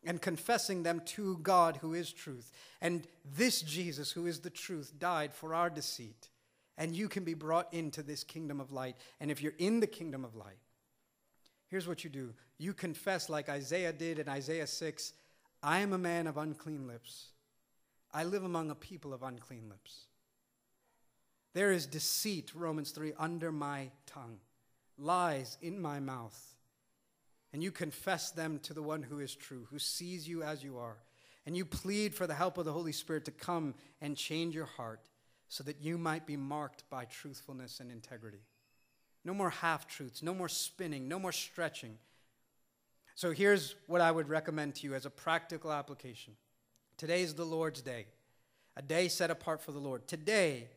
and 0.04 0.22
confessing 0.22 0.84
them 0.84 1.02
to 1.06 1.38
God 1.38 1.78
who 1.78 1.94
is 1.94 2.12
truth. 2.12 2.52
And 2.82 3.08
this 3.24 3.62
Jesus, 3.62 4.12
who 4.12 4.28
is 4.28 4.42
the 4.42 4.50
truth, 4.50 5.00
died 5.00 5.34
for 5.34 5.54
our 5.54 5.70
deceit. 5.70 6.28
And 6.78 6.94
you 6.94 7.08
can 7.08 7.24
be 7.24 7.36
brought 7.36 7.74
into 7.74 8.04
this 8.04 8.26
kingdom 8.26 8.60
of 8.60 8.74
light. 8.74 8.98
And 9.22 9.32
if 9.32 9.42
you're 9.42 9.54
in 9.58 9.80
the 9.80 9.88
kingdom 9.88 10.26
of 10.26 10.36
light, 10.36 10.60
here's 11.70 11.88
what 11.88 12.04
you 12.04 12.10
do 12.10 12.34
you 12.58 12.74
confess, 12.74 13.30
like 13.30 13.48
Isaiah 13.48 13.94
did 13.94 14.20
in 14.20 14.28
Isaiah 14.28 14.68
6 14.68 15.14
I 15.64 15.80
am 15.80 15.94
a 15.94 15.98
man 15.98 16.28
of 16.28 16.36
unclean 16.36 16.86
lips. 16.86 17.28
I 18.12 18.26
live 18.26 18.44
among 18.44 18.72
a 18.72 18.76
people 18.76 19.14
of 19.14 19.24
unclean 19.24 19.70
lips. 19.70 20.09
There 21.54 21.72
is 21.72 21.86
deceit, 21.86 22.52
Romans 22.54 22.92
3, 22.92 23.14
under 23.18 23.52
my 23.52 23.90
tongue, 24.06 24.38
lies 24.98 25.58
in 25.62 25.82
my 25.82 26.00
mouth. 26.00 26.56
And 27.52 27.64
you 27.64 27.72
confess 27.72 28.30
them 28.32 28.60
to 28.60 28.74
the 28.74 28.84
one 28.84 29.02
who 29.02 29.20
is 29.20 29.36
true, 29.36 29.68
who 29.72 29.80
sees 29.80 30.28
you 30.28 30.44
as 30.44 30.64
you 30.64 30.78
are. 30.78 30.98
And 31.46 31.58
you 31.58 31.66
plead 31.66 32.14
for 32.14 32.28
the 32.28 32.36
help 32.36 32.58
of 32.60 32.66
the 32.66 32.74
Holy 32.74 32.92
Spirit 32.92 33.26
to 33.26 33.32
come 33.32 33.74
and 34.02 34.16
change 34.16 34.54
your 34.54 34.66
heart 34.66 35.10
so 35.48 35.64
that 35.64 35.82
you 35.82 35.98
might 35.98 36.28
be 36.28 36.38
marked 36.38 36.88
by 36.92 37.06
truthfulness 37.06 37.80
and 37.80 37.92
integrity. 37.92 38.44
No 39.26 39.34
more 39.34 39.50
half 39.50 39.88
truths, 39.88 40.22
no 40.22 40.34
more 40.34 40.48
spinning, 40.48 41.08
no 41.08 41.18
more 41.18 41.32
stretching. 41.32 41.98
So 43.16 43.32
here's 43.32 43.76
what 43.88 44.00
I 44.00 44.12
would 44.12 44.30
recommend 44.30 44.76
to 44.76 44.88
you 44.88 44.94
as 44.94 45.06
a 45.06 45.10
practical 45.10 45.72
application. 45.72 46.36
Today 46.98 47.24
is 47.24 47.34
the 47.34 47.46
Lord's 47.46 47.82
day, 47.82 48.06
a 48.78 48.82
day 48.82 49.08
set 49.08 49.32
apart 49.32 49.62
for 49.62 49.72
the 49.72 49.80
Lord. 49.80 50.08
Today, 50.08 50.70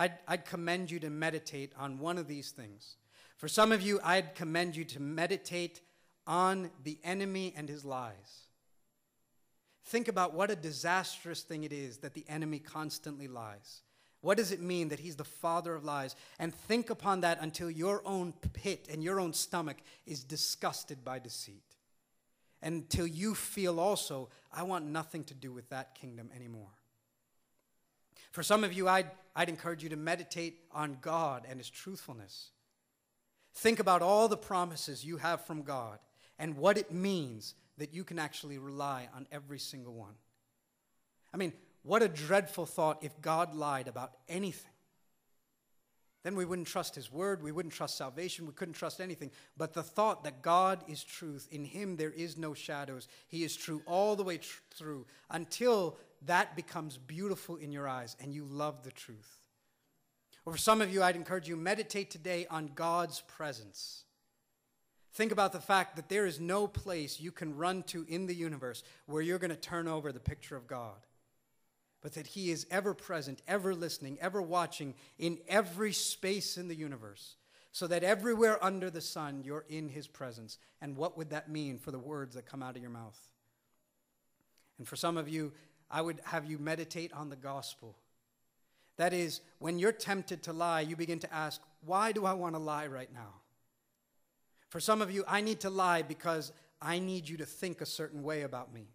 I'd, 0.00 0.14
I'd 0.26 0.46
commend 0.46 0.90
you 0.90 0.98
to 1.00 1.10
meditate 1.10 1.72
on 1.78 1.98
one 1.98 2.16
of 2.16 2.26
these 2.26 2.52
things. 2.52 2.96
For 3.36 3.48
some 3.48 3.70
of 3.70 3.82
you, 3.82 4.00
I'd 4.02 4.34
commend 4.34 4.74
you 4.74 4.84
to 4.86 5.00
meditate 5.00 5.82
on 6.26 6.70
the 6.84 6.98
enemy 7.04 7.52
and 7.54 7.68
his 7.68 7.84
lies. 7.84 8.46
Think 9.84 10.08
about 10.08 10.32
what 10.32 10.50
a 10.50 10.56
disastrous 10.56 11.42
thing 11.42 11.64
it 11.64 11.72
is 11.72 11.98
that 11.98 12.14
the 12.14 12.24
enemy 12.30 12.60
constantly 12.60 13.28
lies. 13.28 13.82
What 14.22 14.38
does 14.38 14.52
it 14.52 14.60
mean 14.62 14.88
that 14.88 15.00
he's 15.00 15.16
the 15.16 15.24
father 15.24 15.74
of 15.74 15.84
lies? 15.84 16.16
And 16.38 16.54
think 16.54 16.88
upon 16.88 17.20
that 17.20 17.38
until 17.42 17.70
your 17.70 18.00
own 18.06 18.32
pit 18.54 18.88
and 18.90 19.04
your 19.04 19.20
own 19.20 19.34
stomach 19.34 19.76
is 20.06 20.24
disgusted 20.24 21.04
by 21.04 21.18
deceit. 21.18 21.76
Until 22.62 23.06
you 23.06 23.34
feel 23.34 23.78
also, 23.78 24.30
I 24.50 24.62
want 24.62 24.86
nothing 24.86 25.24
to 25.24 25.34
do 25.34 25.52
with 25.52 25.68
that 25.68 25.94
kingdom 25.94 26.30
anymore. 26.34 26.79
For 28.30 28.42
some 28.42 28.64
of 28.64 28.72
you, 28.72 28.88
I'd, 28.88 29.10
I'd 29.34 29.48
encourage 29.48 29.82
you 29.82 29.88
to 29.90 29.96
meditate 29.96 30.60
on 30.72 30.98
God 31.00 31.46
and 31.48 31.58
his 31.58 31.70
truthfulness. 31.70 32.50
Think 33.54 33.80
about 33.80 34.02
all 34.02 34.28
the 34.28 34.36
promises 34.36 35.04
you 35.04 35.16
have 35.16 35.44
from 35.44 35.62
God 35.62 35.98
and 36.38 36.56
what 36.56 36.78
it 36.78 36.92
means 36.92 37.54
that 37.78 37.92
you 37.92 38.04
can 38.04 38.18
actually 38.18 38.58
rely 38.58 39.08
on 39.14 39.26
every 39.32 39.58
single 39.58 39.94
one. 39.94 40.14
I 41.34 41.36
mean, 41.36 41.52
what 41.82 42.02
a 42.02 42.08
dreadful 42.08 42.66
thought 42.66 43.02
if 43.02 43.20
God 43.20 43.54
lied 43.54 43.88
about 43.88 44.12
anything. 44.28 44.70
Then 46.22 46.36
we 46.36 46.44
wouldn't 46.44 46.68
trust 46.68 46.94
His 46.94 47.10
word, 47.10 47.42
we 47.42 47.52
wouldn't 47.52 47.72
trust 47.72 47.96
salvation, 47.96 48.46
we 48.46 48.52
couldn't 48.52 48.74
trust 48.74 49.00
anything. 49.00 49.30
But 49.56 49.72
the 49.72 49.82
thought 49.82 50.24
that 50.24 50.42
God 50.42 50.84
is 50.86 51.02
truth, 51.02 51.48
in 51.50 51.64
Him 51.64 51.96
there 51.96 52.10
is 52.10 52.36
no 52.36 52.52
shadows, 52.52 53.08
He 53.28 53.42
is 53.42 53.56
true 53.56 53.82
all 53.86 54.16
the 54.16 54.22
way 54.22 54.36
tr- 54.38 54.60
through 54.74 55.06
until 55.30 55.96
that 56.26 56.56
becomes 56.56 56.96
beautiful 56.96 57.56
in 57.56 57.72
your 57.72 57.88
eyes 57.88 58.16
and 58.20 58.34
you 58.34 58.44
love 58.44 58.82
the 58.82 58.90
truth. 58.90 59.40
Or 60.44 60.52
for 60.52 60.58
some 60.58 60.80
of 60.80 60.92
you, 60.92 61.02
I'd 61.02 61.16
encourage 61.16 61.48
you 61.48 61.56
meditate 61.56 62.10
today 62.10 62.46
on 62.50 62.70
God's 62.74 63.20
presence. 63.22 64.04
Think 65.12 65.32
about 65.32 65.52
the 65.52 65.60
fact 65.60 65.96
that 65.96 66.08
there 66.08 66.26
is 66.26 66.40
no 66.40 66.66
place 66.66 67.20
you 67.20 67.32
can 67.32 67.56
run 67.56 67.82
to 67.84 68.04
in 68.08 68.26
the 68.26 68.34
universe 68.34 68.82
where 69.06 69.22
you're 69.22 69.38
going 69.38 69.50
to 69.50 69.56
turn 69.56 69.88
over 69.88 70.12
the 70.12 70.20
picture 70.20 70.56
of 70.56 70.66
God 70.66 71.06
but 72.00 72.14
that 72.14 72.28
He 72.28 72.50
is 72.50 72.66
ever 72.70 72.94
present, 72.94 73.42
ever 73.46 73.74
listening, 73.74 74.18
ever 74.20 74.40
watching 74.40 74.94
in 75.18 75.38
every 75.48 75.92
space 75.92 76.56
in 76.56 76.68
the 76.68 76.74
universe, 76.74 77.36
so 77.72 77.86
that 77.86 78.02
everywhere 78.02 78.62
under 78.64 78.90
the 78.90 79.00
sun 79.00 79.42
you're 79.44 79.66
in 79.68 79.88
His 79.88 80.06
presence. 80.06 80.58
And 80.80 80.96
what 80.96 81.16
would 81.16 81.30
that 81.30 81.50
mean 81.50 81.78
for 81.78 81.90
the 81.90 81.98
words 81.98 82.34
that 82.34 82.46
come 82.46 82.62
out 82.62 82.76
of 82.76 82.82
your 82.82 82.90
mouth? 82.90 83.18
And 84.78 84.88
for 84.88 84.96
some 84.96 85.18
of 85.18 85.28
you, 85.28 85.52
I 85.90 86.02
would 86.02 86.20
have 86.24 86.44
you 86.44 86.58
meditate 86.58 87.12
on 87.12 87.30
the 87.30 87.36
gospel. 87.36 87.96
That 88.96 89.12
is, 89.12 89.40
when 89.58 89.78
you're 89.78 89.92
tempted 89.92 90.42
to 90.44 90.52
lie, 90.52 90.82
you 90.82 90.94
begin 90.94 91.18
to 91.20 91.34
ask, 91.34 91.60
why 91.84 92.12
do 92.12 92.26
I 92.26 92.34
want 92.34 92.54
to 92.54 92.58
lie 92.58 92.86
right 92.86 93.12
now? 93.12 93.34
For 94.68 94.78
some 94.78 95.02
of 95.02 95.10
you, 95.10 95.24
I 95.26 95.40
need 95.40 95.60
to 95.60 95.70
lie 95.70 96.02
because 96.02 96.52
I 96.80 96.98
need 96.98 97.28
you 97.28 97.36
to 97.38 97.46
think 97.46 97.80
a 97.80 97.86
certain 97.86 98.22
way 98.22 98.42
about 98.42 98.72
me. 98.72 98.88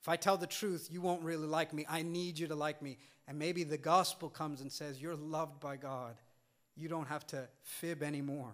If 0.00 0.08
I 0.08 0.16
tell 0.16 0.36
the 0.36 0.46
truth, 0.46 0.88
you 0.90 1.00
won't 1.00 1.22
really 1.22 1.46
like 1.46 1.72
me. 1.72 1.86
I 1.88 2.02
need 2.02 2.38
you 2.38 2.48
to 2.48 2.54
like 2.54 2.82
me. 2.82 2.98
And 3.26 3.38
maybe 3.38 3.64
the 3.64 3.78
gospel 3.78 4.28
comes 4.28 4.60
and 4.60 4.70
says, 4.70 5.00
You're 5.00 5.14
loved 5.14 5.60
by 5.60 5.76
God. 5.76 6.16
You 6.76 6.88
don't 6.88 7.08
have 7.08 7.26
to 7.28 7.48
fib 7.62 8.02
anymore. 8.02 8.52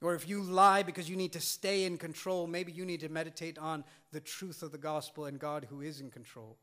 Or 0.00 0.14
if 0.14 0.28
you 0.28 0.42
lie 0.42 0.82
because 0.82 1.10
you 1.10 1.16
need 1.16 1.32
to 1.32 1.40
stay 1.40 1.84
in 1.84 1.98
control, 1.98 2.46
maybe 2.46 2.70
you 2.70 2.84
need 2.84 3.00
to 3.00 3.08
meditate 3.08 3.58
on 3.58 3.84
the 4.12 4.20
truth 4.20 4.62
of 4.62 4.70
the 4.70 4.78
gospel 4.78 5.24
and 5.24 5.38
God 5.38 5.66
who 5.68 5.80
is 5.80 6.00
in 6.00 6.10
control. 6.10 6.56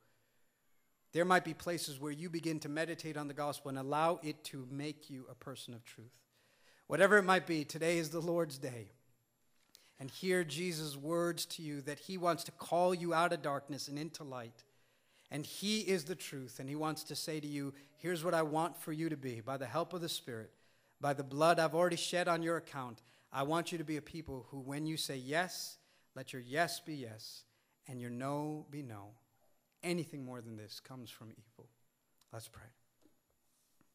There 1.11 1.25
might 1.25 1.45
be 1.45 1.53
places 1.53 1.99
where 1.99 2.11
you 2.11 2.29
begin 2.29 2.59
to 2.61 2.69
meditate 2.69 3.17
on 3.17 3.27
the 3.27 3.33
gospel 3.33 3.69
and 3.69 3.77
allow 3.77 4.19
it 4.23 4.43
to 4.45 4.67
make 4.69 5.09
you 5.09 5.25
a 5.29 5.35
person 5.35 5.73
of 5.73 5.83
truth. 5.83 6.11
Whatever 6.87 7.17
it 7.17 7.23
might 7.23 7.47
be, 7.47 7.63
today 7.63 7.97
is 7.97 8.09
the 8.09 8.21
Lord's 8.21 8.57
day 8.57 8.91
and 9.99 10.09
hear 10.09 10.43
Jesus' 10.43 10.97
words 10.97 11.45
to 11.45 11.61
you 11.61 11.81
that 11.81 11.99
he 11.99 12.17
wants 12.17 12.43
to 12.45 12.51
call 12.51 12.93
you 12.93 13.13
out 13.13 13.33
of 13.33 13.41
darkness 13.41 13.87
and 13.87 13.97
into 13.97 14.23
light. 14.23 14.63
And 15.31 15.45
he 15.45 15.79
is 15.79 16.03
the 16.03 16.15
truth, 16.15 16.59
and 16.59 16.69
he 16.69 16.75
wants 16.75 17.03
to 17.05 17.15
say 17.15 17.39
to 17.39 17.47
you, 17.47 17.73
Here's 17.97 18.23
what 18.23 18.33
I 18.33 18.43
want 18.43 18.77
for 18.77 18.91
you 18.91 19.09
to 19.09 19.17
be 19.17 19.41
by 19.41 19.57
the 19.57 19.65
help 19.65 19.93
of 19.93 20.01
the 20.01 20.09
Spirit, 20.09 20.51
by 21.01 21.13
the 21.13 21.23
blood 21.23 21.59
I've 21.59 21.73
already 21.73 21.95
shed 21.95 22.27
on 22.27 22.43
your 22.43 22.57
account. 22.57 23.01
I 23.37 23.43
want 23.43 23.73
you 23.73 23.77
to 23.77 23.83
be 23.83 23.97
a 23.97 24.01
people 24.01 24.45
who, 24.49 24.61
when 24.61 24.85
you 24.85 24.95
say 24.95 25.17
yes, 25.17 25.77
let 26.15 26.31
your 26.31 26.41
yes 26.41 26.79
be 26.79 26.95
yes, 26.95 27.43
and 27.85 27.99
your 27.99 28.09
no 28.09 28.65
be 28.71 28.81
no. 28.81 29.09
Anything 29.83 30.23
more 30.23 30.39
than 30.39 30.55
this 30.55 30.79
comes 30.79 31.09
from 31.09 31.31
evil. 31.31 31.69
Let's 32.31 32.47
pray. 32.47 32.63